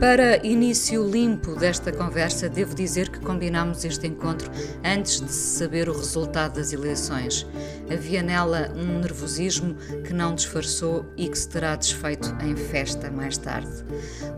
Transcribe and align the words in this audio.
Para 0.00 0.36
início 0.46 1.04
limpo 1.04 1.56
desta 1.56 1.90
conversa, 1.90 2.48
devo 2.48 2.72
dizer 2.72 3.10
que 3.10 3.18
combinámos 3.18 3.84
este 3.84 4.06
encontro 4.06 4.48
antes 4.84 5.20
de 5.20 5.28
se 5.28 5.58
saber 5.58 5.88
o 5.88 5.92
resultado 5.92 6.54
das 6.54 6.72
eleições. 6.72 7.44
Havia 7.90 8.22
nela 8.22 8.70
um 8.76 9.00
nervosismo 9.00 9.74
que 10.04 10.12
não 10.12 10.34
disfarçou 10.34 11.06
e 11.16 11.28
que 11.28 11.38
se 11.38 11.48
terá 11.48 11.74
desfeito 11.74 12.34
em 12.42 12.54
festa 12.54 13.10
mais 13.10 13.36
tarde. 13.38 13.84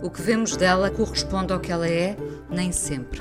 O 0.02 0.09
que 0.10 0.23
vemos 0.23 0.56
dela 0.56 0.90
corresponde 0.90 1.52
ao 1.52 1.60
que 1.60 1.73
ela 1.73 1.88
é, 1.88 2.16
nem 2.48 2.73
sempre. 2.73 3.20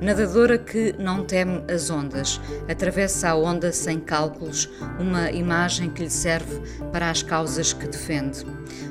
Nadadora 0.00 0.58
que 0.58 0.94
não 0.98 1.24
teme 1.24 1.62
as 1.72 1.90
ondas, 1.90 2.40
atravessa 2.68 3.30
a 3.30 3.36
onda 3.36 3.72
sem 3.72 3.98
cálculos, 3.98 4.68
uma 4.98 5.30
imagem 5.30 5.90
que 5.90 6.02
lhe 6.02 6.10
serve 6.10 6.60
para 6.92 7.10
as 7.10 7.22
causas 7.22 7.72
que 7.72 7.86
defende. 7.86 8.44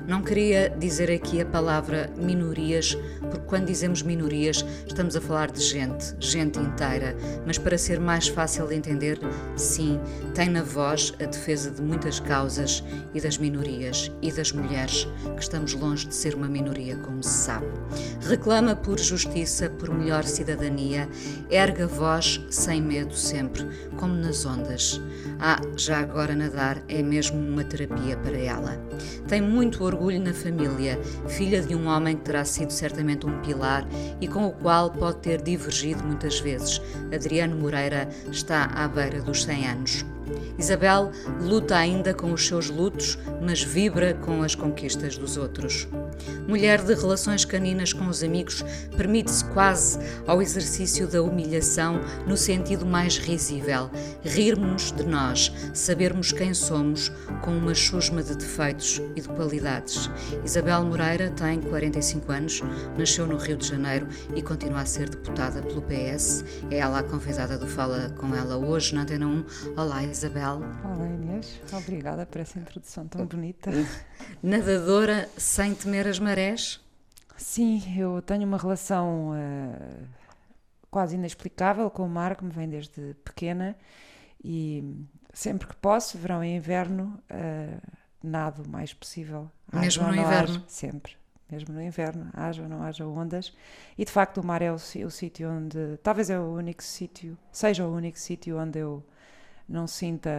Não 0.08 0.22
queria 0.22 0.70
dizer 0.70 1.12
aqui 1.12 1.42
a 1.42 1.46
palavra 1.46 2.10
minorias, 2.16 2.98
porque 3.30 3.46
quando 3.46 3.66
dizemos 3.66 4.02
minorias 4.02 4.66
estamos 4.88 5.16
a 5.16 5.22
falar 5.22 5.52
de 5.52 5.62
gente, 5.62 6.16
gente 6.20 6.58
inteira, 6.60 7.16
mas 7.46 7.58
para 7.58 7.78
ser 7.78 8.00
mais 8.00 8.28
fácil 8.28 8.68
de 8.68 8.76
entender, 8.76 9.20
sim, 9.56 10.00
tem 10.34 10.50
na 10.50 10.64
voz 10.78 11.12
a 11.20 11.26
defesa 11.26 11.72
de 11.72 11.82
muitas 11.82 12.20
causas 12.20 12.84
e 13.12 13.20
das 13.20 13.40
minorias 13.40 14.12
e 14.22 14.32
das 14.32 14.52
mulheres, 14.52 15.08
que 15.36 15.42
estamos 15.42 15.74
longe 15.74 16.06
de 16.06 16.14
ser 16.14 16.36
uma 16.36 16.48
minoria, 16.48 16.96
como 16.98 17.24
se 17.24 17.32
sabe. 17.32 17.66
Reclama 18.22 18.76
por 18.76 19.00
justiça, 19.00 19.72
por 19.72 19.90
melhor 19.90 20.24
cidadania, 20.24 21.10
erga 21.50 21.88
voz 21.88 22.40
sem 22.52 22.80
medo 22.80 23.16
sempre, 23.16 23.66
como 23.98 24.14
nas 24.14 24.46
ondas. 24.46 25.02
Ah, 25.40 25.60
já 25.76 25.98
agora 25.98 26.36
nadar 26.36 26.80
é 26.88 27.02
mesmo 27.02 27.40
uma 27.40 27.64
terapia 27.64 28.16
para 28.16 28.38
ela. 28.38 28.80
Tem 29.28 29.42
muito 29.42 29.84
orgulho 29.84 30.22
na 30.22 30.34
família, 30.34 31.02
filha 31.28 31.60
de 31.60 31.74
um 31.74 31.88
homem 31.88 32.16
que 32.18 32.26
terá 32.26 32.46
sido 32.46 32.72
certamente 32.72 33.26
um 33.26 33.42
pilar 33.42 33.84
e 34.22 34.28
com 34.28 34.46
o 34.46 34.52
qual 34.52 34.92
pode 34.92 35.18
ter 35.18 35.42
divergido 35.42 36.04
muitas 36.04 36.40
vezes. 36.40 36.80
Adriano 37.12 37.56
Moreira 37.56 38.08
está 38.32 38.66
à 38.66 38.88
beira 38.88 39.24
dos 39.24 39.44
100 39.44 39.68
anos. 39.68 40.17
Isabel 40.58 41.12
luta 41.42 41.76
ainda 41.76 42.14
com 42.14 42.32
os 42.34 42.46
seus 42.46 42.70
lutos, 42.70 43.18
mas 43.42 43.62
vibra 43.62 44.14
com 44.14 44.44
as 44.44 44.56
conquistas 44.56 45.18
dos 45.18 45.38
outros. 45.38 45.88
Mulher 46.48 46.82
de 46.84 46.94
relações 46.94 47.46
caninas 47.46 47.94
com 47.94 48.08
os 48.08 48.24
amigos, 48.24 48.64
permite-se 48.96 49.46
quase 49.46 50.00
ao 50.26 50.42
exercício 50.42 51.08
da 51.08 51.22
humilhação 51.22 52.00
no 52.26 52.38
sentido 52.38 52.86
mais 52.86 53.18
risível, 53.18 53.90
rirmos 54.24 54.92
de 54.92 55.04
nós, 55.04 55.52
sabermos 55.74 56.32
quem 56.32 56.54
somos, 56.54 57.10
com 57.42 57.52
uma 57.52 57.74
chusma 57.74 58.24
de 58.24 58.36
defeitos 58.36 59.02
e 59.16 59.22
de 59.22 59.28
qualidades. 59.28 60.10
Isabel 60.44 60.84
Moreira 60.84 61.30
tem 61.32 61.62
45 61.62 62.32
anos, 62.32 62.62
nasceu 62.98 63.28
no 63.28 63.38
Rio 63.38 63.58
de 63.58 63.68
Janeiro 63.68 64.08
e 64.36 64.42
continua 64.42 64.82
a 64.82 64.86
ser 64.86 65.10
deputada 65.10 65.62
pelo 65.62 65.82
PS. 65.82 66.44
É 66.72 66.78
ela 66.78 67.00
a 67.00 67.04
convidada 67.04 67.58
do 67.58 67.68
Fala 67.68 68.10
com 68.18 68.36
ela 68.36 68.58
hoje 68.58 68.96
na 68.96 69.02
Antena 69.02 69.28
1. 69.28 69.46
Olá, 69.76 70.04
Isabel. 70.04 70.62
Olá, 70.84 71.06
Inês. 71.06 71.60
Obrigada 71.72 72.26
por 72.26 72.42
essa 72.42 72.58
introdução 72.58 73.08
tão 73.08 73.26
bonita. 73.26 73.72
Nadadora 74.42 75.30
sem 75.38 75.74
temer 75.74 76.07
as 76.08 76.20
marés? 76.20 76.84
Sim, 77.36 77.82
eu 77.98 78.22
tenho 78.22 78.46
uma 78.46 78.58
relação 78.58 79.32
uh, 79.32 80.08
quase 80.90 81.16
inexplicável 81.16 81.90
com 81.90 82.06
o 82.06 82.10
mar, 82.10 82.36
que 82.36 82.44
me 82.44 82.52
vem 82.52 82.68
desde 82.68 83.14
pequena 83.24 83.76
e 84.44 85.06
sempre 85.34 85.68
que 85.68 85.76
posso, 85.76 86.18
verão 86.18 86.44
e 86.44 86.56
inverno, 86.56 87.22
uh, 87.30 87.82
nado 88.24 88.64
o 88.64 88.70
mais 88.70 88.94
possível. 88.94 89.52
Mesmo 89.72 90.08
no 90.08 90.16
inverno? 90.16 90.56
Haja, 90.56 90.64
sempre. 90.68 91.16
Mesmo 91.50 91.74
no 91.74 91.82
inverno, 91.82 92.30
haja 92.34 92.64
ou 92.64 92.68
não 92.68 92.84
haja 92.84 93.06
ondas. 93.06 93.56
E 93.98 94.04
de 94.04 94.12
facto, 94.12 94.42
o 94.42 94.46
mar 94.46 94.62
é 94.62 94.72
o, 94.72 94.76
o 94.76 95.12
sítio 95.12 95.50
onde. 95.50 95.98
Talvez 96.04 96.30
é 96.30 96.40
o 96.40 96.54
único 96.54 96.84
sítio, 96.84 97.38
seja 97.52 97.86
o 97.86 97.94
único 97.94 98.20
sítio 98.20 98.58
onde 98.58 98.80
eu 98.80 99.06
não 99.70 99.88
sinta 99.88 100.30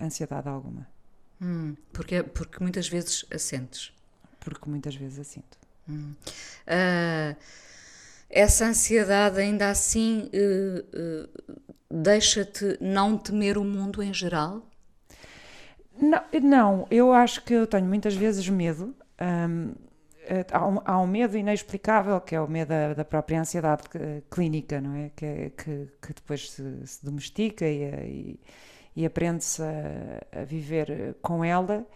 ansiedade 0.00 0.48
alguma. 0.48 0.86
Hum, 1.40 1.76
porque, 1.92 2.22
porque 2.22 2.60
muitas 2.60 2.88
vezes 2.88 3.24
assentes. 3.32 3.92
Porque 4.40 4.68
muitas 4.68 4.94
vezes 4.94 5.18
assinto. 5.18 5.58
Hum. 5.88 6.14
Uh, 6.66 7.36
essa 8.30 8.66
ansiedade, 8.66 9.40
ainda 9.40 9.70
assim, 9.70 10.30
uh, 10.34 11.22
uh, 11.52 11.60
deixa-te 11.90 12.76
não 12.80 13.16
temer 13.16 13.56
o 13.56 13.64
mundo 13.64 14.02
em 14.02 14.12
geral? 14.12 14.62
Não, 16.00 16.22
não, 16.42 16.86
eu 16.90 17.12
acho 17.12 17.42
que 17.42 17.54
eu 17.54 17.66
tenho 17.66 17.86
muitas 17.86 18.14
vezes 18.14 18.48
medo. 18.48 18.94
Um, 19.20 19.74
há, 20.52 20.66
um, 20.66 20.80
há 20.84 21.00
um, 21.00 21.06
medo 21.06 21.36
inexplicável 21.36 22.20
que 22.20 22.34
é 22.34 22.40
o 22.40 22.46
medo 22.46 22.68
da, 22.68 22.94
da 22.94 23.04
própria 23.04 23.40
ansiedade 23.40 23.82
clínica, 24.30 24.80
não 24.80 24.94
é? 24.94 25.10
Que, 25.16 25.50
que, 25.56 25.88
que 26.00 26.12
depois 26.14 26.50
se, 26.50 26.86
se 26.86 27.04
domestica 27.04 27.66
e, 27.66 27.82
e 27.82 28.40
e 28.98 29.06
aprende-se 29.06 29.62
a, 29.62 30.40
a, 30.40 30.44
viver 30.44 31.14
com 31.22 31.44
ela. 31.44 31.86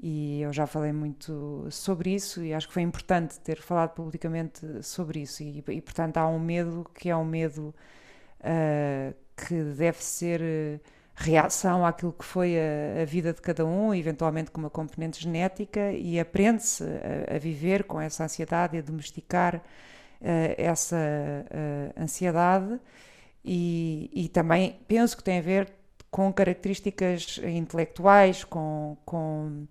E 0.00 0.42
eu 0.42 0.52
já 0.52 0.66
falei 0.66 0.92
muito 0.92 1.66
sobre 1.70 2.14
isso 2.14 2.42
e 2.42 2.52
acho 2.52 2.68
que 2.68 2.74
foi 2.74 2.82
importante 2.82 3.38
ter 3.40 3.60
falado 3.60 3.90
publicamente 3.94 4.82
sobre 4.82 5.20
isso. 5.20 5.42
E, 5.42 5.64
e 5.68 5.80
portanto, 5.80 6.18
há 6.18 6.28
um 6.28 6.38
medo 6.38 6.86
que 6.94 7.08
é 7.08 7.16
um 7.16 7.24
medo 7.24 7.74
uh, 8.40 9.14
que 9.36 9.54
deve 9.76 10.02
ser 10.04 10.40
uh, 10.42 10.80
reação 11.14 11.86
àquilo 11.86 12.12
que 12.12 12.24
foi 12.24 12.56
a, 12.58 13.02
a, 13.02 13.04
vida 13.04 13.32
de 13.32 13.40
cada 13.40 13.64
um, 13.64 13.94
eventualmente 13.94 14.50
com 14.50 14.60
uma 14.60 14.70
componente 14.70 15.22
genética, 15.22 15.92
e 15.92 16.18
aprende-se 16.18 16.84
a, 16.84 17.36
a, 17.36 17.38
viver 17.38 17.84
com 17.84 18.00
essa 18.00 18.24
ansiedade 18.24 18.76
e 18.76 18.80
a 18.80 18.82
domesticar 18.82 19.56
uh, 19.56 19.62
essa 20.58 20.98
ansiedade. 21.98 22.78
E, 23.44 24.10
e 24.12 24.28
também 24.28 24.80
penso 24.88 25.16
que 25.16 25.22
tem 25.22 25.38
a 25.38 25.42
ver 25.42 25.72
com 26.10 26.32
características 26.32 27.40
intelectuais, 27.42 28.44
com, 28.44 28.96
com, 29.04 29.66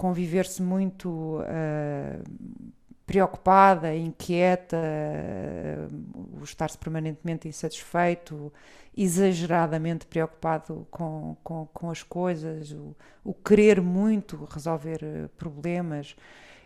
com 0.00 0.14
viver-se 0.14 0.62
muito 0.62 1.40
uh, 1.40 2.72
preocupada, 3.04 3.94
inquieta, 3.94 4.78
uh, 4.78 6.42
estar-se 6.42 6.78
permanentemente 6.78 7.46
insatisfeito, 7.46 8.50
exageradamente 8.96 10.06
preocupado 10.06 10.86
com, 10.90 11.36
com, 11.44 11.66
com 11.66 11.90
as 11.90 12.02
coisas, 12.02 12.72
o, 12.72 12.96
o 13.22 13.34
querer 13.34 13.82
muito 13.82 14.48
resolver 14.50 15.00
uh, 15.02 15.28
problemas. 15.36 16.16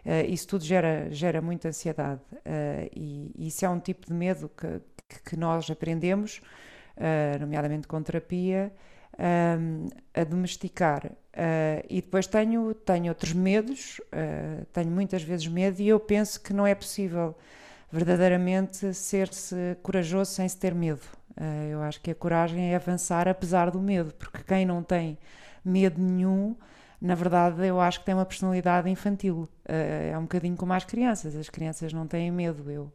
Uh, 0.07 0.31
isso 0.31 0.47
tudo 0.47 0.63
gera, 0.63 1.09
gera 1.11 1.43
muita 1.43 1.67
ansiedade 1.67 2.23
uh, 2.31 2.89
e, 2.95 3.33
e, 3.37 3.49
isso 3.49 3.67
é 3.67 3.69
um 3.69 3.81
tipo 3.81 4.07
de 4.07 4.15
medo 4.15 4.49
que, 4.49 4.81
que 5.29 5.37
nós 5.37 5.69
aprendemos, 5.69 6.41
nomeadamente 7.41 7.89
com 7.89 8.01
terapia, 8.01 8.73
um, 9.19 9.89
a 10.15 10.25
domesticar. 10.25 11.07
Uh, 11.07 11.85
e 11.89 12.01
depois 12.01 12.27
tenho, 12.27 12.75
tenho 12.75 13.09
outros 13.09 13.33
medos, 13.33 14.01
uh, 14.01 14.65
tenho 14.73 14.91
muitas 14.91 15.23
vezes 15.23 15.47
medo, 15.49 15.81
e 15.81 15.89
eu 15.89 15.99
penso 15.99 16.41
que 16.41 16.53
não 16.53 16.67
é 16.67 16.75
possível 16.75 17.37
verdadeiramente 17.91 18.93
ser-se 18.95 19.77
corajoso 19.83 20.31
sem 20.31 20.49
se 20.49 20.57
ter 20.57 20.75
medo. 20.75 21.03
Uh, 21.37 21.71
eu 21.73 21.83
acho 21.83 22.01
que 22.01 22.11
a 22.11 22.15
coragem 22.15 22.73
é 22.73 22.77
avançar 22.77 23.27
apesar 23.27 23.71
do 23.71 23.81
medo, 23.81 24.15
porque 24.15 24.43
quem 24.45 24.65
não 24.65 24.83
tem 24.83 25.19
medo 25.65 26.01
nenhum, 26.01 26.57
na 27.01 27.15
verdade, 27.15 27.67
eu 27.67 27.81
acho 27.81 28.01
que 28.01 28.07
tem 28.07 28.15
uma 28.15 28.25
personalidade 28.25 28.89
infantil. 28.89 29.49
é 29.67 30.17
um 30.17 30.23
bocadinho 30.23 30.57
como 30.57 30.73
as 30.73 30.85
crianças, 30.85 31.37
as 31.37 31.51
crianças 31.51 31.93
não 31.93 32.07
têm 32.07 32.31
medo. 32.31 32.71
Eu 32.71 32.91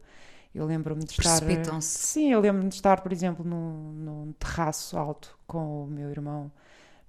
eu 0.54 0.66
lembro-me 0.66 1.04
de 1.04 1.12
estar. 1.12 1.40
Sim, 1.82 2.32
eu 2.32 2.40
lembro-me 2.40 2.70
de 2.70 2.76
estar, 2.76 3.02
por 3.02 3.12
exemplo, 3.12 3.46
num, 3.46 3.92
num 3.94 4.34
terraço 4.34 4.98
alto 4.98 5.38
com 5.46 5.84
o 5.84 5.88
meu 5.88 6.10
irmão 6.10 6.52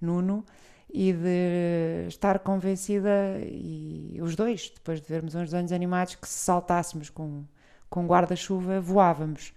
Nuno 0.01 0.45
e 0.93 1.13
de 1.13 2.07
estar 2.09 2.39
convencida, 2.41 3.39
e 3.45 4.19
os 4.21 4.35
dois, 4.35 4.71
depois 4.75 5.01
de 5.01 5.07
vermos 5.07 5.35
uns 5.35 5.45
desenhos 5.45 5.73
animados, 5.73 6.17
que 6.17 6.29
se 6.29 6.39
saltássemos 6.39 7.09
com, 7.09 7.45
com 7.89 8.07
guarda-chuva, 8.07 8.81
voávamos. 8.81 9.53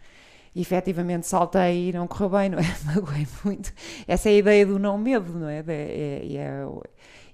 E 0.56 0.62
efetivamente 0.62 1.26
saltei 1.26 1.90
e 1.90 1.94
não 1.94 2.08
correu 2.08 2.30
bem, 2.30 2.50
não 2.50 2.60
é? 2.60 2.76
Magoei 2.86 3.28
muito. 3.44 3.74
Essa 4.08 4.30
é 4.30 4.34
a 4.34 4.36
ideia 4.36 4.66
do 4.66 4.78
não 4.78 4.98
medo, 4.98 5.34
não 5.34 5.50
é? 5.50 5.64
é, 5.68 5.72
é, 5.72 6.36
é 6.36 6.66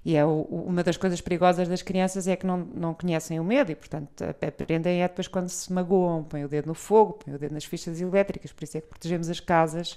E 0.04 0.16
é 0.16 0.24
o, 0.24 0.42
uma 0.42 0.82
das 0.82 0.96
coisas 0.96 1.20
perigosas 1.20 1.68
das 1.68 1.82
crianças 1.82 2.26
é 2.26 2.34
que 2.34 2.46
não, 2.46 2.58
não 2.58 2.94
conhecem 2.94 3.38
o 3.38 3.44
medo 3.44 3.70
e, 3.70 3.74
portanto, 3.74 4.24
aprendem 4.24 5.02
é 5.02 5.08
depois 5.08 5.28
quando 5.28 5.48
se 5.48 5.70
magoam, 5.72 6.24
põem 6.24 6.44
o 6.44 6.48
dedo 6.48 6.66
no 6.66 6.74
fogo, 6.74 7.18
põem 7.24 7.34
o 7.34 7.38
dedo 7.38 7.52
nas 7.52 7.64
fichas 7.64 8.00
elétricas, 8.00 8.52
por 8.52 8.64
isso 8.64 8.78
é 8.78 8.80
que 8.80 8.88
protegemos 8.88 9.28
as 9.28 9.40
casas 9.40 9.92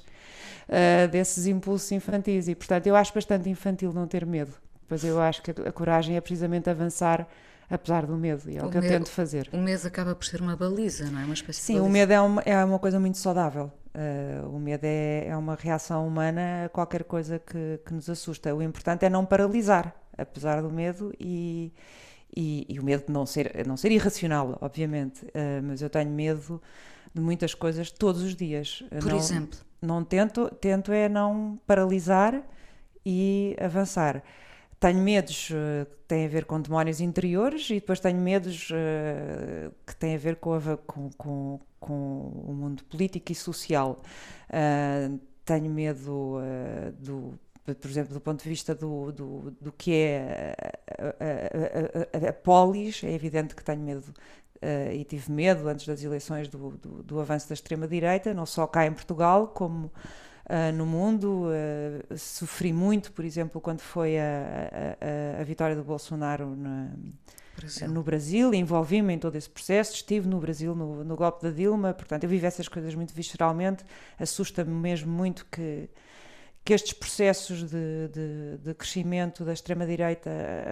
uh, 0.67 1.07
desses 1.09 1.47
impulsos 1.47 1.89
infantis. 1.91 2.49
E, 2.49 2.55
portanto, 2.55 2.87
eu 2.87 2.95
acho 2.95 3.13
bastante 3.13 3.49
infantil 3.49 3.93
não 3.93 4.05
ter 4.05 4.25
medo. 4.25 4.53
Pois 4.87 5.03
eu 5.05 5.21
acho 5.21 5.41
que 5.41 5.51
a, 5.51 5.71
coragem 5.71 6.17
é 6.17 6.21
precisamente 6.21 6.69
avançar 6.69 7.27
apesar 7.69 8.05
do 8.05 8.15
medo, 8.15 8.51
e 8.51 8.57
é 8.57 8.61
o, 8.61 8.67
o 8.67 8.69
que 8.69 8.75
medo, 8.75 8.85
eu 8.85 8.99
tento 8.99 9.09
fazer. 9.09 9.49
O 9.51 9.57
medo 9.57 9.87
acaba 9.87 10.13
por 10.13 10.25
ser 10.25 10.41
uma 10.41 10.55
baliza, 10.55 11.09
não 11.09 11.21
é? 11.21 11.23
Uma 11.23 11.33
espécie 11.33 11.61
Sim, 11.61 11.79
o 11.79 11.89
medo 11.89 12.11
é 12.11 12.21
uma, 12.21 12.41
é 12.41 12.63
uma 12.63 12.77
coisa 12.77 12.99
muito 12.99 13.17
saudável. 13.17 13.71
Uh, 13.95 14.47
o 14.49 14.59
medo 14.59 14.85
é, 14.85 15.27
é 15.27 15.37
uma 15.37 15.55
reação 15.55 16.07
humana 16.07 16.65
a 16.65 16.69
qualquer 16.69 17.03
coisa 17.03 17.39
que, 17.39 17.79
que 17.85 17.93
nos 17.93 18.09
assusta. 18.09 18.53
O 18.53 18.61
importante 18.61 19.05
é 19.05 19.09
não 19.09 19.25
paralisar, 19.25 19.95
apesar 20.17 20.61
do 20.61 20.71
medo, 20.71 21.13
e, 21.19 21.71
e, 22.35 22.65
e 22.67 22.79
o 22.79 22.83
medo 22.83 23.05
de 23.05 23.11
não 23.11 23.25
ser, 23.25 23.65
não 23.67 23.77
ser 23.77 23.91
irracional, 23.91 24.57
obviamente, 24.61 25.23
uh, 25.25 25.61
mas 25.63 25.81
eu 25.81 25.89
tenho 25.89 26.09
medo 26.09 26.61
de 27.13 27.21
muitas 27.21 27.53
coisas 27.53 27.91
todos 27.91 28.23
os 28.23 28.35
dias. 28.35 28.83
Por 28.89 29.11
não, 29.11 29.17
exemplo? 29.17 29.59
Não 29.81 30.03
tento, 30.03 30.49
tento 30.55 30.91
é 30.91 31.07
não 31.07 31.59
paralisar 31.67 32.41
e 33.05 33.55
avançar. 33.59 34.23
Tenho 34.79 34.99
medos 34.99 35.49
uh, 35.51 35.85
que 35.85 35.97
têm 36.07 36.25
a 36.25 36.29
ver 36.29 36.45
com 36.45 36.59
demónios 36.59 36.99
interiores 36.99 37.69
e 37.69 37.75
depois 37.75 37.99
tenho 37.99 38.19
medos 38.19 38.69
uh, 38.69 39.71
que 39.85 39.95
têm 39.95 40.15
a 40.15 40.17
ver 40.17 40.37
com, 40.37 40.53
a, 40.55 40.77
com, 40.77 41.09
com, 41.11 41.59
com, 41.85 41.93
o 42.47 42.53
mundo 42.53 42.83
político 42.85 43.31
e 43.31 43.35
social. 43.35 44.01
Uh, 44.49 45.19
tenho 45.45 45.69
medo 45.69 46.39
do 46.99 47.37
por 47.65 47.89
exemplo, 47.89 48.13
do 48.13 48.19
ponto 48.19 48.43
de 48.43 48.49
vista 48.49 48.75
do, 48.75 49.11
do, 49.11 49.51
do 49.61 49.71
que 49.71 49.93
é 49.93 50.53
a, 50.99 52.17
a, 52.17 52.27
a, 52.27 52.29
a, 52.29 52.33
polis, 52.33 53.01
é 53.03 53.11
evidente 53.13 53.55
que 53.55 53.63
tenho 53.63 53.79
medo 53.79 54.13
uh, 54.61 54.91
e 54.91 55.03
tive 55.05 55.31
medo 55.31 55.69
antes 55.69 55.87
das 55.87 56.03
eleições 56.03 56.49
do, 56.49 56.71
do, 56.71 57.03
do 57.03 57.19
avanço 57.21 57.47
da 57.47 57.53
extrema-direita, 57.53 58.33
não 58.33 58.45
só 58.45 58.67
cá 58.67 58.85
em 58.85 58.93
Portugal, 58.93 59.47
como 59.47 59.91
Uh, 60.43 60.75
no 60.75 60.85
mundo. 60.85 61.45
Uh, 61.45 62.17
sofri 62.17 62.73
muito, 62.73 63.13
por 63.13 63.23
exemplo, 63.23 63.61
quando 63.61 63.79
foi 63.79 64.19
a, 64.19 64.69
a, 65.37 65.39
a 65.39 65.43
vitória 65.45 65.73
do 65.73 65.85
Bolsonaro 65.85 66.53
na, 66.53 66.89
Brasil. 67.55 67.87
no 67.87 68.03
Brasil, 68.03 68.53
envolvi-me 68.53 69.13
em 69.13 69.19
todo 69.19 69.35
esse 69.35 69.49
processo, 69.49 69.93
estive 69.93 70.27
no 70.27 70.39
Brasil 70.39 70.75
no, 70.75 71.03
no, 71.03 71.15
golpe 71.15 71.43
da 71.43 71.51
Dilma, 71.51 71.93
portanto 71.93 72.23
eu 72.23 72.29
vivo 72.29 72.45
essas 72.45 72.67
coisas 72.67 72.95
muito 72.95 73.13
visceralmente, 73.13 73.83
assusta-me 74.19 74.71
mesmo 74.73 75.11
muito 75.11 75.45
que 75.45 75.89
que 76.65 76.73
estes 76.73 76.93
processos 76.93 77.69
de, 77.69 78.07
de, 78.07 78.57
de 78.63 78.73
crescimento 78.73 79.43
da 79.43 79.51
extrema-direita 79.51 80.29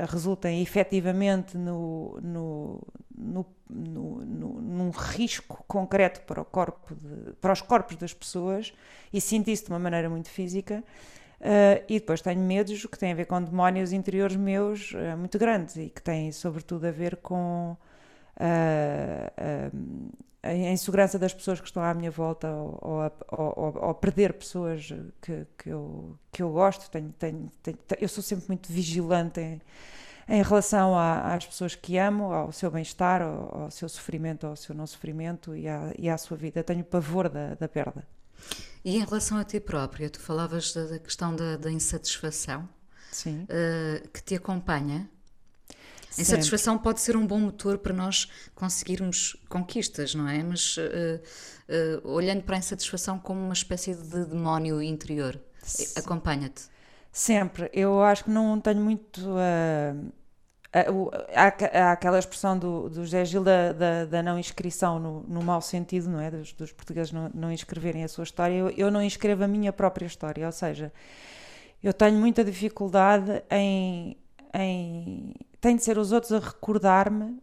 resultem 0.10 0.62
efetivamente 0.62 1.58
no, 1.58 2.18
no, 2.22 2.82
no, 3.14 3.46
no, 3.70 4.62
num 4.62 4.90
risco 4.90 5.64
concreto 5.68 6.22
para, 6.22 6.42
o 6.42 6.46
corpo 6.46 6.96
de, 6.96 7.34
para 7.34 7.52
os 7.52 7.62
corpos 7.62 7.98
das 7.98 8.14
pessoas 8.14 8.74
e 9.12 9.20
sinto 9.20 9.50
isso 9.50 9.66
de 9.66 9.72
uma 9.72 9.80
maneira 9.80 10.10
muito 10.10 10.30
física. 10.30 10.82
Uh, 11.42 11.82
e 11.90 12.00
depois 12.00 12.22
tenho 12.22 12.40
medos 12.40 12.86
que 12.86 13.00
têm 13.00 13.14
a 13.14 13.16
ver 13.16 13.26
com 13.26 13.42
demónios 13.42 13.92
interiores 13.92 14.36
meus 14.36 14.92
uh, 14.92 15.18
muito 15.18 15.40
grandes 15.40 15.76
e 15.76 15.90
que 15.90 16.00
têm, 16.00 16.32
sobretudo, 16.32 16.86
a 16.86 16.92
ver 16.92 17.16
com 17.16 17.76
uh, 18.38 19.72
a 20.44 20.54
insegurança 20.54 21.18
das 21.18 21.34
pessoas 21.34 21.60
que 21.60 21.66
estão 21.66 21.82
à 21.82 21.96
minha 21.96 22.12
volta 22.12 22.48
ou, 22.48 22.78
ou, 22.80 23.56
ou, 23.56 23.88
ou 23.88 23.94
perder 23.96 24.34
pessoas 24.34 24.94
que, 25.20 25.48
que, 25.58 25.70
eu, 25.70 26.16
que 26.32 26.44
eu 26.44 26.52
gosto. 26.52 26.92
Tenho, 26.92 27.12
tenho, 27.18 27.50
tenho, 27.64 27.78
eu 28.00 28.08
sou 28.08 28.24
sempre 28.24 28.46
muito 28.48 28.72
vigilante 28.72 29.40
em, 29.40 29.60
em 30.30 30.44
relação 30.44 30.96
a, 30.96 31.34
às 31.34 31.46
pessoas 31.48 31.74
que 31.74 31.98
amo, 31.98 32.32
ao 32.32 32.52
seu 32.52 32.70
bem-estar, 32.70 33.24
ao, 33.24 33.64
ao, 33.64 33.72
seu 33.72 33.90
sofrimento, 33.90 34.46
ao 34.46 34.56
seu 34.56 34.76
não 34.76 34.86
sofrimento 34.86 35.56
e 35.56 35.68
à, 35.68 35.92
e 35.98 36.08
à 36.08 36.18
sua 36.20 36.38
vida. 36.38 36.64
Tenho 36.64 36.84
pavor 36.84 37.30
da, 37.30 37.56
da 37.56 37.68
perda. 37.68 38.06
E 38.84 38.96
em 38.96 39.00
relação 39.00 39.38
a 39.38 39.44
ti 39.44 39.60
própria, 39.60 40.10
tu 40.10 40.20
falavas 40.20 40.74
da, 40.74 40.86
da 40.86 41.00
questão 41.00 41.36
da, 41.36 41.58
da, 41.58 41.72
insatisfação 41.72 42.68
uh, 43.26 44.10
que 44.10 44.24
te 44.24 44.36
acompanha 44.36 45.10
a 46.18 46.22
insatisfação 46.22 46.78
pode 46.78 47.00
ser 47.00 47.16
um 47.16 47.26
bom 47.26 47.40
motor 47.40 47.78
para 47.78 47.94
nós 47.94 48.30
conseguirmos 48.54 49.38
conquistas, 49.48 50.14
não 50.14 50.28
é? 50.28 50.44
Mas 50.44 50.76
uh, 50.78 50.82
uh, 52.04 52.10
olhando 52.10 52.44
para 52.44 52.58
a 52.58 52.60
insatisfação 52.60 53.18
como 53.18 53.40
uma 53.40 53.54
espécie 53.54 53.96
de 53.96 54.26
demónio 54.26 54.82
interior, 54.82 55.40
acompanha-te. 55.96 56.64
Sempre. 57.14 57.70
Eu 57.74 58.02
acho 58.02 58.26
que 58.26 58.30
não 58.30 58.60
tenho 58.60 58.82
muito. 58.82 59.22
Uh, 59.22 60.12
há, 60.74 61.92
aquela 61.92 62.20
expressão 62.20 62.58
do, 62.58 62.90
do 62.90 63.04
José 63.04 63.26
Gil 63.26 63.44
da, 63.44 63.74
da, 63.74 64.06
da 64.06 64.24
não 64.24 64.40
inscrição 64.40 65.00
no, 65.00 65.24
no 65.28 65.44
mau 65.44 65.62
sentido, 65.62 66.10
não 66.10 66.20
é? 66.20 66.32
Dos, 66.32 66.54
dos 66.54 66.72
portugueses 66.72 67.12
não, 67.12 67.30
não 67.34 67.52
inscreverem 67.52 68.04
a 68.04 68.08
sua 68.08 68.24
história. 68.24 68.54
Eu, 68.54 68.70
eu 68.72 68.92
não 68.92 69.02
inscrevo 69.02 69.44
a 69.44 69.48
minha 69.48 69.74
própria 69.74 70.06
história, 70.06 70.46
ou 70.46 70.52
seja, 70.52 70.92
eu 71.84 71.94
tenho 71.94 72.18
muita 72.18 72.44
dificuldade 72.44 73.44
em, 73.50 74.18
em 74.54 75.34
tem 75.60 75.76
de 75.76 75.84
ser 75.84 75.98
os 75.98 76.12
outros 76.12 76.32
a 76.32 76.40
recordar-me 76.40 77.40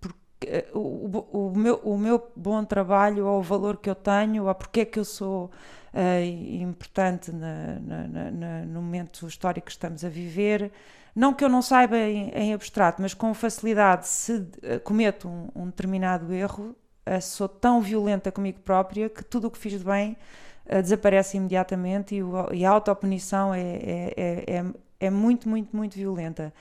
porque 0.00 0.66
o, 0.72 1.48
o, 1.48 1.52
meu, 1.56 1.76
o 1.82 1.98
meu 1.98 2.30
bom 2.36 2.64
trabalho 2.64 3.26
ou 3.26 3.40
o 3.40 3.42
valor 3.42 3.76
que 3.76 3.90
eu 3.90 3.94
tenho 3.94 4.46
ou 4.46 4.54
porque 4.54 4.80
é 4.80 4.84
que 4.84 4.98
eu 4.98 5.04
sou 5.04 5.50
uh, 5.92 6.24
importante 6.24 7.32
na, 7.32 7.78
na, 7.80 8.30
na, 8.30 8.60
no 8.62 8.80
momento 8.80 9.26
histórico 9.26 9.66
que 9.66 9.72
estamos 9.72 10.04
a 10.04 10.08
viver. 10.08 10.70
Não 11.18 11.34
que 11.34 11.42
eu 11.42 11.48
não 11.48 11.60
saiba 11.60 11.96
em, 11.98 12.30
em 12.30 12.54
abstrato, 12.54 13.02
mas 13.02 13.12
com 13.12 13.34
facilidade, 13.34 14.06
se 14.06 14.34
uh, 14.34 14.78
cometo 14.84 15.26
um, 15.26 15.48
um, 15.62 15.66
determinado 15.66 16.32
erro, 16.32 16.76
uh, 17.04 17.20
sou 17.20 17.48
tão 17.48 17.80
violenta 17.80 18.30
comigo 18.30 18.60
própria 18.60 19.10
que 19.10 19.24
tudo 19.24 19.48
o 19.48 19.50
que 19.50 19.58
fiz 19.58 19.72
de 19.72 19.84
bem 19.84 20.16
desaparece 20.82 21.38
imediatamente 21.38 22.14
e, 22.14 22.22
o, 22.22 22.52
e 22.52 22.62
a 22.62 22.70
autopunição 22.70 23.52
é, 23.52 23.60
é, 23.60 24.14
é, 24.16 24.56
é, 24.58 24.64
é 25.00 25.10
muito, 25.10 25.48
muito, 25.48 25.74
muito 25.74 25.94
violenta. 25.94 26.52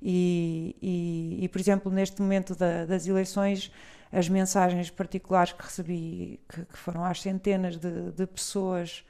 E, 0.00 0.74
e, 0.80 1.44
e, 1.44 1.48
por 1.48 1.60
exemplo, 1.60 1.92
neste 1.92 2.22
momento 2.22 2.54
da, 2.54 2.86
das 2.86 3.06
eleições, 3.06 3.70
as 4.10 4.30
mensagens 4.30 4.88
particulares 4.88 5.52
que 5.52 5.62
recebi, 5.62 6.40
que, 6.48 6.64
que 6.64 6.78
foram 6.78 7.04
às 7.04 7.20
centenas 7.20 7.76
de, 7.76 8.12
de 8.12 8.26
pessoas, 8.26 9.04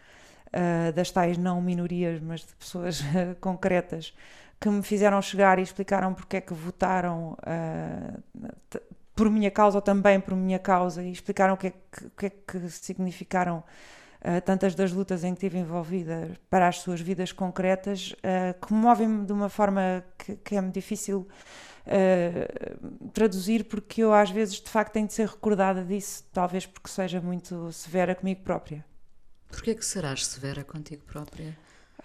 uh, 0.49 0.93
das 0.93 1.11
tais 1.11 1.38
não 1.38 1.61
minorias, 1.61 2.20
mas 2.20 2.41
de 2.41 2.55
pessoas 2.55 3.03
concretas, 3.41 4.12
que 4.61 4.69
me 4.69 4.82
fizeram 4.82 5.20
chegar 5.20 5.58
e 5.58 5.62
explicaram 5.62 6.14
porque 6.14 6.38
é 6.38 6.41
que 6.41 6.55
votaram 6.55 7.37
uh, 7.43 8.81
por 9.15 9.31
minha 9.31 9.51
causa 9.51 9.79
ou 9.79 9.82
também 9.82 10.20
por 10.20 10.36
minha 10.36 10.58
causa 10.58 11.03
e 11.03 11.10
explicaram 11.10 11.55
o 11.55 11.56
que 11.56 11.69
é 11.69 11.70
que, 11.70 12.10
que, 12.17 12.27
é 12.27 12.31
que 12.31 12.70
significaram 12.70 13.58
uh, 14.20 14.41
tantas 14.44 14.75
das 14.75 14.93
lutas 14.93 15.25
em 15.25 15.34
que 15.34 15.46
estive 15.46 15.58
envolvida 15.58 16.31
para 16.51 16.69
as 16.69 16.81
suas 16.81 17.01
vidas 17.01 17.32
concretas, 17.32 18.13
uh, 18.13 18.58
comovem-me 18.60 19.25
de 19.25 19.32
uma 19.32 19.48
forma 19.48 20.05
que, 20.19 20.36
que 20.36 20.56
é 20.56 20.60
muito 20.60 20.75
difícil 20.75 21.27
uh, 21.86 23.08
traduzir, 23.10 23.65
porque 23.65 24.03
eu 24.03 24.13
às 24.13 24.31
vezes 24.31 24.60
de 24.60 24.69
facto 24.69 24.93
tenho 24.93 25.06
de 25.06 25.15
ser 25.15 25.29
recordada 25.29 25.82
disso, 25.82 26.25
talvez 26.32 26.67
porque 26.67 26.91
seja 26.91 27.20
muito 27.20 27.72
severa 27.72 28.15
comigo 28.15 28.43
própria. 28.43 28.84
Porquê 29.48 29.75
que 29.75 29.84
serás 29.84 30.27
severa 30.27 30.65
contigo 30.65 31.03
própria? 31.05 31.56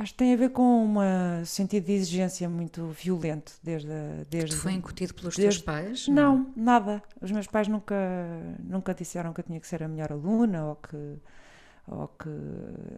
Acho 0.02 0.14
que 0.14 0.18
tem 0.18 0.34
a 0.34 0.36
ver 0.36 0.50
com 0.50 0.98
um 0.98 1.46
sentido 1.46 1.86
de 1.86 1.92
exigência 1.92 2.50
muito 2.50 2.88
violento 2.88 3.54
desde 3.62 3.88
desde 4.28 4.56
foi 4.56 4.74
incutido 4.74 5.14
pelos 5.14 5.36
desde, 5.36 5.62
teus 5.62 5.64
pais? 5.64 6.08
Não? 6.08 6.38
não, 6.38 6.54
nada. 6.56 7.04
Os 7.22 7.30
meus 7.32 7.46
pais 7.46 7.68
nunca 7.68 7.96
nunca 8.64 8.96
disseram 8.96 9.32
que 9.32 9.42
eu 9.42 9.44
tinha 9.44 9.60
que 9.60 9.68
ser 9.68 9.84
a 9.84 9.88
melhor 9.88 10.12
aluna 10.12 10.66
ou 10.66 10.76
que 10.78 11.20
ou 11.86 12.08
que 12.08 12.30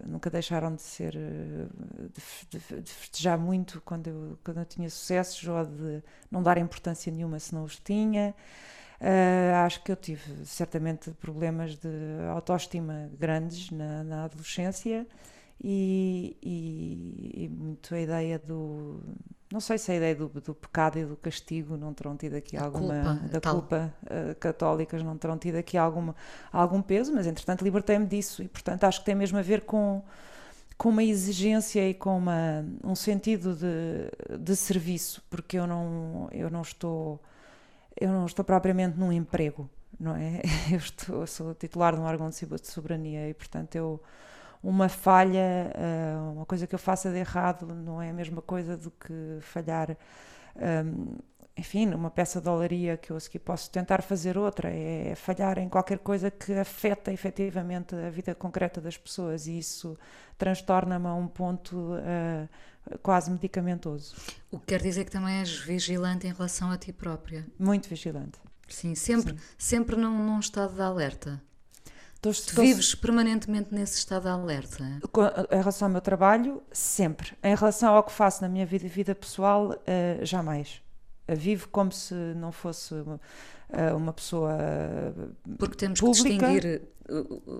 nunca 0.05 0.29
deixaram 0.29 0.73
de 0.73 0.81
ser 0.81 1.11
de, 1.11 2.57
de, 2.57 2.81
de, 2.81 2.91
festejar 2.93 3.37
muito 3.37 3.81
quando 3.83 4.07
eu, 4.07 4.39
quando 4.41 4.59
eu 4.59 4.65
tinha 4.65 4.89
sucessos 4.89 5.45
ou 5.45 5.65
de 5.65 6.01
não 6.31 6.41
dar 6.41 6.57
importância 6.57 7.11
nenhuma 7.11 7.37
se 7.37 7.53
não 7.53 7.65
os 7.65 7.77
tinha. 7.79 8.33
Uh, 9.01 9.55
acho 9.65 9.83
que 9.83 9.91
eu 9.91 9.97
tive 9.97 10.45
certamente 10.45 11.11
problemas 11.11 11.75
de 11.75 11.89
autoestima 12.31 13.09
grandes 13.19 13.71
na, 13.71 14.05
na 14.05 14.23
adolescência 14.23 15.05
e, 15.63 16.35
e, 16.41 17.45
e, 17.45 17.49
muito 17.49 17.95
a 17.95 17.99
ideia 17.99 18.37
do 18.37 18.99
não 19.51 19.61
sei 19.61 19.77
se 19.77 19.91
a 19.91 19.95
ideia 19.95 20.15
do, 20.15 20.27
do, 20.27 20.53
pecado 20.53 20.97
e 20.97 21.05
do 21.05 21.15
castigo 21.15 21.77
não 21.77 21.93
terão 21.93 22.17
tido 22.17 22.35
aqui 22.35 22.57
alguma 22.57 22.95
culpa, 22.95 23.27
da 23.27 23.39
tal. 23.39 23.53
culpa 23.53 23.93
uh, 24.03 24.35
católicas 24.35 25.03
não 25.03 25.15
terão 25.15 25.37
tido 25.37 25.55
aqui 25.55 25.77
alguma, 25.77 26.15
algum 26.51 26.81
peso, 26.81 27.13
mas 27.13 27.27
entretanto 27.27 27.63
libertei-me 27.63 28.05
disso 28.05 28.41
e 28.41 28.47
portanto 28.47 28.83
acho 28.83 28.99
que 28.99 29.05
tem 29.05 29.15
mesmo 29.15 29.37
a 29.37 29.41
ver 29.41 29.61
com 29.61 30.01
com 30.75 30.89
uma 30.89 31.03
exigência 31.03 31.87
e 31.87 31.93
com 31.93 32.17
uma, 32.17 32.65
um 32.83 32.95
sentido 32.95 33.55
de, 33.55 34.37
de 34.37 34.55
serviço, 34.55 35.23
porque 35.29 35.57
eu 35.57 35.67
não 35.67 36.27
eu 36.31 36.49
não 36.49 36.61
estou 36.61 37.21
eu 37.95 38.09
não 38.09 38.25
estou 38.25 38.43
propriamente 38.43 38.97
num 38.97 39.13
emprego, 39.13 39.69
não 39.99 40.15
é? 40.15 40.41
Eu, 40.71 40.77
estou, 40.77 41.21
eu 41.21 41.27
sou 41.27 41.53
titular 41.53 41.93
de 41.93 42.01
um 42.01 42.05
órgão 42.05 42.27
de 42.29 42.67
soberania 42.67 43.29
e 43.29 43.33
portanto 43.33 43.75
eu 43.75 44.01
uma 44.63 44.87
falha, 44.87 45.73
uh, 45.75 46.31
uma 46.31 46.45
coisa 46.45 46.65
que 46.65 46.73
eu 46.73 46.79
faça 46.79 47.11
de 47.11 47.17
errado, 47.17 47.67
não 47.67 48.01
é 48.01 48.09
a 48.09 48.13
mesma 48.13 48.41
coisa 48.41 48.77
do 48.77 48.89
que 48.89 49.37
falhar. 49.41 49.97
Um, 50.55 51.17
enfim, 51.55 51.85
numa 51.85 52.09
peça 52.09 52.41
de 52.41 52.49
olaria 52.49 52.97
que 52.97 53.11
eu 53.11 53.17
aqui 53.17 53.37
posso 53.37 53.69
tentar 53.69 54.01
fazer 54.01 54.37
outra, 54.37 54.69
é 54.71 55.13
falhar 55.15 55.59
em 55.59 55.69
qualquer 55.69 55.99
coisa 55.99 56.31
que 56.31 56.51
afeta 56.53 57.11
efetivamente 57.13 57.93
a 57.93 58.09
vida 58.09 58.33
concreta 58.33 58.81
das 58.81 58.97
pessoas 58.97 59.45
e 59.45 59.59
isso 59.59 59.97
transtorna-me 60.37 61.05
a 61.05 61.13
um 61.13 61.27
ponto 61.27 61.75
uh, 61.75 62.97
quase 63.03 63.29
medicamentoso. 63.29 64.15
O 64.49 64.59
que 64.59 64.67
quer 64.67 64.81
dizer 64.81 65.05
que 65.05 65.11
também 65.11 65.39
és 65.39 65.55
vigilante 65.57 66.25
em 66.25 66.33
relação 66.33 66.71
a 66.71 66.77
ti 66.77 66.91
própria? 66.91 67.45
Muito 67.59 67.87
vigilante. 67.87 68.39
Sim, 68.67 68.95
sempre, 68.95 69.33
Sim. 69.33 69.39
sempre 69.57 69.95
num, 69.95 70.25
num 70.25 70.39
estado 70.39 70.73
de 70.73 70.81
alerta. 70.81 71.39
Tô, 72.23 72.31
tu 72.31 72.61
vives 72.61 72.95
permanentemente 72.95 73.75
nesse 73.75 73.97
estado 73.97 74.23
de 74.23 74.29
alerta? 74.29 74.81
Em 75.51 75.57
relação 75.57 75.89
ao 75.89 75.91
meu 75.91 75.99
trabalho, 75.99 76.63
sempre. 76.71 77.33
Em 77.43 77.53
relação 77.53 77.93
ao 77.93 78.01
que 78.01 78.13
faço 78.13 78.41
na 78.41 78.47
minha 78.47 78.65
vida, 78.65 78.87
vida 78.87 79.13
pessoal, 79.13 79.71
uh, 79.71 80.25
jamais. 80.25 80.81
Uh, 81.27 81.35
vivo 81.35 81.67
como 81.67 81.91
se 81.91 82.13
não 82.13 82.53
fosse 82.53 82.93
uma, 82.93 83.15
uh, 83.15 83.97
uma 83.97 84.13
pessoa 84.13 84.57
Porque 85.59 85.75
temos 85.75 85.99
pública. 85.99 86.23
que 86.23 86.29
distinguir 86.29 86.81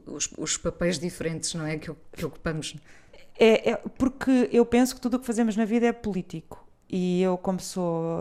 os, 0.07 0.31
os, 0.37 0.55
papéis 0.55 0.97
diferentes, 0.97 1.53
não 1.55 1.65
é? 1.65 1.77
Que, 1.77 1.93
que 2.13 2.25
ocupamos. 2.25 2.73
É, 3.37 3.71
é, 3.71 3.75
porque 3.97 4.47
eu 4.49 4.65
penso 4.65 4.95
que 4.95 5.01
tudo 5.01 5.17
o 5.17 5.19
que 5.19 5.25
fazemos 5.25 5.57
na 5.57 5.65
vida 5.65 5.87
é 5.87 5.91
político. 5.91 6.65
E 6.89 7.21
eu, 7.21 7.37
como 7.37 7.59
sou 7.59 8.19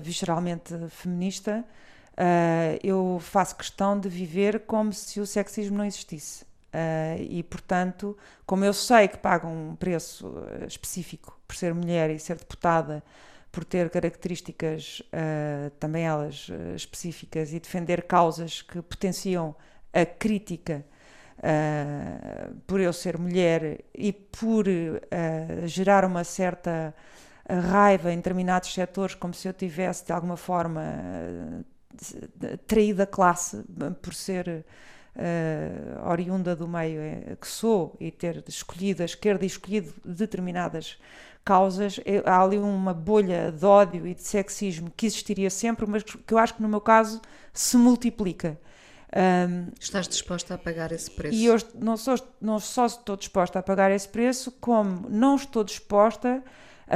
visceralmente 0.00 0.72
feminista, 0.88 1.62
Uh, 2.12 2.78
eu 2.82 3.18
faço 3.20 3.56
questão 3.56 3.98
de 3.98 4.08
viver 4.08 4.60
como 4.60 4.92
se 4.92 5.18
o 5.20 5.26
sexismo 5.26 5.78
não 5.78 5.84
existisse. 5.84 6.44
Uh, 6.44 7.20
e, 7.20 7.42
portanto, 7.42 8.16
como 8.46 8.64
eu 8.64 8.72
sei 8.72 9.08
que 9.08 9.18
pago 9.18 9.48
um 9.48 9.74
preço 9.76 10.26
uh, 10.28 10.64
específico 10.66 11.38
por 11.46 11.56
ser 11.56 11.74
mulher 11.74 12.10
e 12.10 12.18
ser 12.18 12.36
deputada, 12.36 13.02
por 13.50 13.64
ter 13.64 13.90
características 13.90 15.02
também 15.78 16.06
elas 16.06 16.48
específicas 16.74 17.52
e 17.52 17.60
defender 17.60 18.04
causas 18.04 18.62
que 18.62 18.80
potenciam 18.80 19.54
a 19.92 20.06
crítica 20.06 20.82
por 22.66 22.80
eu 22.80 22.94
ser 22.94 23.18
mulher 23.18 23.80
e 23.94 24.10
por 24.10 24.64
gerar 25.66 26.06
uma 26.06 26.24
certa 26.24 26.94
raiva 27.46 28.10
em 28.10 28.16
determinados 28.16 28.72
setores, 28.72 29.14
como 29.14 29.34
se 29.34 29.46
eu 29.46 29.52
tivesse 29.52 30.06
de 30.06 30.14
alguma 30.14 30.38
forma 30.38 30.80
traída 32.66 33.06
classe 33.06 33.64
por 34.00 34.14
ser 34.14 34.64
uh, 35.16 36.10
oriunda 36.10 36.56
do 36.56 36.66
meio 36.66 37.00
eh, 37.00 37.36
que 37.40 37.46
sou 37.46 37.96
e 38.00 38.10
ter 38.10 38.44
escolhido 38.48 39.02
a 39.02 39.06
esquerda 39.06 39.44
e 39.44 39.46
escolhido 39.46 39.92
determinadas 40.04 40.98
causas, 41.44 42.00
é, 42.04 42.22
há 42.24 42.40
ali 42.40 42.58
uma 42.58 42.94
bolha 42.94 43.50
de 43.50 43.64
ódio 43.64 44.06
e 44.06 44.14
de 44.14 44.22
sexismo 44.22 44.92
que 44.96 45.06
existiria 45.06 45.50
sempre, 45.50 45.86
mas 45.86 46.02
que 46.02 46.32
eu 46.32 46.38
acho 46.38 46.54
que 46.54 46.62
no 46.62 46.68
meu 46.68 46.80
caso 46.80 47.20
se 47.52 47.76
multiplica. 47.76 48.58
Um, 49.14 49.70
Estás 49.78 50.08
disposta 50.08 50.54
a 50.54 50.58
pagar 50.58 50.90
esse 50.90 51.10
preço? 51.10 51.34
E 51.34 51.44
eu 51.44 51.56
não, 51.74 51.96
sou, 51.96 52.14
não 52.40 52.58
só 52.58 52.86
estou 52.86 53.16
disposta 53.16 53.58
a 53.58 53.62
pagar 53.62 53.90
esse 53.90 54.08
preço, 54.08 54.50
como 54.52 55.08
não 55.10 55.36
estou 55.36 55.62
disposta 55.62 56.28
a 56.36 56.42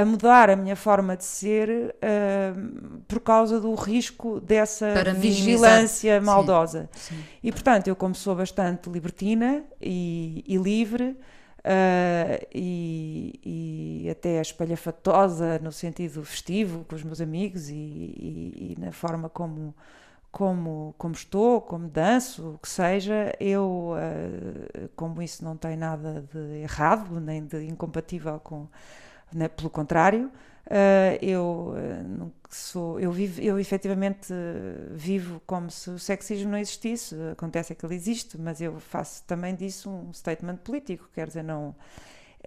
mudar 0.05 0.49
a 0.49 0.55
minha 0.55 0.75
forma 0.75 1.15
de 1.15 1.23
ser 1.23 1.95
uh, 1.95 2.99
por 3.07 3.19
causa 3.19 3.59
do 3.59 3.73
risco 3.73 4.39
dessa 4.39 4.91
Para 4.93 5.13
vigilância 5.13 6.13
minimizar. 6.13 6.35
maldosa. 6.35 6.89
Sim, 6.93 7.15
sim. 7.15 7.23
E 7.43 7.51
portanto, 7.51 7.87
eu, 7.87 7.95
como 7.95 8.13
sou 8.13 8.35
bastante 8.35 8.89
libertina 8.89 9.63
e, 9.81 10.43
e 10.47 10.57
livre. 10.57 11.17
Uh, 11.59 12.47
e, 12.53 14.03
e, 14.05 14.09
até 14.09 14.39
espalhafatosa 14.39 15.59
no 15.59 15.69
sentido 15.69 16.23
festivo 16.23 16.85
com 16.85 16.95
os 16.95 17.03
meus 17.03 17.19
amigos 17.19 17.67
e, 17.67 17.73
e, 17.73 18.73
e, 18.77 18.79
na 18.79 18.93
forma 18.93 19.27
como, 19.27 19.75
como, 20.31 20.95
como 20.97 21.13
estou, 21.13 21.59
como 21.59 21.89
danço, 21.89 22.51
o 22.51 22.57
que 22.59 22.69
seja, 22.69 23.33
eu, 23.37 23.95
uh, 23.95 24.89
como 24.95 25.21
isso 25.21 25.43
não 25.43 25.57
tem 25.57 25.75
nada 25.75 26.23
de 26.31 26.61
errado 26.61 27.19
nem 27.19 27.43
de 27.43 27.65
incompatível 27.65 28.39
com, 28.39 28.69
né? 29.33 29.47
pelo 29.47 29.69
contrário, 29.69 30.31
uh, 30.67 31.17
eu 31.21 31.75
uh, 31.75 32.31
sou, 32.49 32.99
eu 32.99 33.11
vivo, 33.11 33.41
eu 33.41 33.59
efetivamente 33.59 34.31
uh, 34.31 34.93
vivo 34.93 35.41
como 35.45 35.69
se 35.69 35.89
o 35.89 35.99
sexismo 35.99 36.51
não 36.51 36.57
existisse. 36.57 37.15
Acontece 37.31 37.75
que 37.75 37.85
ele 37.85 37.95
existe, 37.95 38.37
mas 38.39 38.61
eu 38.61 38.79
faço 38.79 39.23
também 39.23 39.55
disso 39.55 39.89
um 39.89 40.13
statement 40.13 40.57
político, 40.57 41.09
quer 41.13 41.27
dizer, 41.27 41.43
não. 41.43 41.75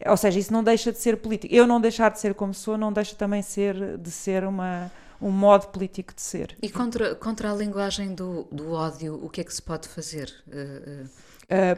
Ou 0.06 0.16
seja, 0.16 0.38
isso 0.38 0.52
não 0.52 0.64
deixa 0.64 0.92
de 0.92 0.98
ser 0.98 1.18
político. 1.18 1.54
Eu 1.54 1.66
não 1.66 1.80
deixar 1.80 2.10
de 2.10 2.20
ser 2.20 2.34
como 2.34 2.54
sou, 2.54 2.78
não 2.78 2.92
deixa 2.92 3.14
também 3.14 3.42
ser, 3.42 3.98
de 3.98 4.10
ser 4.10 4.44
uma, 4.44 4.90
um 5.20 5.30
modo 5.30 5.66
político 5.68 6.14
de 6.14 6.22
ser. 6.22 6.56
E 6.62 6.70
contra, 6.70 7.14
contra 7.14 7.50
a 7.52 7.54
linguagem 7.54 8.14
do, 8.14 8.44
do 8.50 8.72
ódio, 8.72 9.22
o 9.22 9.28
que 9.28 9.42
é 9.42 9.44
que 9.44 9.52
se 9.52 9.60
pode 9.60 9.88
fazer? 9.88 10.32
Uh, 10.48 11.06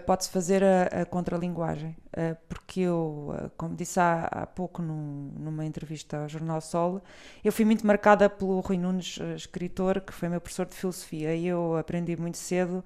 pode-se 0.04 0.30
fazer 0.30 0.62
a, 0.62 1.02
a 1.02 1.06
contralinguagem, 1.06 1.96
uh, 2.08 2.36
porque 2.48 2.80
eu, 2.80 3.34
uh, 3.34 3.50
como 3.56 3.74
disse 3.74 3.98
há, 3.98 4.24
há 4.24 4.46
pouco 4.46 4.82
num, 4.82 5.32
numa 5.38 5.64
entrevista 5.64 6.18
ao 6.22 6.28
Jornal 6.28 6.60
Sol, 6.60 7.02
eu 7.42 7.50
fui 7.50 7.64
muito 7.64 7.86
marcada 7.86 8.28
pelo 8.28 8.60
Rui 8.60 8.76
Nunes, 8.76 9.18
escritor, 9.34 10.00
que 10.00 10.12
foi 10.12 10.28
meu 10.28 10.40
professor 10.40 10.66
de 10.66 10.74
filosofia, 10.74 11.34
e 11.34 11.46
eu 11.46 11.76
aprendi 11.76 12.16
muito 12.16 12.38
cedo 12.38 12.84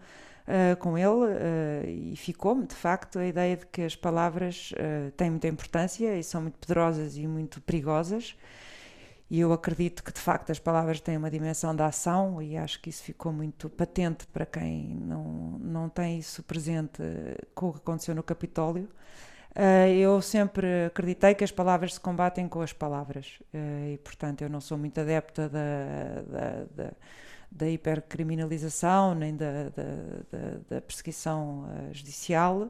com 0.78 0.96
ele, 0.96 2.12
e 2.12 2.16
ficou-me, 2.16 2.66
de 2.68 2.74
facto, 2.76 3.18
a 3.18 3.26
ideia 3.26 3.56
de 3.56 3.66
que 3.66 3.82
as 3.82 3.96
palavras 3.96 4.72
têm 5.16 5.28
muita 5.28 5.48
importância 5.48 6.16
e 6.16 6.22
são 6.22 6.40
muito 6.40 6.56
poderosas 6.58 7.16
e 7.16 7.26
muito 7.26 7.60
perigosas, 7.60 8.36
e 9.30 9.40
eu 9.40 9.52
acredito 9.52 10.04
que 10.04 10.12
de 10.12 10.20
facto 10.20 10.50
as 10.50 10.58
palavras 10.58 11.00
têm 11.00 11.16
uma 11.16 11.30
dimensão 11.30 11.74
da 11.74 11.86
ação 11.86 12.40
e 12.40 12.56
acho 12.56 12.80
que 12.80 12.90
isso 12.90 13.02
ficou 13.02 13.32
muito 13.32 13.68
patente 13.68 14.26
para 14.28 14.46
quem 14.46 14.94
não, 14.94 15.58
não 15.60 15.88
tem 15.88 16.18
isso 16.18 16.42
presente 16.42 17.02
com 17.54 17.70
o 17.70 17.72
que 17.72 17.78
aconteceu 17.78 18.14
no 18.14 18.22
Capitólio. 18.22 18.88
Uh, 19.56 19.88
eu 19.88 20.20
sempre 20.20 20.84
acreditei 20.84 21.34
que 21.34 21.42
as 21.42 21.50
palavras 21.50 21.94
se 21.94 22.00
combatem 22.00 22.46
com 22.46 22.60
as 22.60 22.74
palavras 22.74 23.40
uh, 23.54 23.94
e, 23.94 23.98
portanto, 24.04 24.42
eu 24.42 24.50
não 24.50 24.60
sou 24.60 24.76
muito 24.76 25.00
adepta 25.00 25.48
da, 25.48 26.20
da, 26.30 26.64
da, 26.76 26.92
da 27.50 27.70
hipercriminalização 27.70 29.14
nem 29.14 29.34
da, 29.34 29.70
da, 29.70 30.58
da 30.68 30.80
perseguição 30.82 31.64
uh, 31.64 31.94
judicial. 31.94 32.68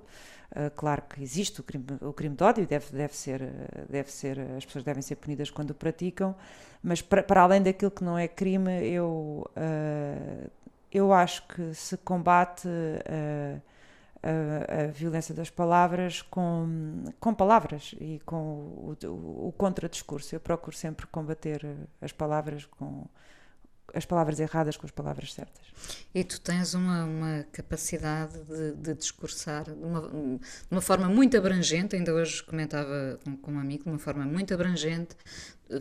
Uh, 0.51 0.71
claro 0.75 1.03
que 1.03 1.23
existe 1.23 1.61
o 1.61 1.65
crime, 1.65 1.85
o 2.01 2.13
crime 2.13 2.37
de 2.37 2.45
ódio, 2.45 2.67
deve, 2.67 2.87
deve, 2.93 3.17
ser, 3.17 3.43
deve 3.89 4.11
ser, 4.11 4.39
as 4.57 4.65
pessoas 4.65 4.85
devem 4.85 5.03
ser 5.03 5.17
punidas 5.17 5.51
quando 5.51 5.71
o 5.71 5.75
praticam, 5.75 6.35
mas 6.83 7.03
para, 7.03 7.23
para 7.23 7.43
além 7.43 7.63
daquilo 7.63 7.91
que 7.91 8.05
não 8.05 8.17
é 8.17 8.29
crime, 8.29 8.71
eu, 8.87 9.45
uh, 9.57 10.51
eu 10.93 11.13
acho 11.13 11.47
que 11.49 11.75
se 11.75 11.97
combate 11.97 12.69
uh, 12.69 13.61
a, 14.23 14.85
a, 14.85 14.87
violência 14.87 15.35
das 15.35 15.51
palavras 15.51 16.23
com, 16.23 17.05
com 17.21 17.35
palavras 17.35 17.95
e 18.01 18.21
com 18.25 18.37
o, 18.37 18.97
o, 19.05 19.49
o 19.49 19.53
contradiscurso. 19.57 20.35
Eu 20.35 20.41
procuro 20.41 20.77
sempre 20.77 21.07
combater 21.07 21.65
as 22.01 22.13
palavras 22.13 22.65
com 22.65 23.05
as 23.97 24.05
palavras 24.05 24.39
erradas 24.39 24.77
com 24.77 24.87
as 24.87 24.93
palavras 24.93 25.33
certas. 25.33 25.65
E 26.15 26.23
tu 26.23 26.41
tens 26.41 26.75
uma, 26.75 27.05
uma 27.05 27.47
capacidade 27.51 28.39
de, 28.45 28.73
de 28.73 28.95
discursar 28.95 29.65
de 29.65 29.73
uma, 29.73 30.03
de 30.03 30.41
uma, 30.71 30.81
forma 30.81 31.09
muito 31.09 31.37
abrangente, 31.37 31.97
ainda 31.97 32.13
hoje 32.13 32.43
comentava 32.43 33.19
com, 33.25 33.37
com 33.37 33.53
um 33.53 33.59
amigo, 33.59 33.85
de 33.85 33.91
uma 33.91 33.99
forma 33.99 34.25
muito 34.25 34.53
abrangente, 34.53 35.17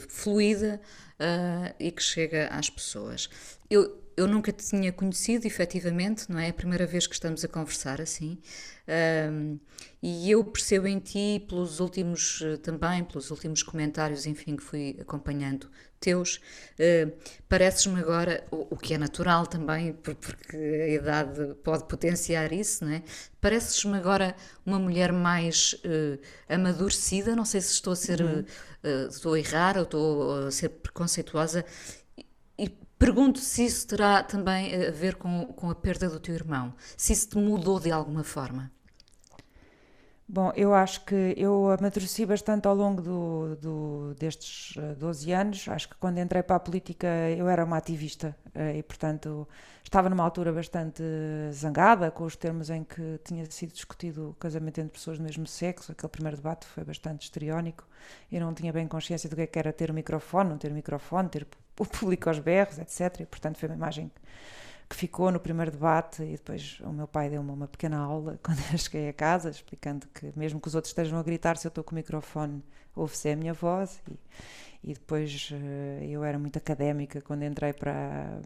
fluida 0.07 0.81
uh, 1.19 1.75
e 1.79 1.91
que 1.91 2.01
chega 2.01 2.48
às 2.48 2.69
pessoas. 2.69 3.29
Eu, 3.69 4.04
eu 4.17 4.27
nunca 4.27 4.51
te 4.51 4.65
tinha 4.65 4.91
conhecido, 4.91 5.45
efetivamente, 5.45 6.31
não 6.31 6.39
é? 6.39 6.48
É 6.48 6.50
a 6.50 6.53
primeira 6.53 6.86
vez 6.86 7.05
que 7.07 7.13
estamos 7.13 7.43
a 7.43 7.48
conversar 7.48 8.00
assim. 8.00 8.38
Um, 8.88 9.60
e 10.01 10.29
eu 10.29 10.43
percebo 10.43 10.88
em 10.88 11.00
ti, 11.00 11.43
pelos 11.48 11.79
últimos, 11.79 12.41
eh, 12.43 12.57
também, 12.57 13.03
pelos 13.03 13.31
últimos 13.31 13.63
comentários, 13.63 14.25
enfim, 14.25 14.55
que 14.55 14.63
fui 14.63 14.95
acompanhando 15.01 15.67
teus, 16.00 16.36
uh, 16.79 17.12
pareces-me 17.50 18.00
agora, 18.00 18.45
o, 18.51 18.67
o, 18.75 18.77
que 18.77 18.93
é 18.93 18.98
natural 18.98 19.48
também, 19.48 19.93
porque 19.93 20.55
a 20.55 20.89
idade 20.89 21.55
pode 21.63 21.86
potenciar 21.86 22.53
isso, 22.53 22.86
não 22.86 22.91
é? 22.91 23.03
Pareces-me 23.41 23.98
agora 23.98 24.36
uma 24.63 24.77
mulher 24.77 25.12
mais 25.12 25.74
uh, 25.84 26.19
amadurecida, 26.48 27.36
não 27.36 27.45
sei 27.45 27.62
se 27.62 27.72
estou 27.72 27.93
a 27.93 27.95
ser, 27.95 28.22
uhum. 28.22 28.41
uh, 28.84 29.07
estou 29.10 29.34
a 29.34 29.39
errar 29.39 29.77
ou 29.77 29.84
estou 29.84 30.45
a 30.45 30.51
ser 30.51 30.69
preconceituosa, 30.69 31.65
pergunto 33.05 33.38
se 33.38 33.63
isso 33.63 33.88
terá 33.88 34.24
também 34.24 34.74
a 34.74 34.89
ver 34.89 35.13
com, 35.13 35.45
com 35.53 35.69
a 35.69 35.75
perda 35.75 36.09
do 36.09 36.19
teu 36.19 36.33
irmão, 36.33 36.74
se 36.97 37.13
isso 37.13 37.29
te 37.29 37.38
mudou 37.38 37.79
de 37.79 37.91
alguma 37.91 38.24
forma. 38.24 38.71
Bom, 40.27 40.51
eu 40.55 40.74
acho 40.74 41.05
que 41.05 41.35
eu 41.38 41.69
amadureci 41.69 42.25
bastante 42.25 42.67
ao 42.67 42.74
longo 42.74 43.03
do, 43.03 43.55
do, 43.57 44.15
destes 44.15 44.75
12 44.97 45.31
eh, 45.31 45.35
anos. 45.35 45.67
Acho 45.69 45.89
que 45.89 45.95
quando 45.97 46.17
entrei 46.17 46.41
para 46.41 46.55
a 46.55 46.59
política 46.59 47.05
eu 47.38 47.47
era 47.47 47.63
uma 47.63 47.77
ativista 47.77 48.35
eh, 48.55 48.79
e, 48.79 48.81
portanto, 48.81 49.47
estava 49.83 50.09
numa 50.09 50.24
altura 50.24 50.51
bastante 50.51 51.03
zangada 51.53 52.09
com 52.09 52.24
os 52.24 52.35
termos 52.35 52.71
em 52.71 52.83
que 52.83 53.19
tinha 53.24 53.45
sido 53.51 53.71
discutido 53.71 54.31
o 54.31 54.33
casamento 54.33 54.81
entre 54.81 54.93
pessoas 54.93 55.19
do 55.19 55.24
mesmo 55.24 55.45
sexo. 55.45 55.91
Aquele 55.91 56.09
primeiro 56.09 56.38
debate 56.38 56.65
foi 56.65 56.83
bastante 56.83 57.25
histriónico 57.25 57.88
e 58.31 58.39
não 58.39 58.51
tinha 58.51 58.74
bem 58.74 58.88
consciência 58.88 59.29
do 59.29 59.35
que, 59.35 59.43
é 59.43 59.50
era 59.53 59.71
ter 59.71 59.93
microfone, 59.93 60.50
não 60.50 60.57
ter 60.57 60.71
microfone, 60.74 61.29
ter 61.29 61.45
o 61.79 61.86
público 61.86 62.29
aos 62.29 62.39
berros, 62.39 62.77
etc. 62.79 63.22
E, 63.22 63.25
portanto, 63.25 63.58
foi 63.58 63.70
uma 63.70 63.75
imagem 63.75 64.12
que 64.89 64.96
ficou 64.96 65.32
no 65.32 65.39
primeiro 65.39 65.72
debate 65.72 66.22
e 66.22 66.32
depois 66.34 66.79
o 66.82 66.91
meu 66.91 67.08
pai 67.08 67.29
deu-me 67.29 67.51
uma 67.51 67.67
pequena 67.67 67.98
aula 67.98 68.39
quando 68.44 68.60
eu 68.72 68.77
cheguei 68.77 69.10
a 69.10 69.13
casa, 69.13 69.50
explicando 69.50 70.08
que 70.13 70.32
mesmo 70.36 70.60
que 70.60 70.67
os 70.67 70.75
outros 70.75 70.91
estejam 70.91 71.17
a 71.17 71.24
gritar, 71.24 71.58
se 71.58 71.67
eu 71.67 71.70
estou 71.70 71.84
com 71.84 71.91
o 71.91 71.96
microfone, 71.96 72.63
ouve-se 72.96 73.29
a 73.29 73.36
minha 73.36 73.53
voz 73.53 74.00
e, 74.10 74.91
e 74.91 74.94
depois 74.94 75.50
uh, 75.51 76.03
eu 76.03 76.24
era 76.24 76.38
muito 76.38 76.58
académica 76.58 77.20
quando 77.20 77.44
entrei 77.44 77.74
para, 77.74 78.39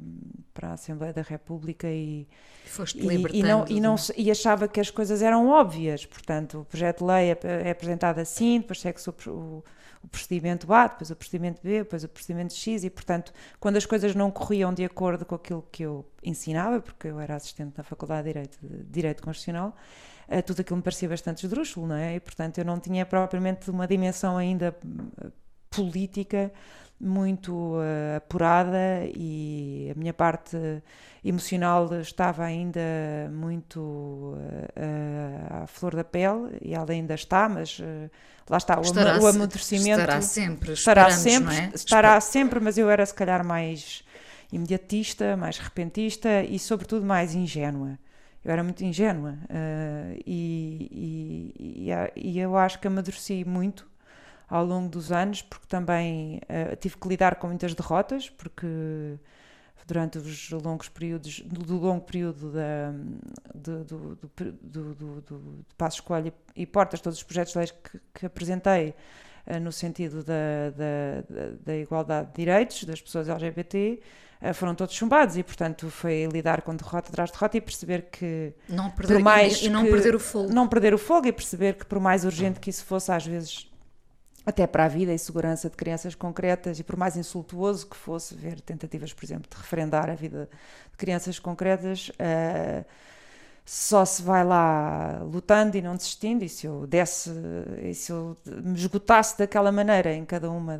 para 0.53 0.69
a 0.69 0.73
Assembleia 0.73 1.13
da 1.13 1.21
República 1.21 1.87
e, 1.89 2.25
Foste 2.65 2.99
e, 2.99 3.39
e, 3.39 3.43
não, 3.43 3.65
e, 3.67 3.81
não, 3.81 3.95
e 4.15 4.31
achava 4.31 4.67
que 4.67 4.79
as 4.79 4.89
coisas 4.89 5.21
eram 5.21 5.49
óbvias, 5.49 6.05
portanto 6.05 6.61
o 6.61 6.65
projeto 6.65 6.99
de 6.99 7.03
lei 7.03 7.31
é, 7.31 7.39
é 7.67 7.71
apresentado 7.71 8.19
assim, 8.19 8.61
depois 8.61 8.79
segue-se 8.79 9.09
o, 9.09 9.13
o 9.27 9.63
o 10.03 10.07
procedimento 10.07 10.71
A, 10.73 10.87
depois 10.87 11.11
o 11.11 11.15
procedimento 11.15 11.61
B, 11.61 11.79
depois 11.79 12.03
o 12.03 12.09
procedimento 12.09 12.53
X, 12.53 12.83
e 12.83 12.89
portanto, 12.89 13.33
quando 13.59 13.77
as 13.77 13.85
coisas 13.85 14.15
não 14.15 14.31
corriam 14.31 14.73
de 14.73 14.83
acordo 14.83 15.25
com 15.25 15.35
aquilo 15.35 15.65
que 15.71 15.83
eu 15.83 16.05
ensinava, 16.23 16.81
porque 16.81 17.07
eu 17.07 17.19
era 17.19 17.35
assistente 17.35 17.73
na 17.77 17.83
Faculdade 17.83 18.23
de 18.23 18.33
Direito, 18.33 18.57
de 18.61 18.83
Direito 18.83 19.23
Constitucional, 19.23 19.75
uh, 20.29 20.41
tudo 20.43 20.61
aquilo 20.61 20.77
me 20.77 20.83
parecia 20.83 21.09
bastante 21.09 21.45
esdrúxulo, 21.45 21.87
não 21.87 21.95
é? 21.95 22.15
E 22.15 22.19
portanto, 22.19 22.57
eu 22.57 22.65
não 22.65 22.79
tinha 22.79 23.05
propriamente 23.05 23.69
uma 23.69 23.87
dimensão 23.87 24.37
ainda 24.37 24.75
eh, 25.21 25.27
política 25.69 26.51
muito 26.99 27.53
uh, 27.53 28.17
apurada 28.17 29.05
e 29.15 29.89
a 29.95 29.97
minha 29.97 30.13
parte 30.13 30.57
emocional 31.23 31.89
estava 32.01 32.43
ainda 32.43 32.81
muito 33.31 33.79
uh, 33.79 34.35
uh, 34.35 35.63
à 35.63 35.67
flor 35.67 35.95
da 35.95 36.03
pele 36.03 36.57
e 36.61 36.73
ela 36.73 36.91
ainda 36.91 37.13
está, 37.13 37.47
mas 37.47 37.79
lá 38.49 38.57
está, 38.57 38.79
estará, 38.81 39.19
o, 39.19 39.27
amadurecimento 39.27 40.01
estará 40.01 40.21
sempre, 40.21 40.73
estará 40.73 41.11
sempre, 41.11 41.55
é? 41.55 41.71
estará 41.73 42.21
sempre, 42.21 42.59
mas 42.59 42.77
eu 42.77 42.89
era 42.89 43.05
se 43.05 43.13
calhar 43.13 43.45
mais 43.45 44.03
imediatista, 44.51 45.37
mais 45.37 45.57
repentista 45.57 46.43
e 46.43 46.59
sobretudo 46.59 47.05
mais 47.05 47.33
ingênua. 47.33 47.97
Eu 48.43 48.51
era 48.51 48.63
muito 48.63 48.83
ingênua 48.85 49.37
e, 50.25 51.53
e, 51.55 51.89
e, 51.89 52.31
e 52.31 52.39
eu 52.39 52.57
acho 52.57 52.79
que 52.79 52.87
amadureci 52.87 53.43
muito 53.45 53.88
ao 54.49 54.65
longo 54.65 54.89
dos 54.89 55.11
anos, 55.11 55.41
porque 55.41 55.67
também 55.67 56.37
uh, 56.37 56.75
tive 56.77 56.97
que 56.97 57.07
lidar 57.07 57.35
com 57.35 57.47
muitas 57.47 57.75
derrotas, 57.75 58.29
porque 58.29 58.65
durante 59.85 60.17
os 60.17 60.51
longos 60.51 60.87
períodos, 60.87 61.41
do 61.41 61.77
longo 61.77 62.05
período 62.05 62.51
da, 62.51 62.93
do, 63.53 63.83
do, 63.83 64.15
do, 64.61 65.21
do, 65.21 65.65
Passo 65.77 65.97
Escolha 65.97 66.33
e 66.55 66.65
Portas, 66.65 67.01
todos 67.01 67.17
os 67.17 67.23
projetos 67.23 67.53
de 67.53 67.57
leis 67.57 67.71
que, 67.71 67.99
que 68.13 68.25
apresentei 68.25 68.93
uh, 69.47 69.59
no 69.59 69.71
sentido 69.71 70.23
da, 70.23 70.69
da, 70.75 71.51
da, 71.65 71.75
igualdade 71.75 72.29
de 72.29 72.35
direitos 72.35 72.83
das 72.83 73.01
pessoas 73.01 73.29
LGBT, 73.29 73.99
uh, 74.41 74.53
foram 74.53 74.75
todos 74.75 74.95
chumbados 74.95 75.37
e, 75.37 75.43
portanto, 75.43 75.89
foi 75.89 76.25
lidar 76.25 76.61
com 76.61 76.75
derrota 76.75 77.09
atrás 77.09 77.29
de 77.29 77.37
derrota 77.37 77.57
e 77.57 77.61
perceber 77.61 78.09
que. 78.11 78.53
Não 78.67 78.91
perder, 78.91 79.13
por 79.15 79.23
mais 79.23 79.61
e, 79.61 79.69
não 79.69 79.85
que, 79.85 79.91
perder 79.91 80.15
o 80.15 80.19
fogo. 80.19 80.53
Não 80.53 80.67
perder 80.67 80.93
o 80.93 80.99
fogo 80.99 81.27
e 81.27 81.31
perceber 81.31 81.73
que, 81.73 81.85
por 81.85 81.99
mais 81.99 82.25
urgente 82.25 82.59
que 82.59 82.69
isso 82.69 82.85
fosse, 82.85 83.11
às 83.11 83.25
vezes 83.25 83.68
até 84.45 84.65
para 84.65 84.85
a 84.85 84.87
vida 84.87 85.13
e 85.13 85.19
segurança 85.19 85.69
de 85.69 85.75
crianças 85.75 86.15
concretas, 86.15 86.79
e 86.79 86.83
por 86.83 86.95
mais 86.95 87.15
insultuoso 87.17 87.87
que 87.87 87.95
fosse 87.95 88.35
ver 88.35 88.59
tentativas, 88.61 89.13
por 89.13 89.23
exemplo, 89.23 89.49
de 89.49 89.57
referendar 89.57 90.09
a 90.09 90.15
vida 90.15 90.49
de 90.91 90.97
crianças 90.97 91.39
concretas, 91.39 92.09
uh, 92.09 92.85
só 93.71 94.03
se 94.03 94.23
vai 94.23 94.43
lá 94.43 95.21
lutando 95.21 95.77
e 95.77 95.81
não 95.81 95.95
desistindo, 95.95 96.43
e 96.43 96.49
se 96.49 96.65
eu 96.65 96.87
desse, 96.87 97.29
e 97.83 97.93
se 97.93 98.11
eu 98.11 98.35
me 98.47 98.75
esgotasse 98.75 99.37
daquela 99.37 99.71
maneira 99.71 100.11
em 100.11 100.25
cada 100.25 100.49
uma 100.49 100.79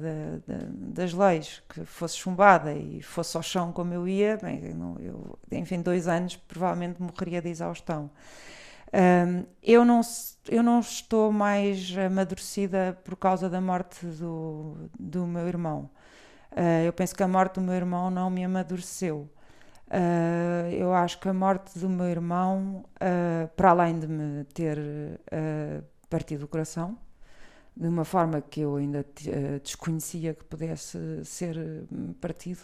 das 0.68 1.14
leis, 1.14 1.62
que 1.70 1.86
fosse 1.86 2.18
chumbada 2.18 2.74
e 2.74 3.00
fosse 3.04 3.38
ao 3.38 3.44
chão 3.44 3.72
como 3.72 3.94
eu 3.94 4.08
ia, 4.08 4.38
bem, 4.42 4.76
eu, 5.02 5.38
enfim, 5.52 5.84
dois 5.84 6.08
anos 6.08 6.36
provavelmente 6.36 7.00
morreria 7.00 7.44
de 7.44 7.50
exaustão. 7.50 8.10
Um, 8.92 9.46
eu, 9.62 9.86
não, 9.86 10.02
eu 10.48 10.64
não 10.64 10.80
estou 10.80 11.32
mais 11.32 11.96
amadurecida 11.96 12.98
por 13.04 13.16
causa 13.16 13.50
da 13.50 13.62
morte 13.62 14.06
do, 14.06 14.90
do 15.00 15.28
meu 15.28 15.48
irmão. 15.48 15.90
Uh, 16.52 16.86
eu 16.86 16.94
penso 16.94 17.16
que 17.16 17.22
a 17.22 17.28
morte 17.28 17.56
do 17.56 17.62
meu 17.62 17.76
irmão 17.76 18.10
não 18.10 18.30
me 18.30 18.44
amadureceu. 18.44 19.30
Uh, 19.88 20.72
eu 20.72 20.94
acho 20.94 21.20
que 21.20 21.30
a 21.30 21.34
morte 21.34 21.78
do 21.78 21.88
meu 21.88 22.08
irmão, 22.08 22.84
uh, 22.96 23.48
para 23.56 23.70
além 23.70 24.00
de 24.00 24.08
me 24.08 24.44
ter 24.46 24.80
partido 26.10 26.46
o 26.46 26.48
coração, 26.48 26.98
de 27.76 27.88
uma 27.88 28.04
forma 28.04 28.42
que 28.42 28.62
eu 28.62 28.76
ainda 28.76 29.06
desconhecia 29.64 30.34
que 30.34 30.44
pudesse 30.44 31.24
ser 31.24 31.56
partido, 32.20 32.60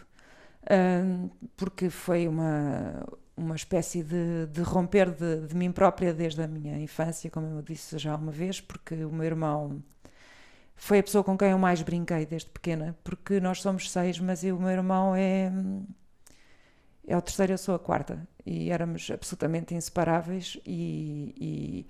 porque 1.56 1.90
foi 1.90 2.28
uma, 2.28 3.06
uma 3.38 3.56
espécie 3.56 4.04
de, 4.04 4.48
de 4.48 4.62
romper 4.62 5.12
de, 5.12 5.48
de, 5.48 5.56
mim 5.56 5.71
própria 5.71 6.13
desde 6.13 6.41
a 6.41 6.48
minha 6.48 6.80
infância, 6.80 7.30
como 7.30 7.48
eu 7.48 7.62
disse 7.62 7.98
já 7.98 8.15
uma 8.15 8.32
vez, 8.32 8.62
porque 8.62 9.04
o 9.04 9.12
meu 9.12 9.26
irmão 9.26 9.84
foi 10.76 11.00
a 11.00 11.04
pessoa 11.04 11.24
com 11.24 11.38
quem 11.38 11.50
eu 11.50 11.58
mais 11.58 11.82
brinquei 11.82 12.26
desde 12.26 12.50
pequena, 12.50 12.95
porque 13.04 13.39
nós 13.39 13.62
somos 13.62 13.91
seis, 13.91 14.19
mas 14.19 14.43
eu, 14.43 14.58
o 14.58 14.62
meu 14.62 14.71
irmão 14.71 15.15
é, 15.15 15.52
é 17.08 17.17
o 17.17 17.21
terceiro, 17.21 17.54
eu 17.54 17.58
sou 17.58 17.76
a 17.76 17.80
quarta, 17.80 18.26
e 18.45 18.71
éramos 18.71 19.10
absolutamente 19.12 19.74
inseparáveis, 19.74 20.58
e, 20.65 21.34
e, 21.38 21.88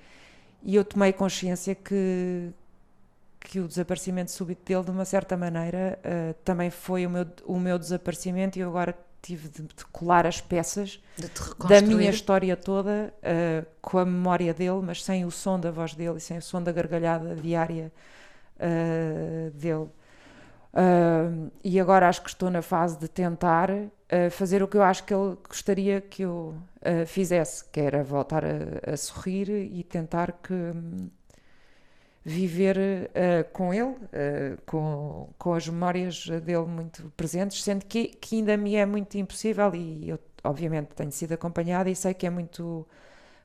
e 0.63 0.75
eu 0.75 0.83
tomei 0.85 1.13
consciência 1.13 1.75
que, 1.75 2.51
que 3.39 3.59
o 3.59 3.67
desaparecimento 3.67 4.31
súbito 4.31 4.63
dele, 4.65 4.83
de 4.83 4.91
uma 4.91 5.05
certa 5.05 5.37
maneira, 5.37 5.99
uh, 6.03 6.33
também 6.43 6.69
foi 6.69 7.05
o 7.05 7.09
meu, 7.09 7.27
o 7.45 7.59
meu 7.59 7.77
desaparecimento, 7.77 8.57
e 8.57 8.61
eu 8.61 8.69
agora 8.69 8.95
tive 9.25 9.49
de, 9.49 9.63
de 9.63 9.85
colar 9.91 10.27
as 10.27 10.39
peças 10.39 11.01
da 11.67 11.81
minha 11.81 12.11
história 12.11 12.55
toda 12.55 13.11
uh, 13.17 13.65
com 13.81 13.97
a 13.97 14.05
memória 14.05 14.53
dele, 14.53 14.81
mas 14.83 15.03
sem 15.03 15.25
o 15.25 15.31
som 15.31 15.59
da 15.59 15.71
voz 15.71 15.95
dele 15.95 16.17
e 16.17 16.21
sem 16.21 16.37
o 16.37 16.41
som 16.41 16.61
da 16.61 16.71
gargalhada 16.71 17.35
diária 17.35 17.91
uh, 18.59 19.49
dele. 19.51 19.89
Uh, 20.73 21.51
e 21.63 21.79
agora 21.79 22.07
acho 22.07 22.21
que 22.21 22.29
estou 22.29 22.51
na 22.51 22.61
fase 22.61 22.99
de 22.99 23.07
tentar 23.07 23.69
fazer 24.29 24.61
o 24.61 24.67
que 24.67 24.77
eu 24.77 24.83
acho 24.83 25.03
que 25.03 25.13
ele 25.13 25.35
gostaria 25.49 25.99
que 25.99 26.21
eu 26.21 26.55
fizesse, 27.07 27.65
que 27.65 27.79
era 27.79 28.03
voltar 28.03 28.43
a, 28.45 28.93
a 28.93 28.95
sorrir 28.95 29.49
e 29.49 29.83
tentar 29.83 30.31
que. 30.31 30.53
Um, 30.53 31.09
viver 32.25 32.75
uh, 32.77 33.51
com 33.53 33.71
ele, 33.71 33.83
uh, 33.91 33.97
com, 34.65 35.29
com 35.37 35.53
as 35.53 35.67
memórias 35.67 36.27
dele 36.41 36.65
muito 36.65 37.13
presentes, 37.15 37.63
sendo 37.63 37.85
que, 37.85 38.07
que 38.07 38.37
ainda 38.37 38.57
me 38.57 38.75
é 38.75 38.83
muito 38.83 39.15
impossível 39.15 39.75
e 39.75 40.09
eu, 40.09 40.19
obviamente, 40.43 40.87
tenho 40.95 41.11
sido 41.11 41.33
acompanhada 41.33 41.87
e 41.87 41.95
sei 41.95 42.15
que 42.15 42.25
é 42.25 42.29
muito 42.31 42.85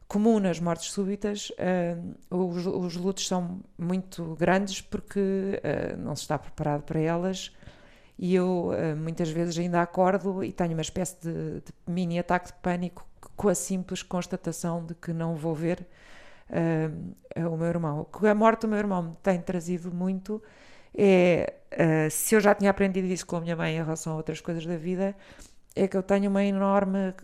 comum 0.08 0.40
nas 0.40 0.58
mortes 0.58 0.92
súbitas, 0.92 1.50
uh, 1.50 2.34
os, 2.34 2.66
os 2.66 2.96
lutos 2.96 3.28
são 3.28 3.60
muito 3.76 4.34
grandes 4.36 4.80
porque 4.80 5.60
não 5.98 6.16
se 6.16 6.22
está 6.22 6.38
preparado 6.38 6.82
para 6.82 6.98
elas 6.98 7.52
e 8.18 8.34
eu 8.34 8.72
muitas 8.96 9.30
vezes 9.30 9.56
ainda 9.58 9.80
acordo 9.80 10.42
e 10.42 10.52
tenho 10.52 10.72
uma 10.72 10.82
espécie 10.82 11.16
de, 11.20 11.60
de 11.60 11.72
mini 11.86 12.18
ataque 12.18 12.48
de 12.48 12.54
pânico 12.54 13.06
com 13.36 13.48
a 13.48 13.54
simples 13.54 14.02
constatação 14.02 14.84
de 14.84 14.94
que 14.94 15.12
não 15.12 15.36
vou 15.36 15.54
ver 15.54 15.86
uh, 16.50 17.48
o 17.48 17.56
meu 17.56 17.68
irmão. 17.68 18.00
O 18.00 18.04
que 18.04 18.26
a 18.26 18.34
morte 18.34 18.62
do 18.62 18.68
meu 18.68 18.78
irmão 18.78 19.02
me 19.02 19.16
tem 19.22 19.40
trazido 19.40 19.92
muito 19.92 20.42
é, 20.94 21.54
uh, 21.72 22.10
se 22.10 22.34
eu 22.34 22.40
já 22.40 22.54
tinha 22.54 22.70
aprendido 22.70 23.06
isso 23.06 23.26
com 23.26 23.36
a 23.36 23.40
minha 23.40 23.56
mãe 23.56 23.74
em 23.76 23.82
relação 23.82 24.12
a 24.12 24.16
outras 24.16 24.40
coisas 24.40 24.64
da 24.66 24.76
vida, 24.76 25.14
é 25.74 25.86
que 25.86 25.96
eu 25.96 26.02
tenho 26.02 26.30
uma 26.30 26.44
enorme, 26.44 27.14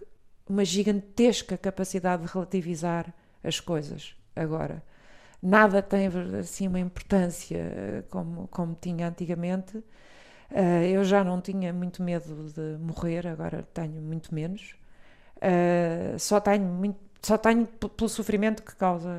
uma 0.48 0.64
gigantesca 0.64 1.58
capacidade 1.58 2.22
de 2.22 2.32
relativizar 2.32 3.12
as 3.42 3.60
coisas 3.60 4.14
agora. 4.34 4.82
Nada 5.42 5.82
tem 5.82 6.08
assim 6.38 6.66
uma 6.66 6.80
importância 6.80 8.04
como, 8.10 8.48
como 8.48 8.76
tinha 8.80 9.08
antigamente. 9.08 9.78
Uh, 10.50 10.84
eu 10.88 11.04
já 11.04 11.24
não 11.24 11.40
tinha 11.40 11.72
muito 11.72 12.02
medo 12.02 12.50
de 12.52 12.78
morrer, 12.78 13.26
agora 13.26 13.66
tenho 13.74 14.00
muito 14.00 14.34
menos. 14.34 14.76
Uh, 15.36 16.18
só 16.18 16.40
tenho 16.40 16.64
muito 16.64 16.98
só 17.26 17.36
tenho 17.36 17.66
pelo 17.66 18.08
sofrimento 18.08 18.62
que 18.62 18.76
causa 18.76 19.10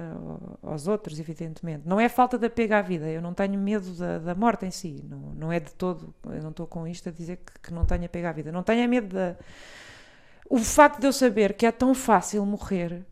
aos 0.64 0.88
outros, 0.88 1.20
evidentemente. 1.20 1.84
Não 1.86 2.00
é 2.00 2.08
falta 2.08 2.38
de 2.38 2.46
apego 2.46 2.74
à 2.74 2.82
vida, 2.82 3.10
eu 3.10 3.22
não 3.22 3.34
tenho 3.34 3.60
medo 3.60 3.92
da, 3.96 4.18
da 4.18 4.34
morte 4.34 4.66
em 4.66 4.72
si, 4.72 5.04
não, 5.10 5.18
não 5.36 5.52
é 5.52 5.60
de 5.60 5.74
todo, 5.74 6.14
eu 6.26 6.42
não 6.42 6.52
estou 6.52 6.66
com 6.66 6.88
isto 6.88 7.10
a 7.10 7.12
dizer 7.12 7.36
que, 7.38 7.60
que 7.64 7.74
não 7.74 7.84
tenho 7.84 8.06
apego 8.06 8.28
à 8.28 8.32
vida, 8.32 8.50
não 8.50 8.64
tenho 8.64 8.88
medo 8.88 9.14
da... 9.14 9.36
O 10.50 10.58
facto 10.58 11.02
de 11.02 11.08
eu 11.08 11.12
saber 11.12 11.54
que 11.54 11.66
é 11.66 11.72
tão 11.72 11.94
fácil 11.94 12.46
morrer 12.46 13.06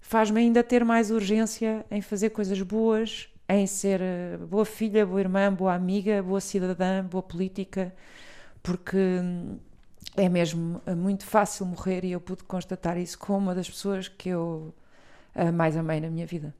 faz-me 0.00 0.40
ainda 0.40 0.64
ter 0.64 0.84
mais 0.84 1.12
urgência 1.12 1.86
em 1.88 2.00
fazer 2.00 2.30
coisas 2.30 2.60
boas, 2.62 3.28
em 3.48 3.64
ser 3.68 4.00
eh, 4.02 4.36
boa 4.38 4.64
filha, 4.64 5.06
boa 5.06 5.20
irmã, 5.20 5.54
boa 5.54 5.72
amiga, 5.72 6.20
boa 6.20 6.40
cidadã, 6.40 7.04
boa 7.04 7.22
política, 7.22 7.94
porque 8.60 8.96
hum, 8.96 9.56
é 10.16 10.28
mesmo 10.28 10.82
eh, 10.86 10.94
muito 10.94 11.24
fácil 11.24 11.66
morrer 11.66 12.04
e 12.04 12.12
eu 12.12 12.20
pude 12.20 12.44
constatar 12.44 12.98
isso 12.98 13.18
com 13.18 13.36
uma 13.36 13.54
das 13.54 13.68
pessoas 13.68 14.08
que 14.08 14.28
eu 14.28 14.74
eh, 15.34 15.50
mais 15.50 15.76
amei 15.76 16.00
na 16.00 16.10
minha 16.10 16.26
vida. 16.26 16.54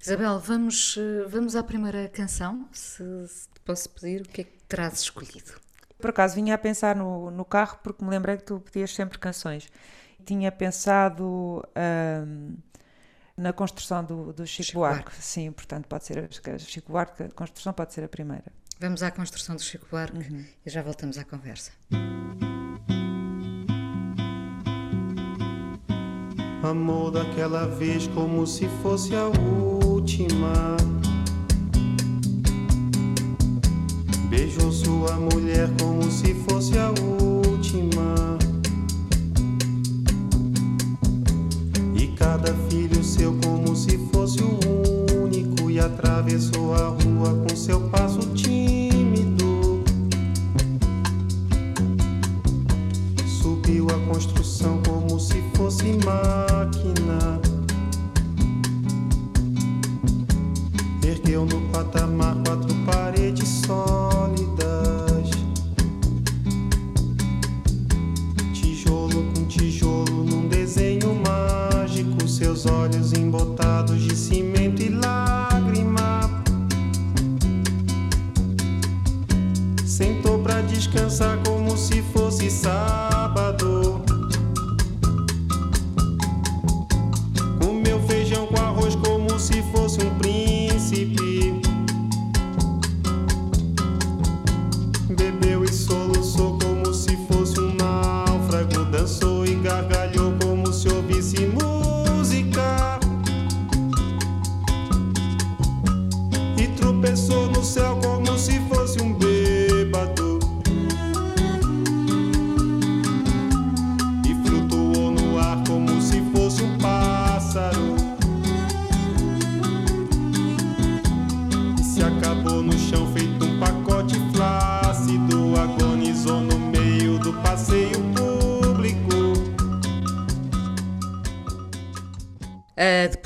Isabel, 0.00 0.38
vamos, 0.38 0.98
vamos 1.28 1.56
à 1.56 1.62
primeira 1.62 2.08
canção, 2.08 2.68
se, 2.72 3.02
se 3.26 3.48
te 3.48 3.60
posso 3.60 3.88
pedir, 3.88 4.20
o 4.20 4.28
que 4.28 4.42
é 4.42 4.44
que 4.44 4.62
terás 4.68 5.00
escolhido? 5.00 5.54
Por 5.98 6.10
acaso 6.10 6.34
vinha 6.34 6.54
a 6.54 6.58
pensar 6.58 6.94
no, 6.94 7.30
no 7.30 7.44
carro 7.46 7.78
porque 7.82 8.04
me 8.04 8.10
lembrei 8.10 8.36
que 8.36 8.44
tu 8.44 8.60
pedias 8.60 8.94
sempre 8.94 9.18
canções. 9.18 9.68
Tinha 10.26 10.52
pensado 10.52 11.64
hum, 12.26 12.56
na 13.34 13.54
construção 13.54 14.04
do, 14.04 14.32
do 14.32 14.46
Chico, 14.46 14.64
Chico 14.64 14.78
Buarque. 14.80 15.04
Buarque. 15.04 15.22
Sim, 15.24 15.50
portanto 15.52 15.86
pode 15.86 16.04
ser 16.04 16.18
a 16.18 16.58
Chico 16.58 16.92
Buarque, 16.92 17.22
a 17.22 17.30
construção 17.30 17.72
pode 17.72 17.94
ser 17.94 18.04
a 18.04 18.08
primeira. 18.08 18.44
Vamos 18.84 19.02
à 19.02 19.10
construção 19.10 19.56
do 19.56 19.62
Chico 19.62 19.86
Buarque 19.90 20.18
uhum. 20.18 20.44
e 20.66 20.68
já 20.68 20.82
voltamos 20.82 21.16
à 21.16 21.24
conversa. 21.24 21.72
Amor 26.62 27.10
daquela 27.12 27.66
vez 27.66 28.06
como 28.08 28.46
se 28.46 28.68
fosse 28.82 29.16
a 29.16 29.24
última. 29.24 30.76
Beijou 34.28 34.70
sua 34.70 35.16
mulher 35.16 35.66
como 35.80 36.02
se 36.10 36.34
fosse 36.46 36.76
a 36.76 36.90
última. 36.90 37.33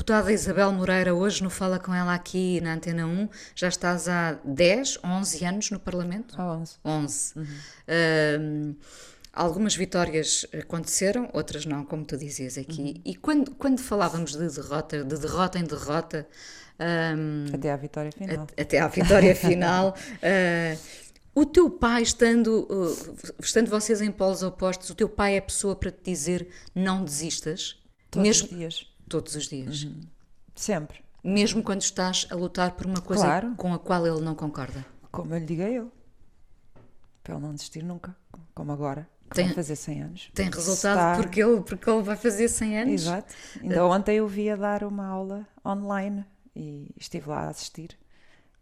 Deputada 0.09 0.33
Isabel 0.33 0.73
Moreira, 0.73 1.15
hoje 1.15 1.43
no 1.43 1.51
Fala 1.51 1.79
Com 1.79 1.95
Ela 1.95 2.15
aqui 2.15 2.63
na 2.63 2.73
Antena 2.73 3.07
1, 3.07 3.29
já 3.55 3.69
estás 3.69 4.09
há 4.09 4.39
10, 4.43 5.01
11 5.05 5.45
anos 5.45 5.71
no 5.71 5.79
Parlamento? 5.79 6.35
Há 6.41 6.51
11. 6.57 6.77
11. 6.83 7.33
Uhum. 7.37 7.45
Uh, 7.45 8.77
algumas 9.35 9.77
vitórias 9.77 10.47
aconteceram, 10.59 11.29
outras 11.35 11.67
não, 11.67 11.85
como 11.85 12.07
tu 12.07 12.17
dizias 12.17 12.57
aqui. 12.57 12.81
Uhum. 12.81 13.03
E 13.05 13.17
quando, 13.17 13.51
quando 13.51 13.81
falávamos 13.81 14.33
de 14.33 14.49
derrota, 14.49 15.05
de 15.05 15.19
derrota 15.19 15.59
em 15.59 15.65
derrota. 15.65 16.27
Um, 16.81 17.55
até 17.55 17.71
à 17.71 17.77
vitória 17.77 18.11
final. 18.11 18.47
A, 18.57 18.63
até 18.63 18.81
à 18.81 18.89
vitória 18.89 19.37
final. 19.37 19.91
uh, 19.91 20.79
o 21.39 21.45
teu 21.45 21.69
pai, 21.69 22.01
estando, 22.01 22.67
uh, 22.71 23.17
estando 23.43 23.69
vocês 23.69 24.01
em 24.01 24.11
polos 24.11 24.43
opostos, 24.43 24.89
o 24.89 24.95
teu 24.95 25.11
pai 25.11 25.35
é 25.35 25.39
a 25.39 25.43
pessoa 25.43 25.77
para 25.77 25.91
te 25.91 26.11
dizer 26.11 26.49
não 26.75 27.05
desistas? 27.05 27.77
Todos 28.11 28.27
mesmo, 28.27 28.49
os 28.49 28.57
dias 28.57 28.88
Todos 29.09 29.35
os 29.35 29.49
dias. 29.49 29.85
Uhum. 29.85 30.01
Sempre. 30.55 31.01
Mesmo 31.23 31.63
quando 31.63 31.83
estás 31.83 32.27
a 32.31 32.35
lutar 32.35 32.73
por 32.73 32.87
uma 32.87 33.01
coisa 33.01 33.25
claro. 33.25 33.55
com 33.57 33.73
a 33.75 33.79
qual 33.79 34.07
ele 34.07 34.21
não 34.21 34.35
concorda. 34.35 34.85
Como 35.11 35.35
eu 35.35 35.39
lhe 35.39 35.47
diga 35.47 35.69
eu. 35.69 35.91
Para 37.23 37.35
ele 37.35 37.43
não 37.43 37.55
desistir 37.55 37.83
nunca. 37.83 38.17
Como 38.55 38.73
agora. 38.73 39.09
Tem, 39.35 39.47
vai 39.47 39.55
fazer 39.55 39.77
100 39.77 40.03
anos. 40.03 40.31
Tem 40.35 40.51
resultado 40.51 40.97
Está... 40.97 41.17
porque, 41.17 41.43
ele, 41.43 41.61
porque 41.61 41.91
ele 41.91 42.03
vai 42.03 42.17
fazer 42.17 42.49
100 42.49 42.79
anos. 42.79 43.03
Exato. 43.03 43.35
Ainda 43.61 43.85
uh... 43.85 43.91
ontem 43.91 44.17
eu 44.17 44.27
vi 44.27 44.49
a 44.49 44.57
dar 44.57 44.85
uma 44.85 45.07
aula 45.07 45.47
online 45.65 46.25
e 46.57 46.91
estive 46.97 47.29
lá 47.29 47.41
a 47.41 47.49
assistir 47.51 47.99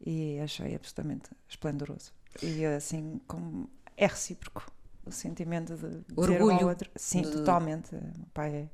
e 0.04 0.38
achei 0.40 0.74
absolutamente 0.74 1.30
esplendoroso. 1.48 2.12
E 2.42 2.64
assim, 2.64 3.20
como 3.26 3.70
é 3.96 4.06
recíproco 4.06 4.70
o 5.04 5.12
sentimento 5.12 5.76
de 5.76 6.04
Orgulho 6.16 6.58
ao 6.60 6.68
outro. 6.68 6.90
Sim, 6.96 7.22
de... 7.22 7.30
totalmente. 7.30 7.94
O 7.94 8.26
pai 8.34 8.54
é 8.54 8.68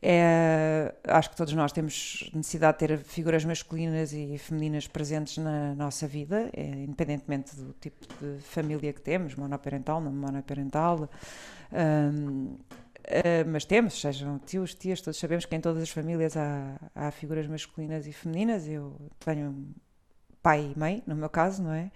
é, 0.00 0.94
acho 1.04 1.30
que 1.30 1.36
todos 1.36 1.52
nós 1.54 1.72
temos 1.72 2.30
necessidade 2.32 2.78
de 2.78 2.86
ter 2.86 2.98
figuras 2.98 3.44
masculinas 3.44 4.12
e 4.12 4.38
femininas 4.38 4.86
presentes 4.86 5.38
na 5.38 5.74
nossa 5.74 6.06
vida, 6.06 6.50
é, 6.52 6.62
independentemente 6.62 7.56
do 7.56 7.72
tipo 7.80 8.06
de 8.20 8.40
família 8.40 8.92
que 8.92 9.00
temos, 9.00 9.34
monoparental, 9.34 10.00
não 10.00 10.12
monoparental. 10.12 11.08
Um, 11.72 12.44
uh, 12.44 12.58
ah, 13.08 13.44
mas 13.50 13.64
temos, 13.64 14.00
sejam 14.00 14.38
tios, 14.38 14.74
tias, 14.74 15.00
todos 15.00 15.18
sabemos 15.18 15.46
que 15.46 15.56
em 15.56 15.60
todas 15.60 15.82
as 15.82 15.90
famílias 15.90 16.36
há, 16.36 16.78
há 16.94 17.10
figuras 17.10 17.46
masculinas 17.46 18.06
e 18.06 18.12
femininas. 18.12 18.68
Eu 18.68 18.94
tenho 19.18 19.74
pai 20.42 20.72
e 20.74 20.78
mãe, 20.78 21.02
no 21.06 21.16
meu 21.16 21.28
caso, 21.28 21.62
não 21.62 21.72
é? 21.72 21.90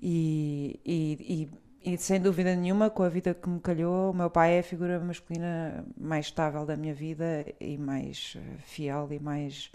E, 0.00 0.80
e, 0.84 1.18
e 1.20 1.48
e 1.82 1.96
sem 1.96 2.20
dúvida 2.20 2.54
nenhuma, 2.54 2.90
com 2.90 3.02
a 3.02 3.08
vida 3.08 3.32
que 3.32 3.48
me 3.48 3.58
calhou, 3.58 4.10
o 4.10 4.14
meu 4.14 4.28
pai 4.28 4.56
é 4.56 4.58
a 4.60 4.62
figura 4.62 5.00
masculina 5.00 5.84
mais 5.98 6.26
estável 6.26 6.66
da 6.66 6.76
minha 6.76 6.92
vida 6.92 7.46
e 7.58 7.78
mais 7.78 8.34
eh, 8.36 8.40
fiel 8.66 9.08
e 9.10 9.18
mais 9.18 9.70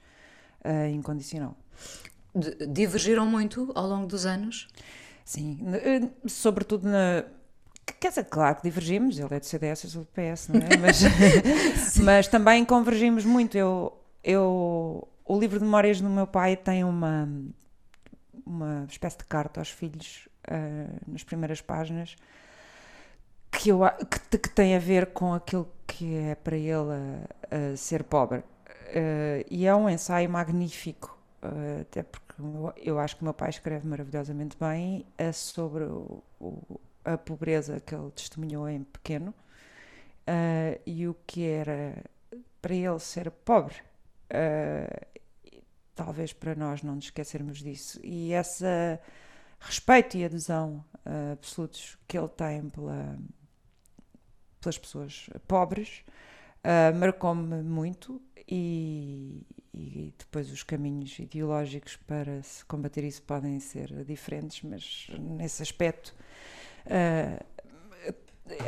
uh, 0.64 0.88
incondicional. 0.88 1.58
Divergiram 2.70 3.26
muito 3.26 3.72
ao 3.74 3.88
longo 3.88 4.06
dos 4.06 4.26
anos? 4.26 4.68
Sim, 5.24 5.58
eh, 5.74 6.08
sobretudo 6.28 6.88
na. 6.88 7.24
Quer 8.00 8.10
dizer, 8.10 8.26
claro 8.26 8.58
que 8.58 8.64
divergimos, 8.64 9.18
ele 9.18 9.34
é 9.34 9.40
do 9.40 9.46
CDS, 9.46 9.86
eu 9.86 9.90
sou 9.90 10.02
do 10.04 10.08
PS, 10.08 10.50
não 10.50 10.60
é? 10.60 10.78
Mas, 10.78 11.02
mas 12.04 12.28
também 12.28 12.64
convergimos 12.64 13.26
muito. 13.26 13.58
Eu, 13.58 13.98
eu, 14.24 15.08
o 15.26 15.40
livro 15.40 15.58
de 15.58 15.66
memórias 15.66 16.00
do 16.00 16.10
meu 16.10 16.28
pai 16.28 16.56
tem 16.56 16.84
uma, 16.84 17.28
uma 18.46 18.86
espécie 18.88 19.18
de 19.18 19.24
carta 19.24 19.60
aos 19.60 19.72
filhos 19.72 20.28
uh, 20.50 21.02
nas 21.08 21.24
primeiras 21.24 21.62
páginas 21.62 22.16
que, 23.52 23.70
eu, 23.70 23.82
que, 24.30 24.38
que, 24.38 24.50
tem 24.50 24.76
a 24.76 24.80
ver 24.80 25.08
com 25.08 25.34
aquilo 25.34 25.70
que 25.88 26.16
é 26.16 26.36
para 26.36 26.58
ele 26.58 26.78
uh, 26.78 27.78
ser 27.78 28.04
pobre. 28.04 28.40
Uh, 28.40 29.46
e 29.50 29.66
é 29.66 29.76
um 29.76 29.90
ensaio 29.90 30.30
magnífico, 30.30 31.18
até 31.82 32.04
porque 32.04 32.36
eu 32.78 33.00
acho 33.00 33.16
que 33.16 33.22
o 33.22 33.26
meu 33.26 33.34
pai 33.34 33.50
escreve 33.50 33.88
maravilhosamente 33.88 34.58
bem 34.60 35.06
sobre 35.32 35.84
o, 35.84 36.24
o, 36.40 36.80
a 37.04 37.18
pobreza 37.18 37.80
que 37.80 37.94
ele 37.94 38.10
testemunhou 38.12 38.68
em 38.68 38.84
pequeno 38.84 39.34
e 40.86 41.08
o 41.08 41.16
que 41.28 41.46
era 41.46 42.04
para 42.62 42.74
ele 42.74 43.00
ser 43.00 43.30
pobre 43.30 43.76
talvez 45.96 46.34
para 46.34 46.54
nós 46.54 46.84
não 46.84 46.96
nos 46.96 47.06
esquecermos 47.06 47.60
disso. 47.60 48.00
E 48.04 48.34
essa 48.34 49.00
respeito 49.66 50.18
e 50.18 50.26
adesão 50.26 50.84
uh, 51.06 51.34
absolutos 51.34 51.98
que 52.08 52.18
ele 52.18 52.30
tem 52.30 52.70
pela, 52.70 53.18
pelas 54.62 54.78
pessoas 54.78 55.30
pobres 55.48 56.04
Uh, 56.66 56.98
Marcou-me 56.98 57.62
muito 57.62 58.20
e, 58.50 59.46
e 59.72 60.12
depois 60.18 60.52
os 60.52 60.64
caminhos 60.64 61.20
ideológicos 61.20 61.96
para 61.96 62.42
se 62.42 62.66
combater 62.66 63.04
isso 63.04 63.22
podem 63.22 63.60
ser 63.60 64.04
diferentes, 64.04 64.64
mas 64.64 65.08
nesse 65.20 65.62
aspecto 65.62 66.16
uh, 66.88 67.46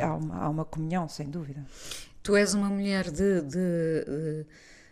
há, 0.00 0.14
uma, 0.14 0.44
há 0.44 0.48
uma 0.48 0.64
comunhão, 0.64 1.08
sem 1.08 1.28
dúvida. 1.28 1.66
Tu 2.22 2.36
és 2.36 2.54
uma 2.54 2.68
mulher 2.68 3.10
de, 3.10 3.40
de, 3.42 4.04
de 4.04 4.46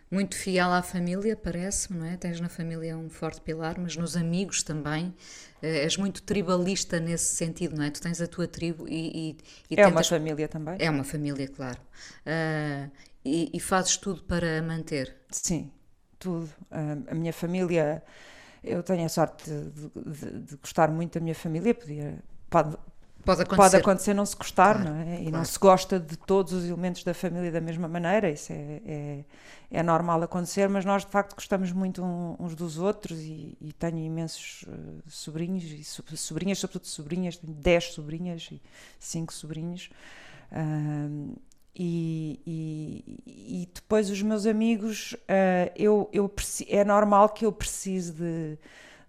muito 0.09 0.35
fiel 0.35 0.71
à 0.71 0.81
família, 0.81 1.35
parece-me, 1.35 1.99
não 1.99 2.05
é? 2.05 2.15
Tens 2.15 2.39
na 2.39 2.47
família 2.47 2.97
um 2.97 3.09
forte 3.09 3.41
pilar, 3.41 3.77
mas 3.77 3.95
nos 3.95 4.15
amigos 4.15 4.63
também. 4.63 5.07
Uh, 5.61 5.65
és 5.65 5.97
muito 5.97 6.21
tribalista 6.21 6.99
nesse 6.99 7.35
sentido, 7.35 7.75
não 7.75 7.83
é? 7.83 7.91
Tu 7.91 8.01
tens 8.01 8.21
a 8.21 8.27
tua 8.27 8.47
tribo 8.47 8.87
e. 8.87 9.29
e, 9.29 9.37
e 9.69 9.73
é 9.73 9.83
tentas... 9.83 9.91
uma 9.91 10.03
família 10.03 10.47
também. 10.47 10.77
É 10.79 10.89
uma 10.89 11.03
família, 11.03 11.47
claro. 11.47 11.79
Uh, 12.25 12.89
e, 13.25 13.49
e, 13.53 13.59
fazes 13.59 13.97
tudo 13.97 14.23
para 14.23 14.61
manter. 14.61 15.13
Sim, 15.29 15.71
tudo. 16.17 16.45
Uh, 16.71 17.11
a 17.11 17.15
minha 17.15 17.33
família, 17.33 18.01
eu 18.63 18.81
tenho 18.83 19.05
a 19.05 19.09
sorte 19.09 19.49
de, 19.49 20.11
de, 20.11 20.39
de, 20.41 20.55
gostar 20.57 20.89
muito 20.89 21.15
da 21.15 21.19
minha 21.19 21.35
família, 21.35 21.73
podia, 21.73 22.23
pode, 22.49 22.77
Pode 23.27 23.41
acontecer. 23.41 23.61
Pode 23.61 23.75
acontecer 23.75 24.13
não 24.13 24.25
se 24.25 24.37
gostar, 24.37 24.75
claro, 24.75 24.89
não 24.89 25.01
é? 25.01 25.15
E 25.15 25.23
claro. 25.23 25.31
não 25.31 25.43
se 25.43 25.59
gosta 25.59 25.99
de 25.99 26.15
todos 26.15 26.53
os 26.53 26.63
elementos 26.63 27.03
da 27.03 27.13
família 27.13 27.51
da 27.51 27.59
mesma 27.59 27.85
maneira, 27.85 28.29
isso 28.29 28.53
é, 28.53 28.81
é, 28.85 29.25
é 29.69 29.83
normal 29.83 30.23
acontecer, 30.23 30.69
mas 30.69 30.85
nós 30.85 31.03
de 31.03 31.11
facto 31.11 31.35
gostamos 31.35 31.73
muito 31.73 32.01
uns 32.39 32.55
dos 32.55 32.77
outros 32.77 33.19
e, 33.19 33.57
e 33.59 33.73
tenho 33.73 33.97
imensos 33.97 34.63
uh, 34.63 35.03
sobrinhos 35.09 35.65
e 35.65 35.83
so, 35.83 36.01
sobrinhas, 36.15 36.59
sobretudo 36.59 36.87
sobrinhas, 36.87 37.35
tenho 37.35 37.53
10 37.53 37.93
sobrinhas 37.93 38.47
e 38.49 38.61
5 38.97 39.33
sobrinhos. 39.33 39.89
Uh, 40.49 41.37
e, 41.75 42.39
e, 42.47 43.61
e, 43.61 43.69
depois 43.73 44.09
os 44.09 44.21
meus 44.21 44.45
amigos, 44.45 45.13
uh, 45.13 45.69
eu, 45.75 46.09
eu, 46.13 46.33
é 46.69 46.85
normal 46.85 47.27
que 47.29 47.45
eu 47.45 47.51
precise 47.51 48.13
de 48.13 48.57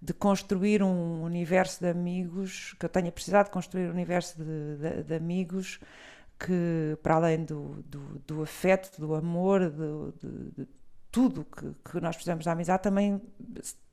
de 0.01 0.13
construir 0.13 0.83
um 0.83 1.23
universo 1.23 1.81
de 1.81 1.89
amigos, 1.91 2.75
que 2.79 2.87
eu 2.87 2.91
tenha 2.91 3.11
precisado 3.11 3.51
construir 3.51 3.89
um 3.89 3.93
universo 3.93 4.39
de, 4.39 4.77
de, 4.77 5.03
de 5.05 5.15
amigos 5.15 5.81
que, 6.39 6.97
para 7.03 7.17
além 7.17 7.45
do, 7.45 7.83
do, 7.85 8.23
do 8.27 8.43
afeto, 8.43 9.01
do 9.01 9.15
amor, 9.15 9.69
do, 9.71 10.15
de, 10.57 10.69
tudo 11.11 11.45
que, 11.45 11.91
que 11.91 12.01
nós 12.01 12.17
precisamos 12.17 12.45
da 12.45 12.53
amizade, 12.53 12.83
também 12.83 13.21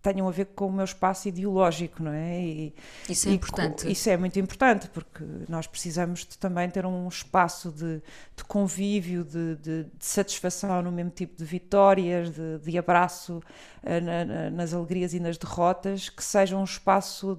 tenham 0.01 0.27
a 0.27 0.31
ver 0.31 0.45
com 0.47 0.67
o 0.67 0.71
meu 0.71 0.85
espaço 0.85 1.27
ideológico, 1.27 2.03
não 2.03 2.11
é? 2.11 2.39
E, 2.39 2.75
isso 3.09 3.27
é 3.27 3.31
importante. 3.31 3.91
Isso 3.91 4.07
é 4.07 4.15
muito 4.15 4.39
importante, 4.39 4.87
porque 4.89 5.23
nós 5.49 5.65
precisamos 5.65 6.19
de 6.19 6.37
também 6.37 6.69
ter 6.69 6.85
um 6.85 7.07
espaço 7.07 7.71
de, 7.71 8.03
de 8.35 8.43
convívio, 8.43 9.23
de, 9.23 9.55
de, 9.55 9.85
satisfação 9.99 10.83
no 10.83 10.91
mesmo 10.91 11.09
tipo 11.09 11.35
de 11.35 11.43
vitórias, 11.43 12.29
de, 12.29 12.77
abraço 12.77 13.37
uh, 13.37 14.01
na, 14.03 14.25
na, 14.25 14.49
nas 14.51 14.73
alegrias 14.73 15.13
e 15.13 15.19
nas 15.19 15.37
derrotas, 15.37 16.09
que 16.09 16.23
seja 16.23 16.55
um 16.55 16.63
espaço 16.63 17.35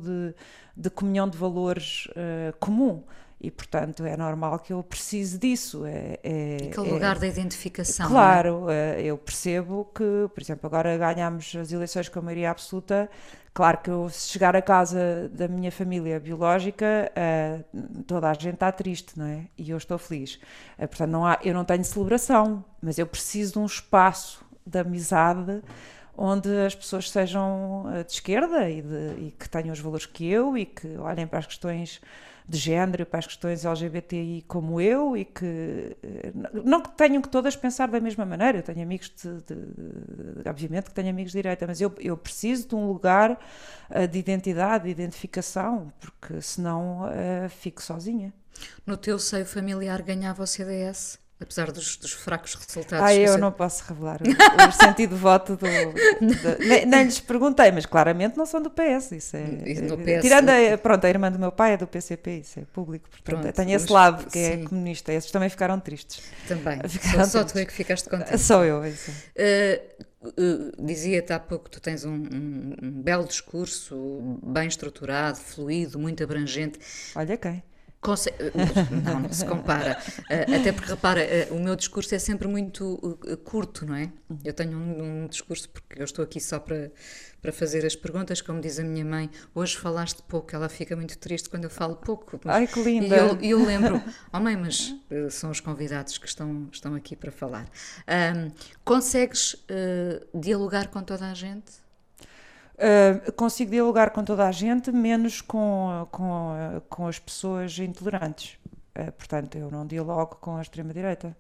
de, 0.77 0.91
comunhão 0.91 1.29
de 1.29 1.39
valores 1.39 2.07
uh, 2.09 2.57
comum 2.59 3.05
e 3.41 3.51
portanto 3.51 4.05
é 4.05 4.17
normal 4.17 4.59
que 4.59 4.73
eu 4.73 4.83
precise 4.83 5.39
disso. 5.39 5.85
É, 5.85 6.19
é, 6.23 6.57
Aquele 6.71 6.89
é, 6.89 6.93
lugar 6.93 7.19
da 7.19 7.27
identificação. 7.27 8.09
Claro, 8.09 8.71
é? 8.71 9.03
eu 9.03 9.19
percebo 9.19 9.85
que, 9.95 10.29
por 10.35 10.41
exemplo, 10.41 10.67
agora 10.67 10.97
ganhamos 10.97 11.55
as 11.55 11.71
eleições 11.71 12.09
com 12.09 12.19
a 12.19 12.23
maioria 12.23 12.51
absoluta. 12.51 13.11
Claro 13.53 13.79
que 13.79 13.91
eu, 13.91 14.09
se 14.11 14.29
chegar 14.29 14.55
a 14.55 14.61
casa 14.61 15.31
da 15.33 15.49
minha 15.49 15.73
família 15.73 16.21
biológica, 16.21 17.11
uh, 17.17 18.03
toda 18.03 18.29
a 18.29 18.35
gente 18.35 18.55
está 18.55 18.71
triste, 18.71 19.19
não 19.19 19.25
é? 19.25 19.47
E 19.57 19.71
eu 19.71 19.79
estou 19.79 19.97
feliz. 19.97 20.35
Uh, 20.79 20.87
portanto, 20.87 21.11
não 21.11 21.25
há, 21.25 21.39
eu 21.43 21.55
não 21.55 21.65
tenho 21.65 21.83
celebração, 21.83 22.63
mas 22.83 22.99
eu 22.99 23.07
preciso 23.07 23.55
de 23.55 23.59
um 23.61 23.65
espaço 23.65 24.45
de 24.67 24.79
amizade 24.79 25.63
onde 26.17 26.49
as 26.67 26.75
pessoas 26.75 27.11
sejam 27.11 27.85
de 28.07 28.13
esquerda 28.13 28.69
e, 28.69 28.83
de, 28.83 29.27
e 29.27 29.35
que 29.39 29.49
tenham 29.49 29.73
os 29.73 29.81
valores 29.81 30.07
que 30.07 30.27
eu 30.27 30.57
e 30.57 30.65
que 30.65 30.97
olhem 30.97 31.27
para 31.27 31.39
as 31.39 31.47
questões 31.47 32.01
de 32.49 32.59
género, 32.59 33.05
para 33.05 33.19
as 33.19 33.27
questões 33.27 33.65
LGBTI 33.65 34.45
como 34.47 34.81
eu 34.81 35.17
e 35.17 35.25
que 35.25 35.97
eh, 36.03 36.33
não 36.65 36.81
que 36.81 36.91
tenham 36.91 37.21
que 37.21 37.29
todas 37.29 37.57
pensar 37.57 37.89
da 37.89 37.99
mesma 38.01 38.25
maneira. 38.25 38.59
Eu 38.59 38.63
tenho 38.63 38.83
amigos 38.83 39.11
de, 39.11 39.29
de, 39.43 40.43
de 40.43 40.49
obviamente 40.49 40.85
que 40.85 40.95
tenho 40.95 41.11
amigos 41.11 41.33
de 41.33 41.39
direita, 41.39 41.67
mas 41.67 41.81
eu, 41.81 41.93
eu 41.99 42.17
preciso 42.17 42.69
de 42.69 42.75
um 42.77 42.87
lugar 42.87 43.33
uh, 43.91 44.07
de 44.07 44.19
identidade, 44.19 44.85
de 44.85 44.91
identificação, 44.91 45.93
porque 45.99 46.41
senão 46.41 47.07
uh, 47.07 47.49
fico 47.49 47.83
sozinha. 47.83 48.33
No 48.87 48.97
teu 48.97 49.19
seio 49.19 49.45
familiar 49.45 50.01
ganhava 50.03 50.45
o 50.45 50.47
CDS? 50.47 51.19
Apesar 51.39 51.71
dos, 51.71 51.99
dos, 51.99 52.13
fracos 52.13 52.55
resultados. 52.55 53.05
Ah, 53.05 53.15
eu 53.15 53.37
não 53.37 53.53
posso 53.53 53.85
revelar 53.87 54.21
o, 54.23 54.69
o 54.69 54.73
sentido 54.73 55.15
de 55.15 55.21
voto 55.21 55.55
do. 55.55 55.67
nem, 56.67 56.87
nem, 56.87 57.05
lhes 57.05 57.21
perguntei, 57.21 57.71
mas 57.71 57.85
claramente 57.85 58.39
não 58.39 58.47
são 58.47 58.63
do 58.63 58.71
PS. 58.71 59.13
Isso 59.13 59.37
é. 59.37 59.45
PS, 59.45 60.23
tirando 60.23 60.49
a, 60.49 60.79
pronto, 60.79 61.05
a 61.05 61.09
irmã 61.11 61.31
do 61.31 61.39
meu 61.39 61.53
pai 61.53 61.75
é 61.75 61.77
do 61.77 61.87
PCP, 61.87 62.39
isso 62.39 62.61
é 62.61 62.63
público. 62.73 63.11
Portanto, 63.11 63.43
pronto, 63.43 63.55
tenho 63.55 63.77
esse 63.77 63.93
lado 63.93 64.31
que 64.31 64.39
é 64.39 64.57
sim. 64.57 64.63
é 64.63 64.67
comunista. 64.67 65.13
Esses 65.13 65.31
também 65.31 65.51
ficaram 65.51 65.79
tristes. 65.79 66.23
Também. 66.49 66.81
Ficaram 66.89 67.25
só, 67.27 67.41
só 67.41 67.45
tu 67.45 67.59
é 67.59 67.67
que 67.67 67.73
ficaste 67.73 68.09
contente. 68.09 68.39
Sou 68.39 68.65
eu, 68.65 68.83
é 68.83 68.89
isso. 68.89 69.11
Uh, 69.11 70.05
uh, 70.29 70.87
Dizia-te 70.87 71.35
há 71.35 71.39
pouco 71.39 71.67
que 71.67 71.71
tu 71.73 71.81
tens 71.83 72.07
um, 72.07 72.15
um, 72.15 72.75
um 72.83 73.03
belo 73.03 73.27
discurso, 73.27 74.39
bem 74.43 74.69
estruturado, 74.69 75.37
fluido, 75.37 75.99
muito 75.99 76.25
abrangente. 76.25 76.79
Olha 77.15 77.37
quem. 77.37 77.63
Não, 79.05 79.21
não 79.21 79.33
se 79.33 79.45
compara. 79.45 79.99
Uh, 80.31 80.55
até 80.55 80.73
porque, 80.73 80.91
repara, 80.91 81.21
uh, 81.51 81.55
o 81.55 81.61
meu 81.61 81.75
discurso 81.75 82.15
é 82.15 82.19
sempre 82.19 82.47
muito 82.47 82.95
uh, 83.03 83.37
curto, 83.39 83.85
não 83.87 83.95
é? 83.95 84.11
Eu 84.45 84.53
tenho 84.53 84.77
um, 84.77 85.25
um, 85.25 85.27
discurso, 85.27 85.69
porque 85.69 86.01
eu 86.01 86.05
estou 86.05 86.25
aqui 86.25 86.41
só 86.41 86.59
para, 86.59 86.91
para 87.41 87.53
fazer 87.53 87.85
as 87.85 87.97
perguntas, 87.97 88.41
como 88.41 88.61
diz 88.61 88.79
a 88.79 88.85
minha 88.85 89.05
mãe, 89.05 89.31
hoje 89.55 89.77
falaste 89.77 90.23
pouco, 90.23 90.55
ela 90.55 90.69
fica 90.69 90.95
muito 90.95 91.19
triste 91.19 91.49
quando 91.49 91.65
eu 91.65 91.71
falo 91.71 91.97
pouco. 91.97 92.39
Mas, 92.45 92.57
Ai, 92.57 92.67
que 92.67 92.83
linda! 92.83 93.17
E 93.17 93.51
eu, 93.51 93.59
eu, 93.59 93.67
lembro, 93.67 94.03
oh 94.33 94.41
mãe, 94.41 94.57
mas 94.57 94.95
são 95.31 95.51
os 95.51 95.61
convidados 95.61 96.19
que 96.19 96.27
estão, 96.27 96.69
estão 96.73 96.95
aqui 96.95 97.17
para 97.17 97.33
falar. 97.33 97.67
Um, 98.09 98.51
consegues 98.85 99.57
dialogar 100.35 100.89
com 100.89 101.03
toda 101.03 101.31
a 101.31 101.35
gente? 101.35 101.86
Uh, 102.77 103.33
consigo 103.33 103.71
dialogar 103.71 104.11
com 104.11 104.23
toda 104.23 104.47
a 104.47 104.53
gente, 104.53 104.93
menos 104.93 105.41
com, 105.41 106.07
com, 106.11 106.53
com 106.91 107.07
as 107.07 107.19
pessoas 107.19 107.79
intolerantes. 107.79 108.59
Uh, 108.99 109.11
portanto, 109.13 109.57
eu 109.57 109.71
não 109.71 109.87
dialogo 109.87 110.37
com 110.37 110.57
a 110.57 110.63
extrema-direita. 110.63 111.35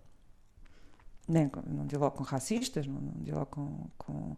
Nem 1.28 1.50
não 1.66 1.86
dialogo 1.86 2.16
com 2.16 2.24
racistas, 2.24 2.86
não, 2.86 3.00
não 3.00 3.22
dialogo 3.22 3.46
com, 3.50 3.86
com 3.98 4.36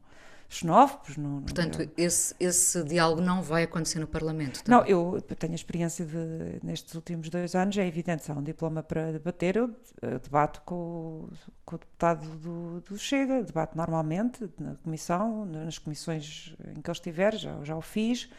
xenófobos. 0.48 1.16
Não, 1.16 1.42
Portanto, 1.42 1.78
não, 1.78 1.90
esse, 1.96 2.34
esse 2.40 2.82
diálogo 2.82 3.20
não 3.20 3.42
vai 3.42 3.64
acontecer 3.64 3.98
no 3.98 4.06
Parlamento? 4.06 4.62
Também. 4.64 4.80
Não, 4.80 4.86
eu 4.86 5.20
tenho 5.20 5.52
a 5.52 5.56
experiência 5.56 6.06
de, 6.06 6.64
nestes 6.64 6.94
últimos 6.94 7.28
dois 7.28 7.54
anos, 7.54 7.76
é 7.76 7.86
evidente, 7.86 8.24
se 8.24 8.32
há 8.32 8.34
um 8.34 8.42
diploma 8.42 8.82
para 8.82 9.12
debater, 9.12 9.56
eu, 9.56 9.74
eu 10.00 10.18
debato 10.18 10.62
com, 10.62 11.28
com, 11.64 11.76
o 11.76 11.78
deputado 11.78 12.26
do, 12.38 12.80
do 12.80 12.98
Chega, 12.98 13.42
debato 13.42 13.76
normalmente 13.76 14.48
na 14.58 14.74
comissão, 14.76 15.44
nas 15.44 15.78
comissões 15.78 16.54
em 16.76 16.80
que 16.80 16.90
ele 16.90 16.96
estiver, 16.96 17.36
já, 17.36 17.62
já 17.62 17.76
o 17.76 17.82
fiz, 17.82 18.30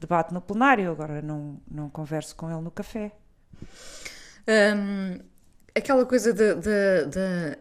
debato 0.00 0.32
no 0.32 0.40
plenário, 0.40 0.90
agora 0.90 1.20
não, 1.20 1.60
não 1.70 1.90
converso 1.90 2.34
com 2.34 2.50
ele 2.50 2.62
no 2.62 2.70
café. 2.70 3.12
Um, 4.48 5.18
Aquela 5.78 6.04
coisa 6.04 6.34
da 6.34 7.56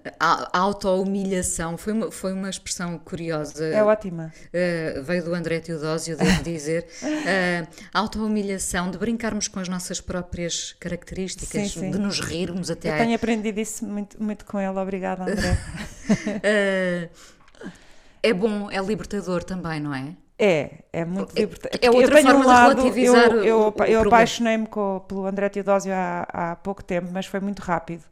auto-humilhação 0.51 1.77
foi 1.77 1.93
uma, 1.93 2.11
foi 2.11 2.33
uma 2.33 2.49
expressão 2.49 2.97
curiosa. 2.97 3.63
É 3.65 3.83
ótima. 3.83 4.33
Uh, 4.47 5.03
veio 5.03 5.23
do 5.23 5.35
André 5.35 5.59
Teodósio, 5.59 6.17
devo 6.17 6.43
dizer. 6.43 6.87
Uh, 7.27 7.67
auto-humilhação, 7.93 8.89
de 8.89 8.97
brincarmos 8.97 9.47
com 9.47 9.59
as 9.59 9.67
nossas 9.67 9.99
próprias 9.99 10.75
características, 10.79 11.71
sim, 11.71 11.79
sim. 11.79 11.91
de 11.91 11.99
nos 11.99 12.19
rirmos 12.19 12.71
até. 12.71 12.93
Eu 12.93 12.97
tenho 12.97 13.15
aprendido 13.15 13.59
isso 13.59 13.85
muito, 13.85 14.21
muito 14.21 14.45
com 14.45 14.59
ele, 14.59 14.77
obrigada, 14.77 15.23
André. 15.23 15.57
uh, 16.37 17.69
é 18.23 18.33
bom, 18.33 18.71
é 18.71 18.79
libertador 18.81 19.43
também, 19.43 19.79
não 19.79 19.93
é? 19.93 20.15
É, 20.39 20.83
é 20.93 21.03
muito 21.03 21.33
libertador. 21.35 21.79
É 21.81 21.89
outra 21.89 22.21
forma 22.21 22.39
um 22.39 22.47
lado, 22.47 22.75
de 22.75 22.81
relativizar 22.81 23.31
eu, 23.31 23.43
eu, 23.43 23.73
eu 23.87 24.01
apaixonei-me 24.01 24.67
pelo 25.07 25.25
André 25.25 25.49
Teodósio 25.49 25.91
há, 25.93 26.27
há 26.31 26.55
pouco 26.57 26.83
tempo, 26.83 27.07
mas 27.11 27.25
foi 27.25 27.39
muito 27.39 27.59
rápido. 27.59 28.03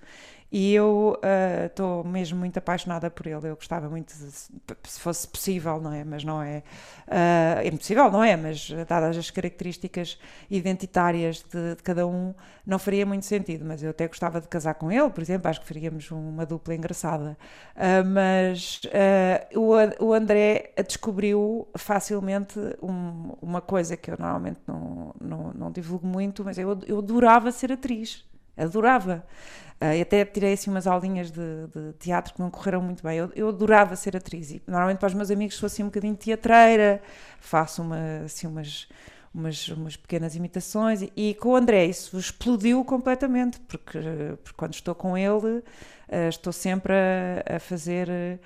E 0.58 0.74
eu 0.74 1.20
estou 1.66 2.00
uh, 2.00 2.08
mesmo 2.08 2.40
muito 2.40 2.58
apaixonada 2.58 3.12
por 3.12 3.28
ele. 3.28 3.50
Eu 3.50 3.58
gostava 3.58 3.90
muito, 3.90 4.14
de, 4.16 4.32
se 4.32 5.00
fosse 5.02 5.28
possível, 5.28 5.82
não 5.82 5.92
é? 5.92 6.06
Mas 6.06 6.24
não 6.24 6.42
é. 6.42 6.64
Uh, 7.10 7.60
é 7.60 7.68
impossível, 7.68 8.10
não 8.10 8.24
é? 8.24 8.38
Mas 8.38 8.72
dadas 8.88 9.18
as 9.18 9.30
características 9.30 10.18
identitárias 10.50 11.44
de, 11.52 11.76
de, 11.76 11.84
cada 11.84 12.08
um, 12.08 12.34
não 12.66 12.80
faria 12.80 13.06
muito 13.06 13.26
sentido. 13.26 13.66
Mas 13.66 13.84
eu 13.84 13.90
até 13.90 14.08
gostava 14.08 14.40
de 14.40 14.48
casar 14.48 14.76
com 14.76 14.90
ele, 14.90 15.10
por 15.10 15.22
exemplo. 15.22 15.50
Acho 15.50 15.60
que 15.60 15.68
faríamos 15.68 16.10
uma 16.10 16.46
dupla 16.46 16.74
engraçada. 16.74 17.38
Uh, 17.76 18.08
mas 18.08 18.80
o, 19.54 20.06
o 20.06 20.14
André 20.14 20.72
descobriu 20.88 21.68
facilmente 21.78 22.58
um, 22.82 23.34
uma 23.42 23.60
coisa 23.60 23.98
que 23.98 24.10
eu 24.10 24.16
normalmente 24.18 24.62
não, 24.66 25.14
não, 25.20 25.54
não 25.54 25.70
divulgo 25.70 26.08
muito, 26.08 26.46
mas 26.46 26.58
eu, 26.58 26.80
eu 26.88 27.00
adorava 27.00 27.52
ser 27.52 27.74
atriz 27.74 28.24
adorava. 28.58 29.24
Uh, 29.82 30.02
até 30.02 30.24
tirei 30.24 30.54
assim 30.54 30.70
umas 30.70 30.88
aulinhas 30.88 31.30
de, 31.30 31.68
de, 31.68 31.94
teatro 32.00 32.34
que 32.34 32.40
não 32.40 32.50
correram 32.50 32.82
muito 32.82 33.04
bem. 33.04 33.18
Eu, 33.18 33.32
eu 33.36 33.50
adorava 33.50 33.96
ser 33.96 34.16
atriz 34.16 34.52
e 34.52 34.62
normalmente 34.66 35.00
para 35.00 35.08
os 35.08 35.14
meus 35.14 35.30
amigos 35.30 35.58
sou 35.58 35.68
assim 35.68 35.84
um 35.84 35.88
bocadinho 35.88 36.16
teatreira, 36.16 37.02
faço 37.42 37.82
uma, 37.82 38.24
assim 38.24 38.48
umas, 38.48 38.88
umas, 39.34 39.68
umas 39.68 39.98
pequenas 39.98 40.34
imitações 40.34 41.02
e, 41.02 41.12
e, 41.16 41.34
com 41.36 41.50
o 41.50 41.56
André 41.58 41.86
isso 41.88 42.18
explodiu 42.18 42.86
completamente, 42.86 43.60
porque, 43.62 44.00
porque 44.44 44.58
quando 44.58 44.74
estou 44.76 44.96
com 44.96 45.18
ele 45.18 45.58
uh, 45.58 46.30
estou 46.30 46.54
sempre 46.54 46.94
a, 46.94 47.58
a 47.58 47.60
fazer 47.60 48.08
uh, 48.08 48.40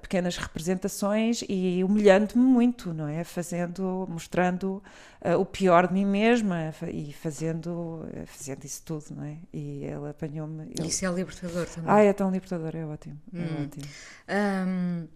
pequenas 0.00 0.36
representações 0.36 1.42
e 1.48 1.82
humilhando-me 1.82 2.42
muito, 2.42 2.92
não 2.92 3.08
é? 3.08 3.24
Fazendo, 3.24 4.06
mostrando 4.10 4.82
uh, 5.24 5.38
o 5.38 5.46
pior 5.46 5.88
de 5.88 5.94
mim 5.94 6.04
mesma 6.04 6.72
e 6.92 7.12
fazendo, 7.12 8.06
fazendo 8.26 8.64
isso 8.64 8.82
tudo, 8.84 9.06
não 9.16 9.24
é? 9.24 9.38
E 9.52 9.84
ele 9.84 10.10
apanhou-me. 10.10 10.64
Ele... 10.76 10.88
Isso 10.88 11.06
é 11.06 11.10
libertador 11.10 11.66
também. 11.66 11.90
Ah, 11.90 12.02
é 12.02 12.12
tão 12.12 12.30
libertador, 12.30 12.76
é 12.76 12.84
ótimo. 12.84 13.18
É 13.32 13.38
hum. 13.38 13.64
ótimo. 13.64 13.84
Um, 14.28 15.08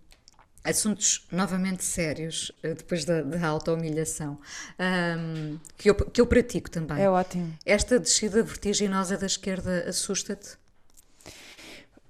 assuntos 0.68 1.26
novamente 1.32 1.84
sérios, 1.84 2.52
eh, 2.62 2.74
depois 2.74 3.04
da, 3.04 3.22
da 3.22 3.46
auto-humilhação, 3.46 4.38
um, 4.78 5.58
que, 5.76 5.90
eu, 5.90 5.94
que 5.94 6.20
eu 6.20 6.26
pratico 6.26 6.70
também. 6.70 7.00
É 7.00 7.08
ótimo. 7.08 7.52
Esta 7.64 7.98
descida 7.98 8.42
vertiginosa 8.42 9.16
da 9.16 9.26
esquerda 9.26 9.88
assusta-te? 9.88 10.56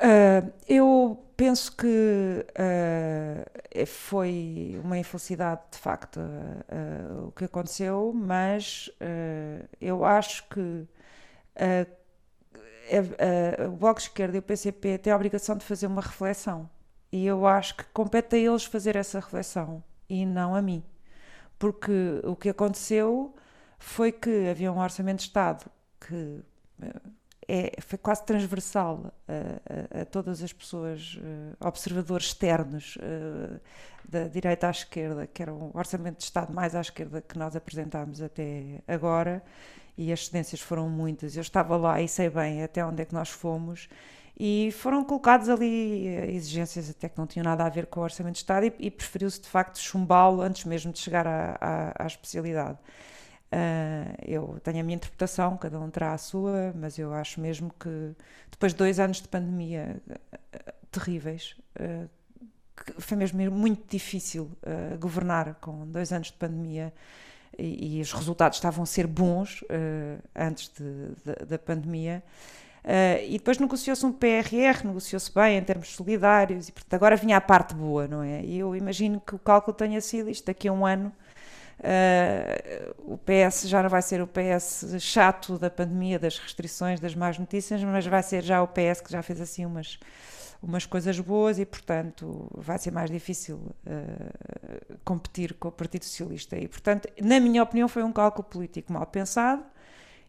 Uh, 0.01 0.53
eu 0.69 1.25
penso 1.39 1.77
que 1.77 2.45
uh, 2.51 3.87
foi 3.87 4.79
uma 4.83 4.99
infelicidade 4.99 5.63
de 5.71 5.79
facto 5.79 6.19
uh, 6.19 7.29
o 7.29 7.33
que 7.33 7.45
aconteceu, 7.45 8.13
mas 8.13 8.91
eu 9.81 10.05
acho 10.05 10.49
que 10.49 10.85
o 13.69 13.71
Bloco 13.77 14.01
de 14.01 14.07
Esquerda 14.07 14.37
e 14.37 14.41
o 14.41 14.43
PCP 14.43 14.99
têm 14.99 15.13
a 15.13 15.17
obrigação 15.17 15.57
de 15.57 15.65
fazer 15.65 15.87
uma 15.87 16.03
reflexão. 16.03 16.69
E 17.13 17.25
eu 17.25 17.47
acho 17.47 17.77
que 17.77 17.85
compete 17.85 18.35
a 18.37 18.39
eles 18.39 18.65
fazer 18.65 18.97
essa 18.97 19.21
reflexão 19.21 19.83
e 20.09 20.27
não 20.27 20.57
a 20.57 20.61
mim, 20.61 20.83
porque 21.59 22.21
o 22.25 22.35
que 22.35 22.49
aconteceu 22.49 23.35
foi 23.79 24.11
que 24.11 24.49
havia 24.49 24.73
um 24.73 24.79
orçamento 24.81 25.19
de 25.19 25.25
Estado 25.25 25.71
que 26.01 26.43
é, 27.49 27.73
foi 27.81 27.99
quase 27.99 28.25
transversal 28.27 29.11
a, 29.27 29.99
a, 29.99 30.03
a 30.03 30.05
todas 30.05 30.43
as 30.43 30.53
pessoas, 30.53 31.19
uh, 31.19 31.67
observadores 31.67 32.27
externos 32.27 32.97
uh, 32.97 33.59
da 34.07 34.29
direita 34.29 34.69
à 34.69 34.71
esquerda, 34.71 35.27
que 35.27 35.41
era 35.41 35.53
um 35.53 35.71
orçamento 35.73 36.19
de 36.19 36.25
Estado 36.25 36.53
mais 36.53 36.75
à 36.75 36.81
esquerda 36.83 37.23
que 37.23 37.39
nós 37.39 37.57
apresentámos 37.57 38.21
até 38.21 38.83
agora, 38.87 39.43
e 39.97 40.13
as 40.13 40.27
cedências 40.27 40.61
foram 40.61 40.91
muitas. 40.91 41.37
Eu 41.37 41.41
estava 41.41 41.77
lá 41.77 42.01
e 42.03 42.07
sei 42.07 42.29
bem 42.29 42.63
até 42.63 42.85
onde 42.85 43.01
é 43.01 43.05
que 43.07 43.15
nós 43.15 43.31
fomos, 43.31 43.89
e 44.39 44.71
foram 44.73 45.03
colocados 45.03 45.49
ali 45.49 46.07
eh, 46.07 46.31
exigências 46.31 46.89
até 46.91 47.09
que 47.09 47.19
não 47.19 47.27
tinham 47.27 47.45
nada 47.45 47.65
a 47.65 47.69
ver 47.69 47.87
com 47.87 48.01
o 48.01 48.03
orçamento 48.03 48.35
de 48.35 48.41
Estado, 48.41 48.67
e, 48.67 48.75
e 48.79 48.91
preferiu-se 48.91 49.41
de 49.41 49.49
facto 49.49 49.79
chumbá-lo 49.79 50.43
antes 50.43 50.65
mesmo 50.67 50.93
de 50.93 50.99
chegar 50.99 51.27
à 51.27 52.07
especialidade. 52.07 52.79
Uh, 53.51 54.13
eu 54.27 54.61
tenho 54.63 54.81
a 54.81 54.83
minha 54.83 54.97
interpretação, 54.97 55.57
cada 55.57 55.81
um 55.81 55.89
terá 55.89 56.13
a 56.13 56.19
sua, 56.19 56.73
mas 56.77 56.99
eu 56.99 57.15
acho 57.15 57.41
mesmo 57.41 57.73
que 57.81 58.15
depois 58.51 58.73
de 58.73 58.79
dois 58.79 59.01
anos 59.01 59.23
de 59.23 59.29
pandemia 59.29 59.97
uh, 60.07 60.73
terríveis, 60.91 61.57
uh, 61.81 62.09
foi 62.99 63.17
mesmo 63.17 63.41
muito 63.51 63.91
difícil 63.91 64.51
governar 65.01 65.57
com 65.57 65.85
dois 65.89 66.13
anos 66.13 66.29
de 66.29 66.35
pandemia 66.35 66.95
e, 67.59 67.99
e, 67.99 68.01
os 68.01 68.13
resultados 68.13 68.57
estavam 68.57 68.85
a 68.85 68.87
ser 68.87 69.05
bons 69.05 69.65
antes 70.33 70.71
de, 70.79 71.09
de, 71.25 71.45
da 71.45 71.59
pandemia. 71.59 72.23
e 73.27 73.33
depois 73.33 73.59
negociou-se 73.59 74.07
um 74.07 74.13
PRR, 74.13 74.85
negociou-se 74.85 75.35
bem 75.35 75.59
em 75.59 75.65
termos 75.65 75.89
solidários, 75.89 76.69
e 76.69 76.73
portanto 76.73 76.95
agora 76.95 77.17
vinha 77.17 77.37
a 77.37 77.41
parte 77.41 77.75
boa, 77.75 78.07
não 78.07 78.23
é? 78.23 78.45
E 78.45 78.61
eu 78.61 78.77
imagino 78.77 79.21
que 79.21 79.35
o 79.35 79.41
cálculo 79.41 79.77
tenha 79.77 80.01
sido 80.01 80.31
isto: 80.31 80.47
daqui 80.47 80.69
a 80.69 80.73
um 80.73 80.87
ano 80.87 81.13
Uh, 81.79 83.13
o 83.13 83.19
PS 83.19 83.69
já 83.69 83.81
não 83.83 83.89
vai 83.89 84.03
ser 84.03 84.21
o 84.21 84.27
PS 84.27 84.97
chato 84.99 85.57
da 85.59 85.71
pandemia, 85.71 86.19
das 86.19 86.39
restrições, 86.39 86.99
das 86.99 87.15
más 87.15 87.39
notícias, 87.39 87.83
mas 87.85 88.05
vai 88.05 88.23
ser 88.23 88.43
já 88.43 88.61
o 88.61 88.67
PS 88.67 89.01
que 89.01 89.13
já 89.13 89.23
fez 89.23 89.41
assim 89.41 89.65
umas, 89.65 89.99
umas 90.61 90.85
coisas 90.85 91.19
boas 91.21 91.59
e, 91.59 91.65
portanto, 91.65 92.51
vai 92.53 92.79
ser 92.79 92.91
mais 92.91 93.09
difícil 93.09 93.57
uh, 93.57 94.99
competir 95.05 95.55
com 95.55 95.69
o 95.69 95.73
Partido 95.73 96.05
Socialista. 96.05 96.57
E, 96.57 96.67
portanto, 96.67 97.09
na 97.23 97.39
minha 97.39 97.63
opinião, 97.63 97.89
foi 97.89 98.03
um 98.03 98.13
cálculo 98.13 98.49
político 98.49 98.93
mal 98.93 99.07
pensado 99.07 99.65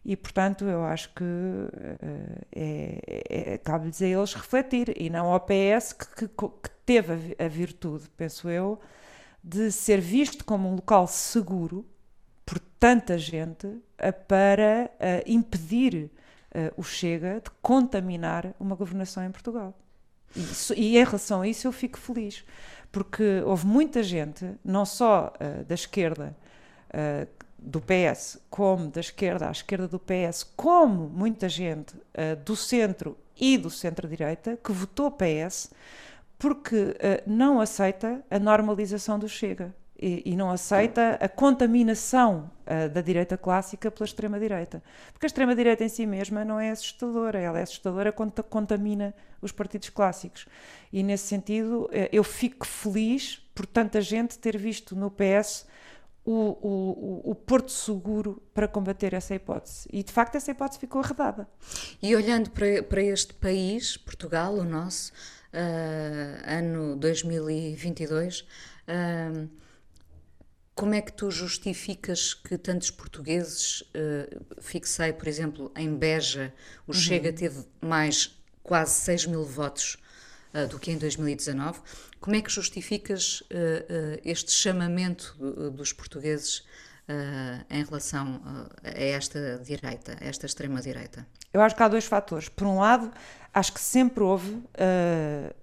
e, 0.04 0.16
portanto, 0.16 0.64
eu 0.66 0.84
acho 0.84 1.12
que 1.14 1.24
uh, 1.24 2.46
é, 2.54 3.54
é, 3.54 3.58
cabe-lhes 3.58 4.00
a 4.00 4.06
eles 4.06 4.34
refletir 4.34 4.94
e 4.96 5.10
não 5.10 5.26
ao 5.32 5.40
PS 5.40 5.92
que, 5.94 6.28
que, 6.28 6.28
que 6.28 6.70
teve 6.86 7.36
a 7.38 7.48
virtude, 7.48 8.08
penso 8.16 8.48
eu, 8.48 8.80
de 9.42 9.70
ser 9.70 10.00
visto 10.00 10.44
como 10.44 10.68
um 10.68 10.74
local 10.74 11.06
seguro 11.06 11.86
por 12.44 12.58
tanta 12.58 13.16
gente 13.16 13.66
para 14.26 14.90
uh, 14.94 15.22
impedir 15.24 16.10
uh, 16.54 16.72
o 16.76 16.82
Chega 16.82 17.40
de 17.40 17.50
contaminar 17.62 18.54
uma 18.58 18.74
governação 18.74 19.24
em 19.24 19.30
Portugal. 19.30 19.76
Isso, 20.34 20.74
e 20.74 20.96
em 20.96 21.04
relação 21.04 21.42
a 21.42 21.48
isso 21.48 21.66
eu 21.66 21.72
fico 21.72 21.98
feliz, 21.98 22.44
porque 22.92 23.42
houve 23.44 23.66
muita 23.66 24.02
gente, 24.02 24.46
não 24.64 24.86
só 24.86 25.32
uh, 25.34 25.64
da 25.64 25.74
esquerda 25.74 26.36
do 27.56 27.80
PS, 27.80 28.40
como 28.50 28.88
da 28.88 28.98
esquerda 28.98 29.46
à 29.46 29.52
esquerda 29.52 29.86
do 29.86 29.96
PS, 29.96 30.42
como 30.56 31.08
muita 31.08 31.48
gente 31.48 31.94
do 32.44 32.56
centro 32.56 33.16
e 33.40 33.56
do 33.56 33.70
centro-direita, 33.70 34.56
que 34.56 34.72
votou 34.72 35.08
PS 35.12 35.70
porque 36.40 36.74
uh, 36.74 36.96
não 37.26 37.60
aceita 37.60 38.24
a 38.30 38.38
normalização 38.38 39.18
do 39.18 39.28
Chega 39.28 39.74
e, 40.00 40.22
e 40.24 40.34
não 40.34 40.50
aceita 40.50 41.18
a 41.20 41.28
contaminação 41.28 42.50
uh, 42.62 42.88
da 42.88 43.02
direita 43.02 43.36
clássica 43.36 43.90
pela 43.90 44.06
extrema-direita. 44.06 44.82
Porque 45.12 45.26
a 45.26 45.28
extrema-direita 45.28 45.84
em 45.84 45.90
si 45.90 46.06
mesma 46.06 46.42
não 46.42 46.58
é 46.58 46.70
assustadora, 46.70 47.38
ela 47.38 47.58
é 47.58 47.62
assustadora 47.62 48.10
quando 48.10 48.42
contamina 48.42 49.14
os 49.42 49.52
partidos 49.52 49.90
clássicos. 49.90 50.46
E 50.90 51.02
nesse 51.02 51.26
sentido, 51.26 51.82
uh, 51.82 51.90
eu 52.10 52.24
fico 52.24 52.66
feliz 52.66 53.46
por 53.54 53.66
tanta 53.66 54.00
gente 54.00 54.38
ter 54.38 54.56
visto 54.56 54.96
no 54.96 55.10
PS 55.10 55.66
o, 56.24 56.32
o, 56.32 57.30
o, 57.32 57.34
porto 57.34 57.70
seguro 57.70 58.42
para 58.54 58.66
combater 58.66 59.12
essa 59.12 59.34
hipótese. 59.34 59.86
E 59.92 60.02
de 60.02 60.10
facto 60.10 60.36
essa 60.36 60.50
hipótese 60.50 60.80
ficou 60.80 61.02
arredada. 61.02 61.46
E 62.00 62.16
olhando 62.16 62.50
para, 62.50 62.82
para 62.82 63.02
este 63.02 63.34
país, 63.34 63.98
Portugal, 63.98 64.54
o 64.54 64.64
nosso, 64.64 65.12
ano 66.46 66.96
2022. 66.96 68.40
Uh, 68.40 69.48
como 70.80 70.94
é 70.94 71.02
que 71.02 71.12
tu 71.12 71.30
justificas 71.30 72.32
que 72.32 72.56
tantos 72.56 72.90
portugueses, 72.90 73.82
uh, 73.82 74.62
fixei, 74.62 75.12
por 75.12 75.28
exemplo, 75.28 75.70
em 75.76 75.94
Beja, 75.94 76.54
o 76.86 76.92
uhum. 76.92 76.98
Chega 76.98 77.30
teve 77.34 77.66
mais 77.82 78.40
quase 78.62 78.92
6 79.02 79.26
mil 79.26 79.44
votos 79.44 79.98
uh, 80.54 80.66
do 80.68 80.78
que 80.78 80.90
em 80.90 80.96
2019. 80.96 81.80
Como 82.18 82.34
é 82.34 82.40
que 82.40 82.50
justificas 82.50 83.42
uh, 83.42 84.20
este 84.24 84.52
chamamento 84.52 85.36
dos 85.74 85.92
portugueses 85.92 86.64
em 87.68 87.82
relação 87.82 88.40
a 88.84 88.88
esta 88.90 89.58
direita, 89.58 90.16
a 90.20 90.24
esta 90.24 90.46
extrema-direita? 90.46 91.26
Eu 91.52 91.60
acho 91.60 91.74
que 91.74 91.82
há 91.82 91.88
dois 91.88 92.04
fatores. 92.04 92.48
Por 92.48 92.66
um 92.66 92.78
lado, 92.78 93.10
acho 93.52 93.72
que 93.72 93.80
sempre 93.80 94.22
houve, 94.22 94.52
uh, 94.52 95.54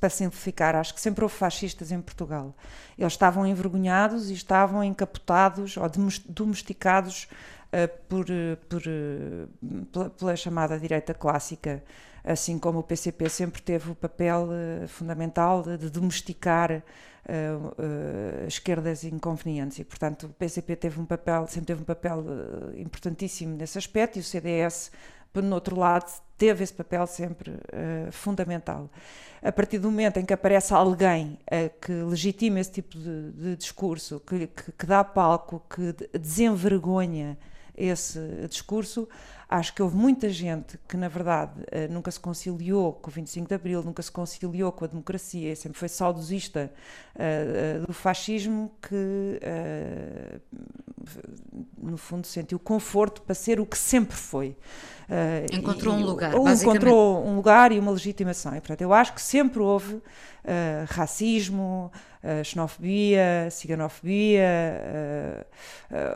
para 0.00 0.10
simplificar, 0.10 0.74
acho 0.74 0.94
que 0.94 1.00
sempre 1.00 1.24
houve 1.24 1.34
fascistas 1.34 1.92
em 1.92 2.00
Portugal. 2.00 2.54
Eles 2.98 3.12
estavam 3.12 3.46
envergonhados 3.46 4.30
e 4.30 4.34
estavam 4.34 4.82
encapotados 4.82 5.76
ou 5.76 5.88
domesticados 6.28 7.28
uh, 7.68 7.88
por, 8.08 8.26
por, 8.68 8.82
pela, 9.92 10.10
pela, 10.10 10.36
chamada 10.36 10.78
direita 10.78 11.14
clássica, 11.14 11.82
assim 12.24 12.58
como 12.58 12.80
o 12.80 12.82
PCP 12.82 13.28
sempre 13.28 13.60
teve 13.60 13.90
o 13.90 13.94
papel 13.94 14.48
uh, 14.48 14.88
fundamental 14.88 15.62
de, 15.62 15.90
domesticar 15.90 16.70
uh, 16.72 16.82
uh, 17.32 18.46
esquerdas 18.46 19.04
inconvenientes 19.04 19.78
e, 19.78 19.84
portanto, 19.84 20.26
o 20.26 20.28
PCP 20.30 20.76
teve 20.76 21.00
um 21.00 21.06
papel, 21.06 21.46
sempre 21.46 21.66
teve 21.66 21.82
um 21.82 21.84
papel 21.84 22.24
importantíssimo 22.76 23.56
nesse 23.56 23.76
aspecto 23.76 24.18
e 24.18 24.20
o 24.20 24.24
CDS, 24.24 24.92
por 25.32 25.42
outro 25.44 25.76
lado, 25.76 26.12
teve 26.36 26.62
esse 26.62 26.74
papel 26.74 27.06
sempre 27.06 27.52
fundamental. 28.10 28.90
A 29.40 29.50
partir 29.50 29.78
do 29.78 29.90
momento 29.90 30.18
em 30.18 30.26
que 30.26 30.32
aparece 30.34 30.74
alguém 30.74 31.38
que 31.80 31.90
legitima 31.90 32.60
esse 32.60 32.72
tipo 32.72 32.98
de, 32.98 33.32
de 33.32 33.56
discurso, 33.56 34.20
que, 34.20 34.46
que, 34.48 34.72
que 34.72 34.86
dá 34.86 35.02
palco, 35.02 35.62
que 35.70 36.18
desenvergonha 36.18 37.38
esse 37.74 38.20
discurso, 38.48 39.08
Acho 39.54 39.74
que 39.74 39.82
houve 39.82 39.94
muita 39.94 40.30
gente 40.30 40.78
que, 40.88 40.96
na 40.96 41.08
verdade, 41.08 41.52
eh, 41.70 41.86
nunca 41.86 42.10
se 42.10 42.18
conciliou 42.18 42.94
com 42.94 43.10
o 43.10 43.12
25 43.12 43.48
de 43.48 43.54
Abril, 43.54 43.82
nunca 43.82 44.00
se 44.02 44.10
conciliou 44.10 44.72
com 44.72 44.86
a 44.86 44.88
democracia, 44.88 45.54
sempre 45.54 45.78
foi 45.78 45.90
saudosista 45.90 46.72
uh, 47.14 47.82
uh, 47.82 47.86
do 47.86 47.92
fascismo, 47.92 48.72
que 48.80 49.38
uh, 49.44 50.40
no 51.78 51.96
fundo, 51.96 52.26
sentiu 52.26 52.58
conforto 52.58 53.22
para 53.22 53.34
ser 53.34 53.60
o 53.60 53.66
que 53.66 53.76
sempre 53.76 54.16
foi. 54.16 54.56
Uh, 55.08 55.56
encontrou 55.56 55.98
e, 55.98 56.02
um 56.02 56.06
lugar, 56.06 56.34
ou 56.34 56.48
encontrou 56.48 57.26
um 57.26 57.36
lugar 57.36 57.72
e 57.72 57.78
uma 57.78 57.90
legitimação. 57.90 58.54
E, 58.54 58.60
portanto, 58.60 58.80
eu 58.80 58.92
acho 58.94 59.12
que 59.12 59.20
sempre 59.20 59.60
houve 59.60 59.94
uh, 59.94 60.02
racismo, 60.88 61.92
uh, 62.22 62.44
xenofobia, 62.44 63.48
ciganofobia, 63.50 65.46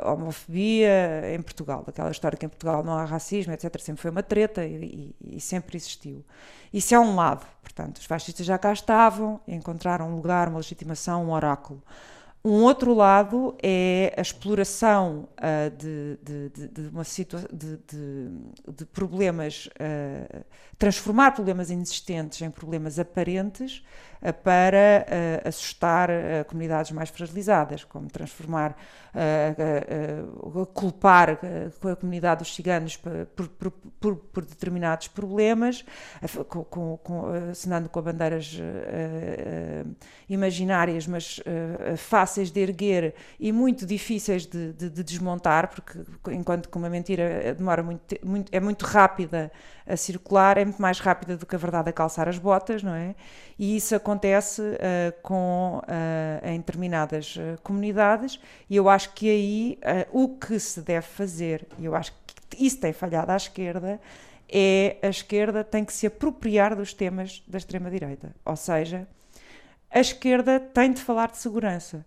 homofobia 0.05 1.35
em 1.35 1.43
Portugal. 1.43 1.85
Aquela 1.87 2.11
história 2.11 2.39
que 2.39 2.47
em 2.47 2.49
Portugal 2.49 2.83
não 2.83 2.95
há 2.95 3.05
racismo, 3.05 3.53
etc., 3.53 3.79
sempre 3.81 4.01
foi 4.01 4.11
uma 4.11 4.23
treta 4.23 4.65
e, 4.65 5.15
e, 5.21 5.37
e 5.37 5.41
sempre 5.41 5.77
existiu. 5.77 6.25
Isso 6.73 6.95
é 6.95 6.99
um 6.99 7.15
lado. 7.15 7.47
Portanto, 7.63 7.99
os 7.99 8.07
fascistas 8.07 8.47
já 8.47 8.57
cá 8.57 8.73
estavam, 8.73 9.41
encontraram 9.47 10.09
um 10.09 10.17
lugar, 10.17 10.49
uma 10.49 10.59
legitimação, 10.59 11.25
um 11.25 11.33
oráculo. 11.33 11.83
Um 12.47 12.63
outro 12.63 12.95
lado 12.95 13.57
é 13.61 14.15
a 14.17 14.21
exploração 14.21 15.29
uh, 15.37 15.69
de, 15.77 16.17
de, 16.23 16.69
de, 16.69 16.89
uma 16.91 17.03
situação 17.03 17.49
de, 17.53 17.77
de, 18.73 18.85
problemas, 18.85 19.67
uh, 19.67 20.45
transformar 20.79 21.33
problemas 21.33 21.71
inexistentes 21.71 22.41
em 22.41 22.49
problemas 22.49 23.01
aparentes 23.01 23.83
para 24.33 25.07
assustar 25.45 26.09
comunidades 26.49 26.93
mais 26.93 27.09
fragilizadas, 27.11 27.85
como 27.85 28.09
transformar, 28.09 28.77
culpar 30.75 31.39
a 31.91 31.97
comunidade 31.97 32.41
dos 32.41 32.55
ciganos 32.55 32.97
por, 32.97 33.49
por, 33.49 33.71
por, 34.01 34.17
por 34.17 34.45
determinados 34.45 35.09
problemas, 35.09 35.85
com, 36.49 36.65
com, 36.65 36.97
com, 36.99 37.27
assinando 37.51 37.89
com 37.89 38.03
bandeiras 38.03 38.59
imaginárias, 40.29 41.07
mas 41.07 41.41
fáceis 41.97 42.51
de 42.51 42.61
erguer 42.61 43.15
e 43.39 43.53
muito 43.53 43.87
difíceis 43.87 44.47
de, 44.47 44.73
de, 44.73 44.91
de 44.91 45.03
desmontar, 45.03 45.69
porque 45.69 46.01
enquanto 46.33 46.69
que 46.69 46.77
uma 46.77 46.91
mentira 46.91 47.55
demora 47.55 47.83
muito, 47.83 48.17
muito, 48.25 48.53
é 48.53 48.61
muito 48.61 48.85
rápida 48.85 49.51
a 49.87 49.97
circular, 49.97 50.59
é 50.59 50.65
muito 50.65 50.83
mais 50.83 50.99
rápida 50.99 51.37
do 51.37 51.47
que 51.47 51.55
a 51.55 51.59
verdade 51.59 51.91
a 51.91 51.93
calçar 51.93 52.29
as 52.29 52.39
botas, 52.39 52.83
não 52.83 52.95
é? 52.95 53.15
E 53.59 53.77
isso 53.77 53.95
acontece 53.95 54.16
uh, 54.63 55.21
com, 55.23 55.81
uh, 55.83 56.47
em 56.47 56.59
determinadas 56.59 57.37
uh, 57.37 57.61
comunidades, 57.63 58.41
e 58.69 58.77
eu 58.77 58.89
acho 58.89 59.13
que 59.13 59.31
aí 59.31 59.79
o 60.13 60.29
que 60.29 60.59
se 60.59 60.81
deve 60.81 61.07
fazer, 61.07 61.67
e 61.79 61.85
eu 61.85 61.95
acho 61.95 62.13
que 62.27 62.65
isso 62.65 62.81
tem 62.81 62.93
falhado 62.93 63.33
à 63.33 63.37
esquerda, 63.37 64.01
é 64.49 64.97
a 65.03 65.09
esquerda 65.09 65.65
tem 65.65 65.85
que 65.85 65.93
se 65.93 66.07
apropriar 66.07 66.77
dos 66.77 66.95
temas 66.95 67.43
da 67.47 67.59
extrema-direita. 67.59 68.35
Ou 68.45 68.57
seja, 68.57 69.09
a 69.91 70.01
esquerda 70.01 70.61
tem 70.61 70.93
de 70.93 71.01
falar 71.01 71.31
de 71.31 71.39
segurança. 71.39 72.05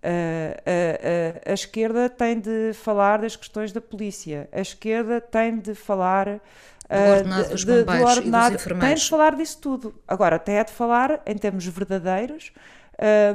Uh, 0.00 0.06
uh, 0.06 1.38
uh, 1.38 1.50
a 1.50 1.52
esquerda 1.52 2.08
tem 2.08 2.38
de 2.38 2.72
falar 2.72 3.20
das 3.20 3.34
questões 3.34 3.72
da 3.72 3.80
polícia, 3.80 4.48
a 4.52 4.60
esquerda 4.60 5.20
tem 5.20 5.58
de 5.58 5.74
falar 5.74 6.40
do 6.88 7.10
ordenado 7.10 7.48
dos 7.50 7.64
de, 7.64 7.66
bombeiros 7.66 8.00
do 8.00 8.16
ordenado. 8.18 8.56
Tem 8.80 8.94
de 8.94 9.08
falar 9.08 9.36
disso 9.36 9.58
tudo. 9.60 9.94
Agora, 10.06 10.38
tem 10.38 10.62
de 10.64 10.72
falar 10.72 11.20
em 11.26 11.36
termos 11.36 11.66
verdadeiros 11.66 12.52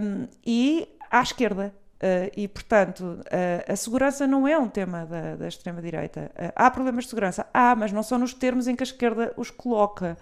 um, 0.01 0.27
e 0.45 0.87
à 1.11 1.21
esquerda. 1.21 1.73
Uh, 2.03 2.29
e, 2.35 2.49
portanto, 2.49 3.01
uh, 3.01 3.71
a 3.71 3.75
segurança 3.77 4.27
não 4.27 4.45
é 4.45 4.57
um 4.57 4.67
tema 4.67 5.05
da, 5.05 5.37
da 5.37 5.47
extrema-direita. 5.47 6.29
Uh, 6.35 6.51
há 6.53 6.69
problemas 6.69 7.05
de 7.05 7.11
segurança? 7.11 7.47
Há, 7.53 7.73
mas 7.77 7.93
não 7.93 8.03
são 8.03 8.19
nos 8.19 8.33
termos 8.33 8.67
em 8.67 8.75
que 8.75 8.83
a 8.83 8.85
esquerda 8.85 9.33
os 9.37 9.49
coloca. 9.49 10.17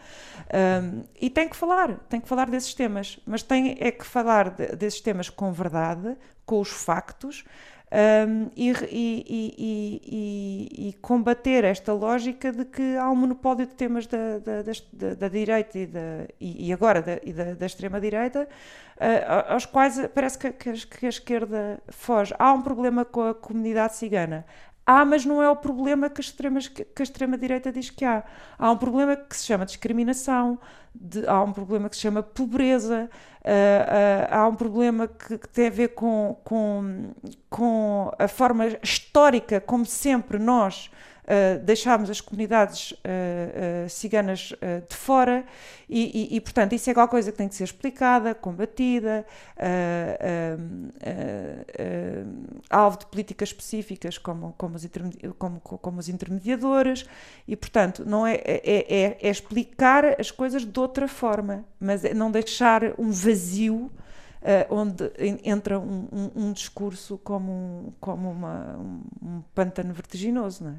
Um, 0.53 1.03
e 1.19 1.27
tem 1.27 1.49
que 1.49 1.55
falar, 1.55 1.97
tem 2.07 2.21
que 2.21 2.27
falar 2.27 2.47
desses 2.51 2.75
temas, 2.75 3.19
mas 3.25 3.41
tem 3.41 3.77
é 3.79 3.89
que 3.89 4.05
falar 4.05 4.51
de, 4.51 4.75
desses 4.75 5.01
temas 5.01 5.27
com 5.27 5.51
verdade, 5.51 6.15
com 6.45 6.59
os 6.59 6.69
factos, 6.69 7.43
um, 7.92 8.50
e, 8.56 8.72
e, 8.89 9.26
e, 10.08 10.89
e, 10.89 10.94
combater 11.02 11.66
esta 11.66 11.92
lógica 11.92 12.52
de 12.52 12.64
que 12.64 12.96
há 12.96 13.10
um 13.10 13.16
monopólio 13.16 13.66
de 13.66 13.76
temas 13.76 14.08
da, 14.08 14.39
da, 14.39 14.62
da, 14.94 15.14
da 15.16 15.28
direita 15.28 15.78
e, 15.78 15.86
da, 15.86 16.00
e, 16.39 16.72
agora 16.72 17.02
da, 17.02 17.54
da, 17.54 17.66
extrema-direita, 17.66 18.48
uh, 18.96 19.54
aos 19.54 19.66
quais 19.66 20.08
parece 20.16 20.38
que, 20.38 20.52
que, 20.54 21.06
a 21.06 21.10
esquerda 21.10 21.82
foge. 21.89 22.34
Há 22.39 22.54
um 22.54 22.62
problema 22.62 23.04
com 23.04 23.24
a 23.24 23.36
comunidade 23.36 23.98
cigana. 23.98 24.46
Há, 24.86 25.05
mas 25.05 25.25
não 25.25 25.41
é 25.41 25.49
o 25.49 25.55
problema 25.55 26.09
que 26.09 26.19
a 26.19 26.23
extrema-direita 26.23 27.03
extrema 27.03 27.38
diz 27.73 27.89
que 27.89 28.03
há. 28.03 28.23
Há 28.57 28.71
um 28.71 28.77
problema 28.77 29.15
que 29.15 29.36
se 29.36 29.45
chama 29.45 29.65
discriminação, 29.65 30.59
de, 30.93 31.25
há 31.27 31.41
um 31.43 31.53
problema 31.53 31.89
que 31.89 31.95
se 31.95 32.01
chama 32.01 32.23
pobreza, 32.23 33.09
uh, 33.41 33.47
uh, 33.47 34.36
há 34.36 34.47
um 34.47 34.55
problema 34.55 35.07
que, 35.07 35.38
que, 35.38 35.49
tem 35.49 35.67
a 35.67 35.69
ver 35.69 35.89
com, 35.89 36.38
com, 36.43 37.13
com 37.49 38.11
a 38.17 38.27
forma 38.27 38.67
histórica 38.82 39.61
como 39.61 39.86
sempre 39.86 40.39
nós 40.39 40.89
uh, 41.32 41.59
deixámos 41.63 42.09
as 42.09 42.19
comunidades 42.19 42.91
uh, 42.91 43.89
ciganas 43.89 44.53
de 44.89 44.95
fora 44.95 45.45
e, 45.88 46.29
e, 46.34 46.36
e, 46.36 46.41
portanto, 46.41 46.73
isso 46.73 46.89
é 46.89 46.91
alguma 46.91 47.07
coisa 47.07 47.32
que 47.32 47.38
tem 47.38 47.47
que 47.47 47.55
ser 47.55 47.63
explicada, 47.63 48.34
combatida, 48.34 49.25
alvo 52.69 52.99
de 52.99 53.05
políticas 53.07 53.49
específicas 53.49 54.17
como, 54.17 54.53
como, 54.57 54.75
os 54.75 54.88
como, 55.38 55.59
como 55.59 55.99
os 55.99 56.07
intermediadores 56.07 57.05
e, 57.47 57.55
portanto, 57.55 58.03
não 58.05 58.25
é, 58.25 58.36
é, 58.36 58.61
é, 58.63 59.17
é 59.21 59.29
explicar 59.29 60.19
as 60.19 60.32
coisas 60.32 60.65
de 60.65 60.79
outra 60.79 61.07
forma, 61.07 61.65
mas 61.79 62.05
é 62.05 62.13
não 62.13 62.32
deixar 62.32 62.99
um 62.99 63.11
vazio 63.11 63.91
Uh, 64.41 64.73
onde 64.73 65.11
entra 65.43 65.79
um, 65.79 66.07
um, 66.11 66.47
um, 66.47 66.51
discurso 66.51 67.19
como, 67.19 67.93
como 68.01 68.32
uma, 68.32 68.75
um, 68.75 69.03
um 69.21 69.43
pântano 69.53 69.93
vertiginoso, 69.93 70.63
não 70.63 70.71
é? 70.71 70.75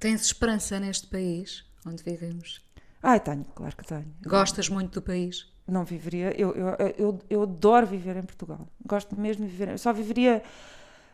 Tens 0.00 0.22
esperança 0.22 0.80
neste 0.80 1.06
país 1.06 1.62
onde 1.86 2.02
vivemos? 2.02 2.62
Ai, 3.02 3.20
tenho, 3.20 3.44
claro 3.54 3.76
que 3.76 3.84
tenho. 3.84 4.06
Gostas 4.24 4.70
muito 4.70 4.94
do 4.94 5.02
país? 5.02 5.46
Não 5.68 5.84
viveria, 5.84 6.34
eu, 6.40 6.54
eu, 6.54 6.94
eu, 6.98 7.18
eu 7.28 7.42
adoro 7.42 7.86
viver 7.86 8.16
em 8.16 8.22
Portugal. 8.22 8.66
Gosto 8.84 9.14
mesmo 9.20 9.44
de 9.44 9.52
viver. 9.52 9.78
Só 9.78 9.92
viveria. 9.92 10.42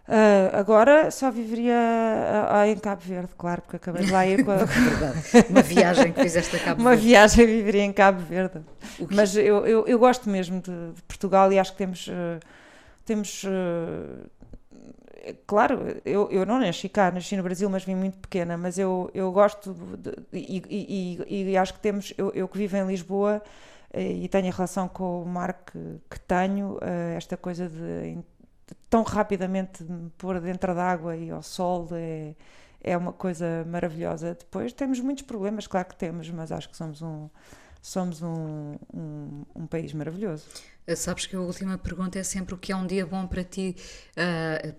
Uh, 0.09 0.55
agora 0.57 1.11
só 1.11 1.33
viveria 1.33 1.75
uh, 1.75 2.63
uh, 2.63 2.65
em 2.71 2.79
Cabo 2.79 3.03
Verde, 3.03 3.31
claro, 3.37 3.61
porque 3.63 3.75
acabei 3.75 4.05
de 4.05 4.13
lá 4.13 4.25
ir 4.25 4.45
com 4.45 4.53
a... 4.53 4.59
Uma 5.51 5.63
viagem 5.63 6.13
que 6.13 6.23
fizeste 6.23 6.55
a 6.55 6.61
Cabo 6.61 6.81
Uma 6.81 6.91
Verde. 6.91 7.07
Uma 7.07 7.11
viagem 7.11 7.47
viveria 7.47 7.83
em 7.83 7.93
Cabo 7.93 8.21
Verde. 8.21 8.61
Mas 9.11 9.37
eu, 9.37 9.67
eu, 9.67 9.85
eu, 9.85 9.99
gosto 9.99 10.31
mesmo 10.31 10.61
de, 10.61 10.93
de, 10.93 11.03
Portugal 11.03 11.53
e 11.53 11.59
acho 11.59 11.73
que 11.73 11.79
temos, 11.79 12.09
temos 13.05 13.45
claro, 15.47 16.01
eu, 16.05 16.31
eu 16.31 16.47
não 16.47 16.59
nasci 16.59 16.89
cá, 16.89 17.11
nasci 17.11 17.37
no 17.37 17.43
Brasil, 17.43 17.69
mas 17.71 17.85
vim 17.85 17.95
muito 17.95 18.19
pequena, 18.19 18.57
mas 18.57 18.79
eu, 18.79 19.11
eu 19.15 19.31
gosto 19.33 19.75
de, 19.75 20.13
e, 20.33 21.19
e, 21.29 21.51
e, 21.51 21.57
acho 21.57 21.75
que 21.75 21.81
temos, 21.81 22.13
eu, 22.17 22.31
eu 22.35 22.49
que 22.49 22.59
vivo 22.59 22.77
em 22.77 22.87
Lisboa 22.87 23.43
eh, 23.93 24.13
e 24.13 24.29
tenho 24.29 24.49
a 24.49 24.51
relação 24.51 24.89
com 24.89 25.23
o 25.23 25.27
mar 25.27 25.53
que, 25.55 26.01
que 26.11 26.21
tenho, 26.21 26.79
eh, 26.83 27.15
esta 27.17 27.37
coisa 27.37 27.69
de, 27.69 28.15
de 28.15 28.75
tão 28.91 29.03
rapidamente 29.03 29.85
me 29.85 30.11
pôr 30.11 30.41
dentro 30.41 30.75
d'água 30.75 31.17
e 31.17 31.31
ao 31.31 31.43
sol 31.43 31.89
é, 31.93 32.35
é 32.81 32.97
uma 32.97 33.13
coisa 33.13 33.65
maravilhosa. 33.67 34.35
Depois 34.35 34.73
temos 34.73 35.01
muitos 35.01 35.25
problemas, 35.25 35.67
claro 35.67 35.89
que 35.89 35.97
temos, 35.97 36.31
mas 36.31 36.53
acho 36.53 36.69
que 36.69 36.77
somos 36.77 37.03
um, 37.03 37.29
somos 37.87 38.21
um, 38.21 38.75
um, 38.93 39.45
um 39.55 39.67
país 39.67 39.93
maravilhoso. 39.93 40.45
Sabes 40.97 41.27
que 41.27 41.37
a 41.37 41.41
última 41.41 41.79
pergunta 41.79 42.19
é 42.19 42.23
sempre 42.25 42.53
o 42.53 42.59
que 42.59 42.73
é 42.73 42.77
um 42.77 42.85
dia 42.85 43.07
bom 43.07 43.29
para 43.29 43.45
ti. 43.45 43.77
Uh, 44.17 44.75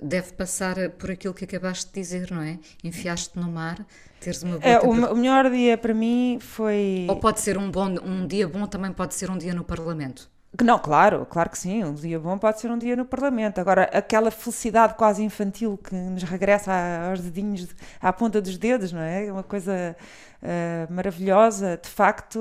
deve 0.00 0.32
passar 0.34 0.90
por 0.90 1.10
aquilo 1.10 1.34
que 1.34 1.44
acabaste 1.44 1.86
de 1.86 2.00
dizer, 2.00 2.30
não 2.30 2.40
é? 2.40 2.60
Enfiaste 2.84 3.36
no 3.36 3.50
mar, 3.50 3.84
teres 4.20 4.44
uma 4.44 4.58
boa 4.58 4.72
é, 4.72 4.78
o, 4.78 4.90
o, 4.90 5.16
melhor 5.16 5.50
dia 5.50 5.76
para 5.76 5.92
mim 5.92 6.38
foi. 6.40 7.06
Ou 7.08 7.16
pode 7.16 7.40
ser 7.40 7.58
um, 7.58 7.68
bom, 7.68 7.88
um 8.00 8.26
dia 8.28 8.46
bom, 8.46 8.64
também 8.68 8.92
pode 8.92 9.14
ser 9.14 9.28
um 9.28 9.38
dia 9.38 9.54
no 9.54 9.64
Parlamento. 9.64 10.30
Não, 10.60 10.78
claro, 10.78 11.24
claro 11.26 11.48
que 11.48 11.58
sim. 11.58 11.82
Um 11.82 11.94
dia 11.94 12.20
bom 12.20 12.36
pode 12.36 12.60
ser 12.60 12.70
um 12.70 12.76
dia 12.76 12.94
no 12.94 13.06
Parlamento. 13.06 13.58
Agora, 13.58 13.84
aquela 13.84 14.30
felicidade 14.30 14.94
quase 14.94 15.22
infantil 15.24 15.78
que 15.78 15.94
nos 15.94 16.22
regressa 16.24 16.72
aos 17.08 17.20
dedinhos, 17.20 17.68
à 18.00 18.12
ponta 18.12 18.40
dos 18.40 18.58
dedos, 18.58 18.92
não 18.92 19.00
é? 19.00 19.32
Uma 19.32 19.42
coisa 19.42 19.96
uh, 20.42 20.92
maravilhosa. 20.92 21.78
De 21.82 21.88
facto, 21.88 22.38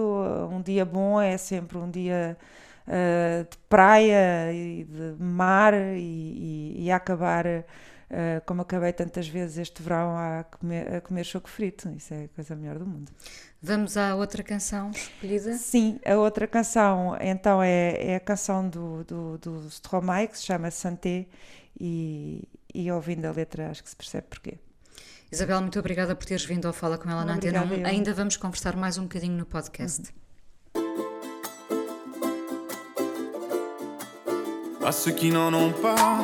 um 0.51 0.61
dia 0.61 0.83
bom 0.83 1.21
é 1.21 1.37
sempre 1.37 1.77
um 1.77 1.89
dia 1.89 2.37
uh, 2.85 3.49
de 3.49 3.57
praia 3.69 4.51
e 4.51 4.83
de 4.83 5.15
mar 5.17 5.73
e, 5.73 6.75
e, 6.77 6.85
e 6.85 6.91
acabar, 6.91 7.45
uh, 8.11 8.41
como 8.45 8.61
acabei 8.61 8.93
tantas 8.93 9.27
vezes 9.27 9.57
este 9.57 9.81
verão, 9.81 10.15
a 10.15 10.43
comer, 10.43 10.95
a 10.95 11.01
comer 11.01 11.23
choco 11.23 11.49
frito. 11.49 11.89
Isso 11.89 12.13
é 12.13 12.25
a 12.25 12.27
coisa 12.29 12.55
melhor 12.55 12.77
do 12.77 12.85
mundo. 12.85 13.11
Vamos 13.61 13.97
à 13.97 14.15
outra 14.15 14.43
canção 14.43 14.91
escolhida? 14.91 15.53
Sim, 15.53 15.99
a 16.05 16.15
outra 16.15 16.47
canção 16.47 17.17
então 17.19 17.61
é, 17.63 18.11
é 18.11 18.15
a 18.15 18.19
canção 18.19 18.67
do, 18.67 19.03
do, 19.03 19.37
do 19.37 19.67
Stromae, 19.67 20.27
que 20.27 20.37
se 20.37 20.45
chama 20.45 20.69
Santé, 20.69 21.25
e, 21.79 22.47
e 22.73 22.91
ouvindo 22.91 23.25
a 23.25 23.31
letra 23.31 23.71
acho 23.71 23.83
que 23.83 23.89
se 23.89 23.95
percebe 23.95 24.27
porquê. 24.29 24.57
Isabel, 25.31 25.61
muito 25.61 25.79
obrigada 25.79 26.13
por 26.15 26.25
teres 26.25 26.43
vindo 26.43 26.67
ao 26.67 26.73
Fala 26.73 26.97
com 26.97 27.09
ela 27.09 27.23
na 27.23 27.35
Antena 27.35 27.63
1. 27.63 27.85
Ainda 27.85 28.13
vamos 28.13 28.35
conversar 28.35 28.75
mais 28.75 28.97
um 28.97 29.03
bocadinho 29.03 29.37
no 29.37 29.45
podcast. 29.45 30.13
Uhum. 30.75 31.11
À 34.83 34.91
ceux 34.91 35.11
qui 35.11 35.29
n'en 35.29 35.53
ont 35.53 35.71
pas, 35.73 36.23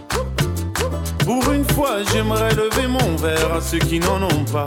Pour 1.25 1.51
une 1.51 1.65
fois, 1.65 2.03
j'aimerais 2.11 2.53
lever 2.55 2.87
mon 2.87 3.15
verre 3.15 3.53
à 3.53 3.61
ceux 3.61 3.79
qui 3.79 3.99
n'en 3.99 4.21
ont 4.23 4.45
pas. 4.45 4.65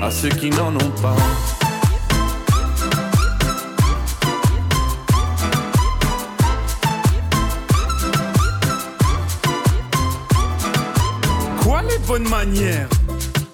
À 0.00 0.10
ceux 0.10 0.28
qui 0.28 0.50
n'en 0.50 0.74
ont 0.74 0.92
pas. 1.02 1.16
Quoi 11.62 11.82
les 11.82 11.98
bonnes 12.06 12.28
manières? 12.28 12.88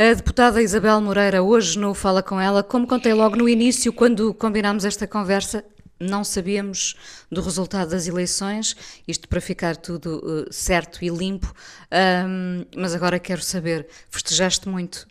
A 0.00 0.14
deputada 0.14 0.62
Isabel 0.62 0.98
Moreira 0.98 1.42
hoje 1.42 1.78
no 1.78 1.92
Fala 1.92 2.22
Com 2.22 2.40
Ela, 2.40 2.62
como 2.62 2.86
contei 2.86 3.12
logo 3.12 3.36
no 3.36 3.46
início, 3.46 3.92
quando 3.92 4.32
combinámos 4.32 4.86
esta 4.86 5.06
conversa, 5.06 5.62
não 6.00 6.24
sabíamos 6.24 6.96
do 7.30 7.42
resultado 7.42 7.90
das 7.90 8.06
eleições, 8.06 8.74
isto 9.06 9.28
para 9.28 9.42
ficar 9.42 9.76
tudo 9.76 10.46
eh, 10.48 10.50
certo 10.50 11.04
e 11.04 11.10
limpo, 11.10 11.54
Ahm, 11.90 12.64
mas 12.74 12.94
agora 12.94 13.18
quero 13.18 13.42
saber, 13.42 13.86
festejaste 14.08 14.70
muito? 14.70 15.06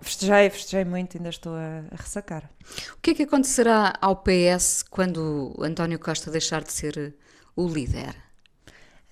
Festejei, 0.00 0.48
festejei 0.48 0.86
muito, 0.86 1.18
ainda 1.18 1.28
estou 1.28 1.52
a, 1.52 1.84
a 1.90 1.96
ressacar. 1.96 2.50
o 2.96 3.00
que 3.02 3.10
é 3.10 3.14
que 3.14 3.22
acontecerá 3.24 3.92
ao 4.00 4.16
PS 4.16 4.84
quando 4.88 5.54
António 5.60 5.98
Costa 5.98 6.30
deixar 6.30 6.64
de 6.64 6.72
ser 6.72 6.96
eh, 6.96 7.12
o 7.54 7.68
líder? 7.68 8.16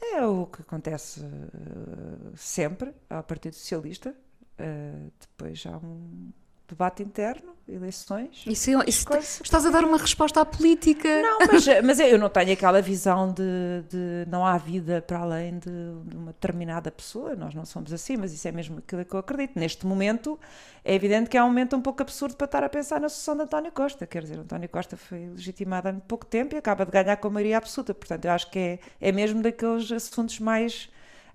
É 0.01 0.25
o 0.25 0.47
que 0.47 0.63
acontece 0.63 1.21
eh, 1.21 2.31
sempre 2.35 2.95
ao 3.11 3.23
Partido 3.23 3.57
Socialista. 3.57 4.15
Eh, 4.63 4.93
depois 5.21 5.65
há 5.67 5.77
um 5.77 6.31
debate 6.69 7.03
interno, 7.03 7.53
eleições. 7.69 8.45
Isso, 8.47 8.71
isso- 8.87 9.07
estás 9.45 9.67
a 9.67 9.71
dar 9.71 9.85
uma 9.85 9.99
resposta 9.99 10.41
à 10.41 10.45
política? 10.45 11.07
Não, 11.21 11.39
mas, 11.53 11.67
mas 11.85 12.01
eu 12.01 12.19
não 12.19 12.31
tenho 12.31 12.53
aquela 12.53 12.81
visão 12.81 13.31
de, 13.31 13.43
de 13.91 14.31
não 14.31 14.47
há 14.47 14.57
vida 14.57 15.03
para 15.03 15.19
além 15.19 15.59
de, 15.59 15.71
de 16.07 16.17
uma 16.17 16.33
determinada 16.33 16.91
pessoa. 16.91 17.35
Nós 17.37 17.55
não 17.55 17.67
somos 17.67 17.93
assim, 17.93 18.17
mas 18.17 18.33
isso 18.33 18.49
é 18.49 18.53
mesmo 18.53 18.79
aquilo 18.79 19.05
que 19.05 19.13
eu 19.15 19.19
acredito. 19.21 19.59
Neste 19.59 19.85
momento, 19.87 20.41
é 20.83 20.95
evidente 20.95 21.29
que 21.29 21.37
é 21.37 21.43
um 21.43 21.49
momento 21.49 21.77
um 21.77 21.83
pouco 21.83 22.01
absurdo 22.01 22.37
para 22.37 22.47
estar 22.47 22.65
a 22.65 22.69
pensar 22.71 22.99
na 23.01 23.09
sucessão 23.11 23.37
de 23.37 23.43
António 23.43 23.71
Costa. 23.73 24.07
Quer 24.07 24.23
dizer, 24.23 24.39
António 24.39 24.69
Costa 24.71 24.97
foi 24.97 25.29
legitimado 25.29 25.89
há 25.89 25.93
pouco 25.93 26.25
tempo 26.25 26.55
e 26.55 26.59
acaba 26.59 26.87
de 26.87 26.91
ganhar 26.91 27.17
com 27.19 27.29
a 27.29 27.31
maioria 27.31 27.59
absoluta. 27.59 27.93
Portanto, 27.93 28.25
eu 28.25 28.31
acho 28.31 28.51
que 28.51 28.59
é, 28.59 28.79
é 28.99 29.13
mesmo 29.13 29.43
daqueles 29.43 29.93
assuntos 29.93 30.39
mais 30.41 30.89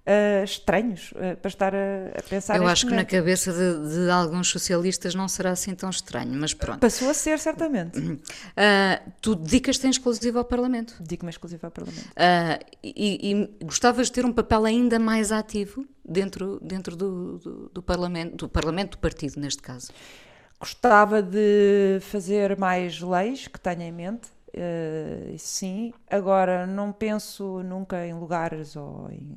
ah, 0.07 0.41
estranhos 0.41 1.13
ah, 1.17 1.35
para 1.35 1.49
estar 1.49 1.75
a, 1.75 2.17
a 2.17 2.23
pensar 2.23 2.55
Eu 2.55 2.65
acho 2.65 2.85
que 2.85 2.91
na 2.91 2.97
momento. 2.97 3.11
cabeça 3.11 3.51
de, 3.51 4.05
de 4.05 4.09
alguns 4.09 4.47
socialistas 4.47 5.13
não 5.13 5.27
será 5.27 5.51
assim 5.51 5.75
tão 5.75 5.89
estranho, 5.89 6.33
mas 6.33 6.53
pronto. 6.53 6.79
Passou 6.79 7.09
a 7.09 7.13
ser, 7.13 7.37
certamente. 7.39 7.99
Ah, 8.55 9.01
tu 9.21 9.35
dedicas-te 9.35 9.85
em 9.85 9.89
exclusivo 9.89 10.39
ao 10.39 10.45
Parlamento 10.45 10.95
Digo-me 11.01 11.29
exclusivo 11.29 11.65
ao 11.65 11.71
Parlamento. 11.71 12.07
Ah, 12.15 12.57
e, 12.81 13.31
e 13.31 13.65
gostavas 13.65 14.07
de 14.07 14.13
ter 14.13 14.25
um 14.25 14.31
papel 14.31 14.63
ainda 14.63 14.97
mais 14.97 15.31
ativo 15.31 15.85
dentro, 16.05 16.57
dentro 16.61 16.95
do, 16.95 17.37
do, 17.39 17.69
do 17.73 17.81
Parlamento, 17.83 18.37
do 18.37 18.49
Parlamento 18.49 18.91
do 18.91 18.97
Partido, 18.99 19.39
neste 19.41 19.61
caso. 19.61 19.91
Gostava 20.57 21.21
de 21.21 21.99
fazer 22.01 22.57
mais 22.57 23.01
leis 23.01 23.47
que 23.47 23.59
tenho 23.59 23.81
em 23.81 23.91
mente, 23.91 24.29
isso 25.35 25.47
sim. 25.47 25.93
Agora, 26.09 26.65
não 26.65 26.91
penso 26.91 27.61
nunca 27.61 28.07
em 28.07 28.13
lugares 28.13 28.75
ou 28.75 29.09
em 29.11 29.35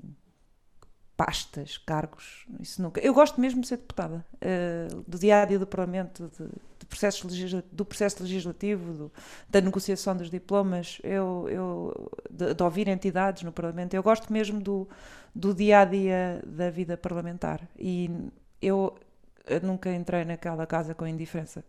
pastas, 1.24 1.76
cargos, 1.76 2.46
isso 2.60 2.80
nunca. 2.80 2.98
Eu 3.00 3.12
gosto 3.12 3.38
mesmo 3.38 3.60
de 3.60 3.68
ser 3.68 3.76
deputada, 3.76 4.24
eh, 4.40 4.88
do 5.06 5.18
dia 5.18 5.42
a 5.42 5.44
dia 5.44 5.58
do 5.58 5.66
Parlamento, 5.66 6.30
de, 6.38 6.46
de 6.78 6.86
processos 6.86 7.22
legisla- 7.30 7.62
do 7.70 7.84
processo 7.84 8.22
legislativo, 8.22 8.92
do- 8.94 9.12
da 9.50 9.60
negociação 9.60 10.16
dos 10.16 10.30
diplomas, 10.30 10.98
eu, 11.04 11.46
eu, 11.50 12.10
de, 12.30 12.54
de 12.54 12.62
ouvir 12.62 12.88
entidades 12.88 13.42
no 13.42 13.52
Parlamento. 13.52 13.92
Eu 13.92 14.02
gosto 14.02 14.32
mesmo 14.32 14.58
do, 14.62 14.88
do 15.34 15.52
dia 15.54 15.80
a 15.80 15.84
dia 15.84 16.42
da 16.46 16.70
vida 16.70 16.96
parlamentar 16.96 17.60
e 17.78 18.10
eu 18.62 18.96
nunca 19.62 19.92
entrei 19.92 20.24
naquela 20.24 20.66
casa 20.66 20.94
com 20.94 21.06
indiferença. 21.06 21.62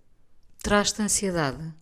Traz-te 0.64 1.02
ansiedade 1.02 1.74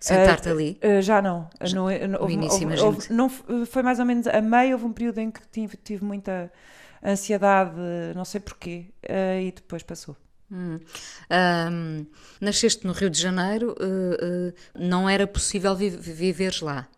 sentar-te 0.00 0.48
Eh, 0.48 0.52
ali? 0.52 0.78
eh, 0.80 1.02
já 1.02 1.20
não. 1.20 1.48
Já- 1.60 1.76
não, 1.76 1.84
no 2.08 2.20
houve- 2.22 2.32
início, 2.32 2.66
houve- 2.68 2.80
houve- 2.80 3.12
não 3.12 3.28
foi 3.28 3.82
mais 3.82 3.98
ou 4.00 4.04
menos 4.06 4.26
a 4.26 4.40
meio, 4.40 4.72
houve 4.72 4.86
um 4.86 4.92
período 4.94 5.18
em 5.18 5.30
que 5.30 5.40
tive, 5.48 5.76
tive 5.76 6.04
muita 6.04 6.50
ansiedade, 7.04 7.72
não 8.14 8.24
sei 8.24 8.40
porquê, 8.40 8.86
eh, 9.02 9.44
e 9.44 9.52
depois 9.52 9.82
passou. 9.82 10.16
Hum. 10.50 10.78
Ahm, 11.30 12.06
nasceste 12.40 12.86
no 12.86 12.92
Rio 12.92 13.08
de 13.10 13.18
Janeiro, 13.20 13.74
eh, 13.80 14.18
eh, 14.22 14.54
não 14.78 15.08
era 15.08 15.26
possível 15.26 15.74
vi 15.74 15.88
viveres 15.90 16.60
lá. 16.60 16.88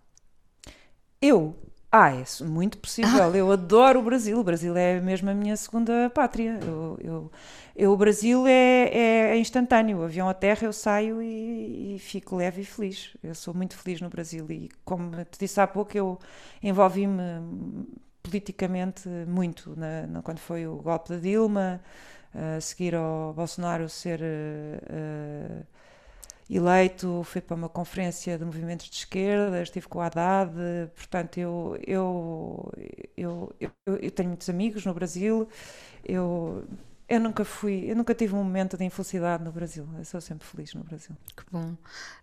Eu? 1.20 1.56
Ah, 1.90 2.10
é 2.10 2.24
muito 2.44 2.78
possível. 2.78 3.32
Eu 3.36 3.52
adoro 3.52 4.00
o 4.00 4.02
Brasil. 4.02 4.38
O 4.38 4.44
Brasil 4.44 4.76
é 4.76 5.00
mesmo 5.00 5.30
a 5.30 5.34
minha 5.34 5.56
segunda 5.56 6.10
pátria. 6.10 6.58
Eu, 6.62 6.98
eu, 7.00 7.32
eu- 7.76 7.92
o 7.92 7.96
Brasil 7.96 8.46
é, 8.46 8.88
é- 8.92 9.30
é 9.34 9.38
instantâneo. 9.38 9.98
O 9.98 10.02
avião 10.04 10.28
à 10.28 10.34
terra, 10.34 10.64
eu 10.66 10.72
saio 10.72 11.22
e, 11.22 11.94
e 11.94 11.98
fico 12.00 12.34
leve 12.36 12.62
e 12.62 12.64
feliz. 12.64 13.16
Eu 13.22 13.34
sou 13.34 13.54
muito 13.54 13.76
feliz 13.78 14.00
no 14.00 14.08
Brasil 14.08 14.44
e, 14.50 14.68
como 14.84 15.24
te 15.24 15.38
disse 15.38 15.60
há 15.60 15.66
pouco, 15.68 15.96
eu 15.96 16.18
envolvi-me 16.62 17.22
politicamente 18.24 19.08
muito 19.28 19.76
na, 19.76 20.06
na- 20.06 20.22
quando 20.22 20.38
foi 20.40 20.66
o 20.66 20.76
golpe 20.76 21.10
da 21.10 21.16
Dilma, 21.18 21.80
a 22.34 22.60
seguir 22.60 22.94
ao 22.96 23.32
Bolsonaro 23.34 23.88
ser 23.88 24.20
eh, 24.22 24.80
eh, 24.90 25.62
eleito, 26.50 27.22
fui 27.24 27.40
para 27.40 27.56
uma 27.56 27.68
conferência 27.68 28.38
de 28.38 28.44
movimentos 28.44 28.88
de 28.90 28.96
esquerda, 28.96 29.62
estive 29.62 29.88
com 29.88 29.98
o 29.98 30.02
Haddad, 30.02 30.52
portanto 30.96 31.38
eu, 31.38 31.78
eu, 31.86 32.72
eu, 33.16 33.52
eu, 33.60 33.70
eu 34.02 34.10
tenho 34.10 34.28
muitos 34.30 34.48
amigos 34.50 34.84
no 34.86 34.94
Brasil, 34.94 35.48
eu, 36.04 36.64
eu 37.08 37.20
nunca 37.20 37.44
fui, 37.44 37.90
eu 37.90 37.96
nunca 37.96 38.14
tive 38.14 38.34
um 38.34 38.38
momento 38.38 38.76
de 38.76 38.84
infelicidade 38.84 39.44
no 39.44 39.52
Brasil, 39.52 39.86
eu 39.98 40.04
sou 40.04 40.20
sempre 40.20 40.46
feliz 40.46 40.74
no 40.74 40.82
Brasil. 40.82 41.14
Que 41.36 41.44
bom. 41.50 41.76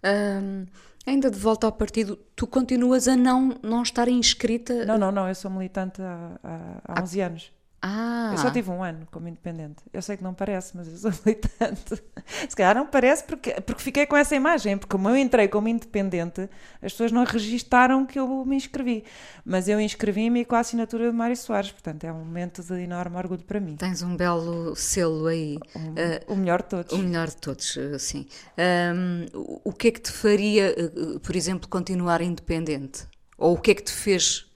Ahm, 0.03 0.65
ainda 1.05 1.29
de 1.29 1.37
volta 1.37 1.67
ao 1.67 1.71
partido, 1.71 2.17
tu 2.35 2.47
continuas 2.47 3.07
a 3.07 3.15
não, 3.15 3.59
não 3.61 3.83
estar 3.83 4.07
inscrita? 4.07 4.85
Não, 4.85 4.97
não, 4.97 5.11
não, 5.11 5.27
eu 5.27 5.35
sou 5.35 5.51
militante 5.51 6.01
há, 6.01 6.39
há, 6.43 6.99
há 6.99 7.03
11 7.03 7.21
anos. 7.21 7.51
Ah, 7.83 8.29
Eu 8.33 8.37
só 8.37 8.51
tive 8.51 8.69
um 8.69 8.83
ano 8.83 9.07
como 9.11 9.27
independente. 9.27 9.77
Eu 9.91 10.01
sei 10.03 10.15
que 10.15 10.23
não 10.23 10.33
parece, 10.35 10.77
mas 10.77 10.87
eu 10.87 10.97
sou 10.97 11.11
militante. 11.25 12.01
Se 12.47 12.55
calhar 12.55 12.75
não 12.75 12.85
parece 12.85 13.23
porque, 13.23 13.53
porque 13.61 13.81
fiquei 13.81 14.05
com 14.05 14.15
essa 14.15 14.35
imagem, 14.35 14.77
porque 14.77 14.91
como 14.91 15.09
eu 15.09 15.17
entrei 15.17 15.47
como 15.47 15.67
independente, 15.67 16.41
as 16.81 16.91
pessoas 16.91 17.11
não 17.11 17.23
registaram 17.23 18.05
que 18.05 18.19
eu 18.19 18.45
me 18.45 18.55
inscrevi. 18.55 19.03
Mas 19.43 19.67
eu 19.67 19.79
inscrevi-me 19.81 20.45
com 20.45 20.55
a 20.55 20.59
assinatura 20.59 21.09
de 21.09 21.15
Mário 21.17 21.35
Soares, 21.35 21.71
portanto 21.71 22.03
é 22.03 22.13
um 22.13 22.19
momento 22.19 22.61
de 22.61 22.73
enorme 22.83 23.17
orgulho 23.17 23.43
para 23.43 23.59
mim. 23.59 23.75
tens 23.77 24.03
um 24.03 24.15
belo 24.15 24.75
selo 24.75 25.25
aí. 25.25 25.57
Um- 25.75 25.95
Ah, 25.97 26.21
o 26.31 26.35
melhor 26.35 26.61
de 26.61 26.69
todos. 26.69 26.93
O 26.93 26.97
melhor 26.99 27.27
de 27.29 27.37
todos, 27.37 27.75
eh, 27.77 27.97
sim. 27.97 28.27
Ahm, 28.57 29.25
o 29.33 29.73
que 29.73 29.87
é 29.87 29.91
que 29.91 30.01
te 30.01 30.11
faria, 30.11 30.75
por 31.23 31.35
exemplo, 31.35 31.67
continuar 31.67 32.21
independente? 32.21 33.07
Ou 33.37 33.55
o 33.55 33.59
que 33.59 33.71
é 33.71 33.73
que 33.73 33.81
te 33.83 33.91
fez 33.91 34.41
uh, 34.41 34.50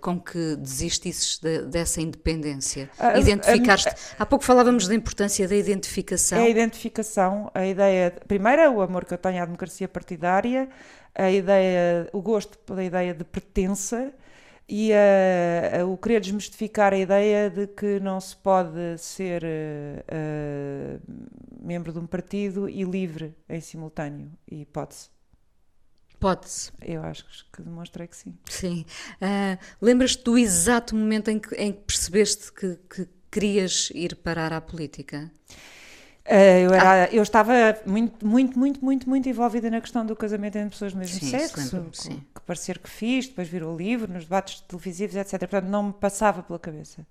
com 0.00 0.20
que 0.20 0.56
desistisses 0.56 1.38
de, 1.38 1.62
dessa 1.62 2.00
independência? 2.00 2.90
Uh, 2.98 3.18
Identificaste. 3.18 3.90
Há 4.18 4.26
pouco 4.26 4.44
falávamos 4.44 4.88
da 4.88 4.94
importância 4.94 5.46
da 5.46 5.56
identificação. 5.56 6.38
É 6.38 6.42
a 6.42 6.48
identificação, 6.48 7.50
a 7.54 7.66
ideia. 7.66 8.12
Primeiro, 8.26 8.72
o 8.74 8.80
amor 8.80 9.04
que 9.04 9.14
eu 9.14 9.18
tenho 9.18 9.42
à 9.42 9.44
democracia 9.44 9.88
partidária, 9.88 10.68
a 11.14 11.30
ideia, 11.30 12.08
o 12.12 12.22
gosto 12.22 12.58
pela 12.58 12.82
ideia 12.82 13.14
de 13.14 13.24
pertença 13.24 14.12
e 14.68 14.92
a, 14.92 15.80
a, 15.80 15.86
o 15.86 15.96
querer 15.96 16.20
desmistificar 16.20 16.92
a 16.92 16.98
ideia 16.98 17.48
de 17.48 17.66
que 17.66 17.98
não 18.00 18.20
se 18.20 18.36
pode 18.36 18.98
ser 18.98 19.42
uh, 19.42 21.00
membro 21.60 21.92
de 21.92 21.98
um 21.98 22.06
partido 22.06 22.68
e 22.68 22.84
livre 22.84 23.34
em 23.48 23.60
simultâneo. 23.60 24.30
E 24.50 24.66
pode-se. 24.66 25.17
Pode-se. 26.18 26.72
Eu 26.82 27.02
acho 27.02 27.24
que 27.52 27.62
demonstrei 27.62 28.06
que 28.06 28.16
sim. 28.16 28.34
Sim. 28.48 28.84
Uh, 29.22 29.58
Lembras-te 29.80 30.24
do 30.24 30.36
exato 30.36 30.96
momento 30.96 31.28
em 31.28 31.38
que, 31.38 31.54
em 31.54 31.72
que 31.72 31.80
percebeste 31.80 32.52
que, 32.52 32.78
que 32.90 33.08
querias 33.30 33.90
ir 33.94 34.16
parar 34.16 34.52
à 34.52 34.60
política? 34.60 35.30
Uh, 36.26 36.60
eu, 36.64 36.74
era, 36.74 37.04
ah. 37.04 37.08
eu 37.10 37.22
estava 37.22 37.52
muito, 37.86 38.26
muito, 38.26 38.58
muito, 38.58 38.84
muito, 38.84 39.08
muito 39.08 39.28
envolvida 39.28 39.70
na 39.70 39.80
questão 39.80 40.04
do 40.04 40.14
casamento 40.14 40.56
entre 40.56 40.70
pessoas 40.70 40.92
do 40.92 40.98
mesmo 40.98 41.18
sim, 41.18 41.30
sexo, 41.30 41.88
sim. 41.92 42.22
que 42.34 42.40
parecer 42.42 42.78
que 42.78 42.90
fiz, 42.90 43.28
depois 43.28 43.48
virou 43.48 43.74
livro, 43.74 44.12
nos 44.12 44.24
debates 44.24 44.60
televisivos, 44.60 45.16
etc. 45.16 45.38
Portanto, 45.38 45.64
não 45.64 45.84
me 45.84 45.92
passava 45.92 46.42
pela 46.42 46.58
cabeça. 46.58 47.06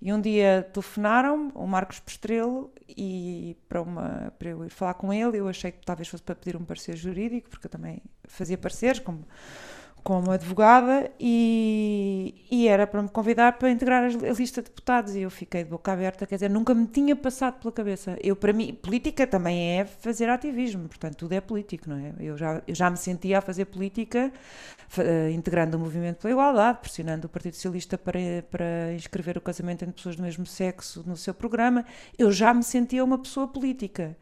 E 0.00 0.12
um 0.12 0.20
dia 0.20 0.68
telefonaram-me, 0.72 1.50
o 1.54 1.66
Marcos 1.66 1.98
Pestrelo, 1.98 2.70
e 2.88 3.56
para, 3.68 3.80
uma, 3.80 4.32
para 4.38 4.50
eu 4.50 4.64
ir 4.64 4.70
falar 4.70 4.94
com 4.94 5.12
ele, 5.12 5.38
eu 5.38 5.48
achei 5.48 5.72
que 5.72 5.84
talvez 5.84 6.08
fosse 6.08 6.22
para 6.22 6.34
pedir 6.34 6.56
um 6.56 6.64
parecer 6.64 6.96
jurídico, 6.96 7.48
porque 7.48 7.66
eu 7.66 7.70
também 7.70 8.02
fazia 8.24 8.58
pareceres, 8.58 9.00
como 9.00 9.26
como 10.06 10.30
advogada 10.30 11.10
e, 11.18 12.46
e, 12.48 12.68
era 12.68 12.86
para 12.86 13.02
me 13.02 13.08
convidar 13.08 13.58
para 13.58 13.68
integrar 13.72 14.04
a 14.04 14.32
lista 14.32 14.62
de 14.62 14.68
deputados 14.68 15.16
e 15.16 15.22
eu 15.22 15.30
fiquei 15.32 15.64
de 15.64 15.70
boca 15.70 15.92
aberta, 15.92 16.24
quer 16.24 16.36
dizer, 16.36 16.48
nunca 16.48 16.72
me 16.72 16.86
tinha 16.86 17.16
passado 17.16 17.58
pela 17.58 17.72
cabeça. 17.72 18.16
Eu, 18.22 18.36
para 18.36 18.52
mim, 18.52 18.72
política 18.72 19.26
também 19.26 19.80
é 19.80 19.84
fazer 19.84 20.28
ativismo, 20.28 20.86
portanto, 20.86 21.16
tudo 21.16 21.32
é 21.32 21.40
político, 21.40 21.90
não 21.90 21.96
é? 21.96 22.12
Eu 22.20 22.36
já, 22.38 22.62
eu 22.68 22.74
já 22.76 22.88
me 22.88 22.96
sentia 22.96 23.38
a 23.38 23.40
fazer 23.40 23.64
política 23.64 24.32
uh, 24.96 25.30
integrando 25.30 25.76
o 25.76 25.80
movimento 25.80 26.18
pela 26.18 26.30
igualdade, 26.30 26.78
pressionando 26.82 27.26
o 27.26 27.28
Partido 27.28 27.54
Socialista 27.54 27.98
para, 27.98 28.20
para 28.48 28.92
inscrever 28.94 29.36
o 29.36 29.40
casamento 29.40 29.82
entre 29.82 29.96
pessoas 29.96 30.14
do 30.14 30.22
mesmo 30.22 30.46
sexo 30.46 31.02
no 31.04 31.16
seu 31.16 31.34
programa. 31.34 31.84
Eu 32.16 32.30
já 32.30 32.54
me 32.54 32.62
sentia 32.62 33.02
uma 33.02 33.18
pessoa 33.18 33.48
política. 33.48 34.16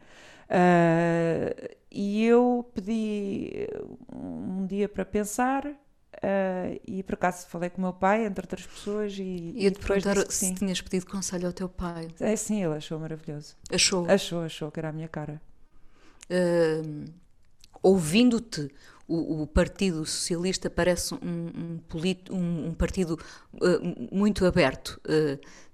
Uh, 0.45 1.75
e 1.89 2.25
eu 2.25 2.69
pedi 2.73 3.67
um 4.13 4.65
dia 4.67 4.87
para 4.87 5.03
pensar 5.03 5.65
uh, 5.65 6.81
e 6.85 7.01
por 7.03 7.15
acaso 7.15 7.47
falei 7.47 7.69
com 7.69 7.79
o 7.79 7.81
meu 7.81 7.93
pai, 7.93 8.25
entre 8.25 8.43
outras 8.43 8.65
pessoas, 8.65 9.13
e, 9.17 9.23
e, 9.23 9.65
e 9.65 9.69
depois 9.69 10.03
perguntar 10.03 10.31
se 10.31 10.45
sim. 10.47 10.53
tinhas 10.53 10.81
pedido 10.81 11.07
conselho 11.07 11.47
ao 11.47 11.53
teu 11.53 11.69
pai. 11.69 12.09
É 12.19 12.35
sim, 12.35 12.63
ele 12.63 12.75
achou 12.75 12.99
maravilhoso. 12.99 13.55
Achou? 13.71 14.09
Achou, 14.09 14.41
achou 14.41 14.71
que 14.71 14.79
era 14.79 14.89
a 14.89 14.93
minha 14.93 15.07
cara. 15.07 15.41
Uh, 16.29 17.05
Ouvindo-te, 17.81 18.71
o, 19.07 19.43
o, 19.43 19.47
Partido 19.47 20.03
Socialista 20.07 20.71
parece 20.71 21.13
um, 21.13 21.19
um, 21.21 21.79
um, 22.31 22.67
um 22.69 22.73
partido 22.73 23.19
uh, 23.53 24.15
muito 24.15 24.43
aberto. 24.43 24.99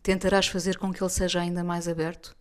tentarás 0.03 0.47
fazer 0.47 0.77
com 0.77 0.91
que 0.91 1.01
ele 1.01 1.09
seja 1.09 1.39
ainda 1.39 1.63
mais 1.63 1.87
aberto? 1.87 2.35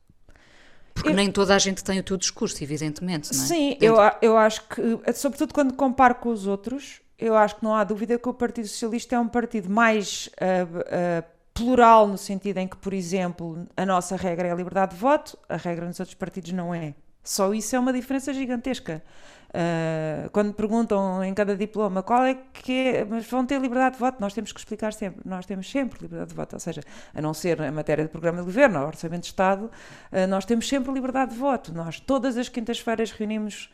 Porque 0.94 1.10
eu, 1.10 1.14
nem 1.14 1.30
toda 1.30 1.54
a 1.54 1.58
gente 1.58 1.82
tem 1.82 1.98
o 1.98 2.02
teu 2.02 2.16
discurso, 2.16 2.62
evidentemente, 2.62 3.34
não 3.34 3.42
é? 3.42 3.46
Sim, 3.46 3.76
eu, 3.80 3.96
eu 4.20 4.36
acho 4.36 4.62
que, 4.68 5.12
sobretudo 5.14 5.54
quando 5.54 5.74
comparo 5.74 6.16
com 6.16 6.28
os 6.28 6.46
outros, 6.46 7.00
eu 7.18 7.36
acho 7.36 7.56
que 7.56 7.64
não 7.64 7.74
há 7.74 7.84
dúvida 7.84 8.18
que 8.18 8.28
o 8.28 8.34
Partido 8.34 8.66
Socialista 8.66 9.14
é 9.14 9.18
um 9.18 9.28
partido 9.28 9.68
mais 9.68 10.28
uh, 10.40 10.78
uh, 10.78 11.24
plural, 11.52 12.06
no 12.06 12.16
sentido 12.16 12.58
em 12.58 12.66
que, 12.66 12.76
por 12.76 12.94
exemplo, 12.94 13.66
a 13.76 13.84
nossa 13.84 14.16
regra 14.16 14.48
é 14.48 14.52
a 14.52 14.54
liberdade 14.54 14.94
de 14.94 15.00
voto, 15.00 15.38
a 15.48 15.56
regra 15.56 15.86
nos 15.86 16.00
outros 16.00 16.14
partidos 16.14 16.52
não 16.52 16.74
é. 16.74 16.94
Só 17.22 17.52
isso 17.52 17.76
é 17.76 17.78
uma 17.78 17.92
diferença 17.92 18.32
gigantesca. 18.32 19.02
Uh, 19.50 20.30
quando 20.30 20.54
perguntam 20.54 21.24
em 21.24 21.34
cada 21.34 21.56
diploma 21.56 22.04
qual 22.04 22.22
é 22.22 22.34
que 22.52 22.72
é, 22.72 23.04
mas 23.04 23.26
vão 23.26 23.44
ter 23.44 23.60
liberdade 23.60 23.96
de 23.96 24.00
voto, 24.00 24.20
nós 24.20 24.32
temos 24.32 24.52
que 24.52 24.60
explicar 24.60 24.92
sempre, 24.92 25.20
nós 25.24 25.44
temos 25.44 25.68
sempre 25.68 25.98
liberdade 26.02 26.30
de 26.30 26.36
voto, 26.36 26.52
ou 26.54 26.60
seja, 26.60 26.80
a 27.12 27.20
não 27.20 27.34
ser 27.34 27.58
em 27.60 27.70
matéria 27.72 28.04
de 28.04 28.10
programa 28.10 28.38
de 28.38 28.44
governo 28.44 28.80
ou 28.80 28.86
orçamento 28.86 29.22
de 29.22 29.26
Estado, 29.26 29.64
uh, 29.64 30.26
nós 30.28 30.44
temos 30.44 30.68
sempre 30.68 30.92
liberdade 30.92 31.32
de 31.32 31.36
voto. 31.38 31.74
Nós 31.74 31.98
todas 31.98 32.36
as 32.36 32.48
quintas-feiras 32.48 33.10
reunimos 33.10 33.70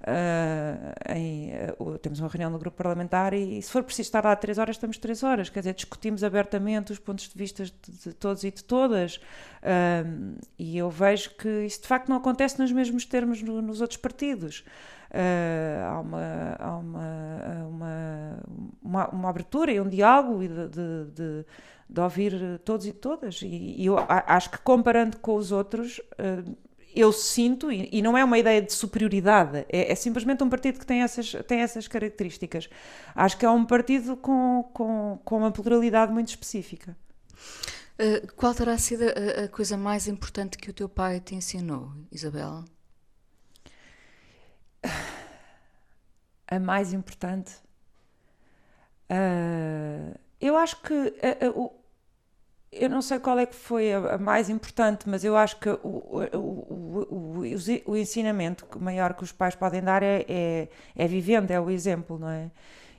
Uh, 0.00 1.12
em, 1.12 1.50
uh, 1.76 1.98
temos 1.98 2.20
uma 2.20 2.28
reunião 2.28 2.50
no 2.50 2.58
grupo 2.58 2.76
parlamentar 2.76 3.34
e, 3.34 3.58
e, 3.58 3.62
se 3.62 3.68
for 3.68 3.82
preciso 3.82 4.06
estar 4.06 4.24
lá 4.24 4.36
três 4.36 4.56
horas, 4.56 4.76
estamos 4.76 4.96
três 4.96 5.24
horas. 5.24 5.50
Quer 5.50 5.58
dizer, 5.58 5.74
discutimos 5.74 6.22
abertamente 6.22 6.92
os 6.92 7.00
pontos 7.00 7.28
de 7.28 7.36
vista 7.36 7.64
de, 7.64 7.72
de 8.04 8.12
todos 8.12 8.44
e 8.44 8.50
de 8.52 8.62
todas. 8.62 9.16
Uh, 9.16 10.36
e 10.56 10.78
eu 10.78 10.88
vejo 10.88 11.30
que 11.30 11.48
isso 11.64 11.82
de 11.82 11.88
facto 11.88 12.08
não 12.08 12.16
acontece 12.16 12.60
nos 12.60 12.70
mesmos 12.70 13.04
termos 13.04 13.42
no, 13.42 13.60
nos 13.60 13.80
outros 13.80 13.98
partidos. 13.98 14.64
Há, 15.12 16.00
uma, 16.00 16.56
há 16.58 16.76
uma, 16.76 17.66
uma, 17.68 18.38
uma, 18.82 19.08
uma, 19.08 19.28
abertura 19.30 19.72
e 19.72 19.80
um 19.80 19.88
diálogo 19.88 20.40
de, 20.40 20.68
de, 20.68 21.04
de, 21.14 21.46
de 21.88 22.00
ouvir 22.00 22.60
todos 22.64 22.86
e 22.86 22.92
todas. 22.92 23.40
E, 23.42 23.46
e, 23.78 23.86
eu 23.86 23.96
acho 24.08 24.50
que 24.50 24.58
comparando 24.58 25.18
com 25.18 25.34
os 25.34 25.52
outros 25.52 26.00
eu 26.94 27.12
sinto, 27.12 27.70
e, 27.70 27.88
e, 27.92 28.02
não 28.02 28.16
é 28.16 28.24
uma 28.24 28.38
ideia 28.38 28.60
de 28.60 28.72
superioridade, 28.72 29.64
é, 29.68 29.92
é, 29.92 29.94
simplesmente 29.94 30.42
um 30.42 30.48
partido 30.48 30.78
que 30.80 30.86
tem 30.86 31.02
essas, 31.02 31.32
tem 31.46 31.60
essas 31.60 31.86
características. 31.86 32.68
Acho 33.14 33.36
que 33.36 33.46
é 33.46 33.50
um 33.50 33.64
partido 33.64 34.16
com, 34.16 34.68
com, 34.72 35.18
com 35.24 35.38
uma 35.38 35.52
pluralidade 35.52 36.12
muito 36.12 36.28
específica. 36.28 36.96
Uh, 38.00 38.32
qual 38.34 38.54
terá 38.54 38.78
sido 38.78 39.04
a, 39.04 39.44
a, 39.44 39.48
coisa 39.48 39.76
mais 39.76 40.06
importante 40.06 40.56
que 40.56 40.70
o 40.70 40.72
teu 40.72 40.88
pai 40.88 41.20
te 41.20 41.34
ensinou, 41.34 41.92
Isabel? 42.10 42.64
A 46.50 46.58
mais 46.58 46.92
importante? 46.94 47.52
Uh, 49.10 50.18
eu 50.40 50.56
acho 50.56 50.80
que 50.80 50.94
uh, 50.94 51.72
eu 52.70 52.88
não 52.90 53.00
sei 53.00 53.18
qual 53.18 53.38
é 53.38 53.46
que 53.46 53.54
foi 53.54 53.92
a, 53.92 54.14
a 54.14 54.18
mais 54.18 54.48
importante, 54.50 55.08
mas 55.08 55.24
eu 55.24 55.36
acho 55.36 55.58
que 55.58 55.68
o, 55.68 55.78
o, 56.32 57.42
o, 57.42 57.44
o, 57.86 57.96
ensinamento 57.96 58.66
maior 58.78 59.14
que 59.14 59.24
os 59.24 59.32
pais 59.32 59.54
podem 59.54 59.82
dar 59.82 60.02
é, 60.02 60.24
é, 60.28 60.68
é 60.94 61.06
vivendo, 61.06 61.50
é 61.50 61.60
o 61.60 61.70
exemplo, 61.70 62.18
não 62.18 62.28
é? 62.28 62.50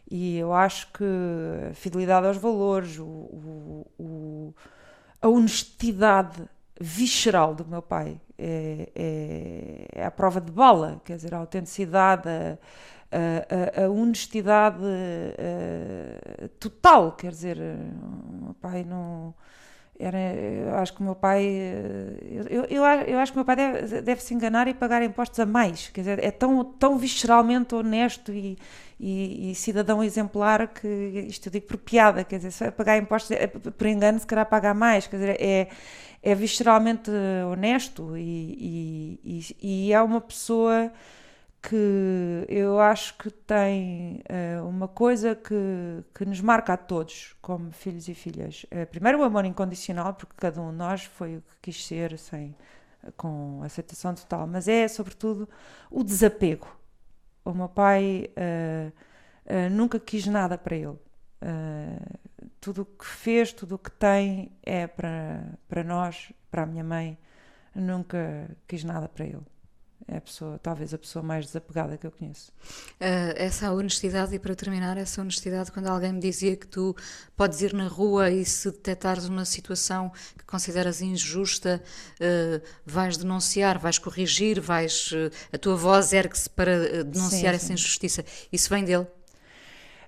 E 0.10 0.38
eu 0.38 0.54
acho 0.54 0.92
que 0.92 1.04
a 1.70 1.74
fidelidade 1.74 2.26
aos 2.26 2.38
valores, 2.38 2.98
o, 3.00 4.54
a 5.22 5.28
honestidade 5.28 6.44
visceral 6.82 7.54
do 7.54 7.66
meu 7.66 7.82
pai 7.82 8.20
é, 8.40 8.90
é, 8.96 9.86
é, 9.94 10.06
a 10.06 10.12
prova 10.12 10.40
de 10.40 10.52
bala, 10.52 11.02
quer 11.04 11.18
dizer, 11.18 11.34
a 11.36 11.38
autenticidade, 11.38 12.30
a, 12.30 13.82
a, 13.82 13.86
a 13.86 13.90
honestidade 13.90 14.84
a, 14.84 16.48
total, 16.60 17.12
quer 17.14 17.32
dizer, 17.32 17.58
o 17.58 18.46
meu 18.46 18.54
pai 18.54 18.86
não 18.86 19.34
era, 20.00 20.18
eu 20.18 20.76
acho 20.76 20.94
que 20.94 21.02
o 21.02 21.04
meu 21.04 21.16
pai 21.16 21.44
eu, 22.50 22.64
eu, 22.70 22.86
eu 22.86 23.20
acho 23.20 23.34
que 23.34 23.38
o 23.38 23.40
meu 23.40 23.46
pai 23.46 23.58
deve, 23.58 24.02
deve 24.02 24.24
se 24.24 24.34
enganar 24.34 24.66
e 24.70 24.74
pagar 24.74 25.04
impostos 25.04 25.38
a 25.42 25.46
mais 25.46 25.90
quer 25.90 26.00
dizer, 26.00 26.24
é 26.24 26.32
tão, 26.32 26.64
tão 26.64 26.98
visceralmente 26.98 27.76
honesto 27.76 28.32
e, 28.32 28.58
e, 28.98 29.52
e 29.52 29.56
cidadão 29.56 30.02
exemplar 30.02 30.70
que 30.70 30.88
isto 31.28 31.48
eu 31.48 31.52
digo 31.52 31.68
por 31.68 31.78
piada, 31.78 32.24
quer 32.24 32.38
dizer, 32.38 32.52
se 32.52 32.72
pagar 32.72 32.98
impostos 32.98 33.32
é, 33.32 33.48
por 33.48 33.88
engano 33.88 34.18
se 34.20 34.26
calhar 34.26 34.46
pagar 34.46 34.74
mais, 34.74 35.06
quer 35.06 35.18
dizer, 35.18 35.38
é, 35.42 35.68
é 36.22 36.36
visceralmente 36.36 37.10
honesto 37.52 38.18
e, 38.18 39.20
e, 39.24 39.56
e 39.62 39.94
é 39.94 40.02
uma 40.02 40.22
pessoa 40.22 40.92
que 41.62 42.46
eu 42.48 42.80
acho 42.80 43.18
que 43.18 43.30
tem 43.30 44.24
uh, 44.30 44.66
uma 44.68 44.88
coisa 44.88 45.36
que, 45.36 46.04
que 46.14 46.26
nos 46.26 46.40
marca 46.40 46.74
a 46.74 46.78
todos, 46.78 47.36
como 47.42 47.72
filhos 47.72 48.08
e 48.08 48.14
filhas. 48.14 48.66
Uh, 48.66 48.86
primeiro, 48.88 49.20
o 49.20 49.24
amor 49.24 49.46
incondicional, 49.46 50.14
porque 50.14 50.34
cada 50.38 50.62
um 50.62 50.72
de 50.72 50.78
nós 50.78 51.04
foi 51.04 51.38
o 51.38 51.42
que 51.42 51.56
quis 51.64 51.86
ser, 51.86 52.18
sem, 52.18 52.56
com 53.18 53.62
aceitação 53.64 54.16
total, 54.16 54.48
mas 54.48 54.68
é, 54.68 54.88
sobretudo, 54.88 55.50
o 55.92 56.04
desapego. 56.04 56.68
O 57.44 57.54
meu 57.54 57.68
pai 57.68 58.30
uh, 58.38 59.70
nunca 59.72 60.00
quis 60.00 60.26
nada 60.28 60.58
para 60.58 60.76
ele. 60.76 60.98
Tudo 62.60 62.82
o 62.82 62.86
que 62.86 63.06
fez, 63.06 63.54
tudo 63.54 63.76
o 63.76 63.80
que 63.80 63.92
tem 63.92 64.52
é 64.64 64.88
para, 64.88 65.58
para 65.68 65.84
nós, 65.84 66.32
para 66.52 66.64
a 66.64 66.66
minha 66.66 66.84
mãe. 66.84 67.18
Nunca 67.76 68.50
quis 68.68 68.84
nada 68.84 69.08
para 69.08 69.26
ele 69.26 69.46
é 70.10 70.18
a 70.18 70.22
pessoa, 70.22 70.60
talvez 70.62 70.94
a 70.94 70.98
pessoa 70.98 71.22
mais 71.22 71.46
desapegada 71.46 71.98
que 71.98 72.06
eu 72.06 72.12
conheço. 72.12 72.52
Uh, 72.96 73.36
essa 73.36 73.72
honestidade, 73.72 74.34
e 74.36 74.40
para 74.40 74.56
terminar, 74.56 74.98
essa 74.98 75.22
honestidade, 75.22 75.72
quando 75.72 75.88
alguém 75.88 76.14
me 76.14 76.20
dizia 76.20 76.56
que 76.58 76.66
tu 76.66 76.96
podes 77.38 77.62
ir 77.62 77.74
na 77.74 77.88
rua 77.88 78.30
e 78.32 78.44
se 78.44 78.72
detectares 78.72 79.26
uma 79.26 79.46
situação 79.46 80.12
que 80.38 80.44
consideras 80.46 81.02
injusta, 81.02 81.82
uh, 82.16 82.68
vais 82.86 83.18
denunciar, 83.18 83.78
vais 83.78 84.00
corrigir, 84.00 84.60
vais, 84.60 85.12
uh, 85.12 85.32
a 85.54 85.58
tua 85.58 85.76
voz 85.76 86.12
ergue-se 86.12 86.50
para 86.50 87.04
denunciar 87.04 87.54
sim, 87.54 87.58
essa 87.58 87.68
sim. 87.68 87.74
injustiça. 87.74 88.26
Isso 88.52 88.70
vem 88.70 88.84
dele? 88.84 89.08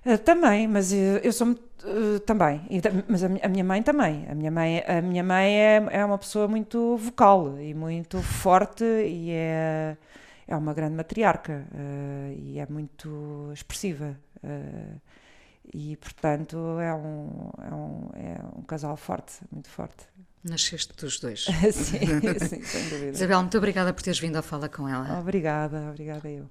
Uh, 0.04 0.18
também, 0.18 0.66
mas 0.66 0.92
eu, 0.92 1.18
eu 1.18 1.32
sou 1.32 1.50
uh, 1.50 2.20
também, 2.26 2.60
mas 3.08 3.22
a, 3.22 3.28
a, 3.42 3.48
minha 3.48 3.62
mãe 3.62 3.82
também. 3.82 4.26
A 4.28 4.34
minha 4.34 4.50
mãe, 4.50 4.82
a 4.86 5.00
minha 5.00 5.22
mãe 5.22 5.54
é, 5.56 5.86
é 5.90 6.04
uma 6.04 6.18
pessoa 6.18 6.48
muito 6.48 6.96
vocal 6.96 7.56
e 7.60 7.72
muito 7.72 8.20
forte 8.20 8.84
e 8.84 9.30
é, 9.30 9.96
é 10.48 10.56
uma 10.56 10.74
grande 10.74 10.96
matriarca 10.96 11.64
uh, 11.72 12.32
e 12.36 12.58
é 12.58 12.66
muito 12.68 13.50
expressiva. 13.52 14.16
e 15.72 15.96
portanto 15.96 16.56
é 16.80 16.92
um, 16.92 17.50
é, 17.58 17.74
um, 17.74 18.10
é 18.14 18.40
um 18.58 18.62
casal 18.62 18.96
forte, 18.96 19.34
muito 19.52 19.70
forte. 19.70 20.04
Nasceste 20.42 20.92
dos 20.96 21.20
dois. 21.20 21.44
sim, 21.72 22.00
sim, 22.40 22.62
sem 22.64 22.88
dúvida. 22.88 23.12
Isabel, 23.12 23.38
muito 23.38 23.56
obrigada 23.56 23.92
por 23.92 24.02
teres 24.02 24.18
vindo 24.18 24.34
a 24.36 24.42
falar 24.42 24.68
com 24.68 24.88
ela. 24.88 25.20
Obrigada, 25.20 25.90
obrigada 25.90 26.28
eu. 26.28 26.50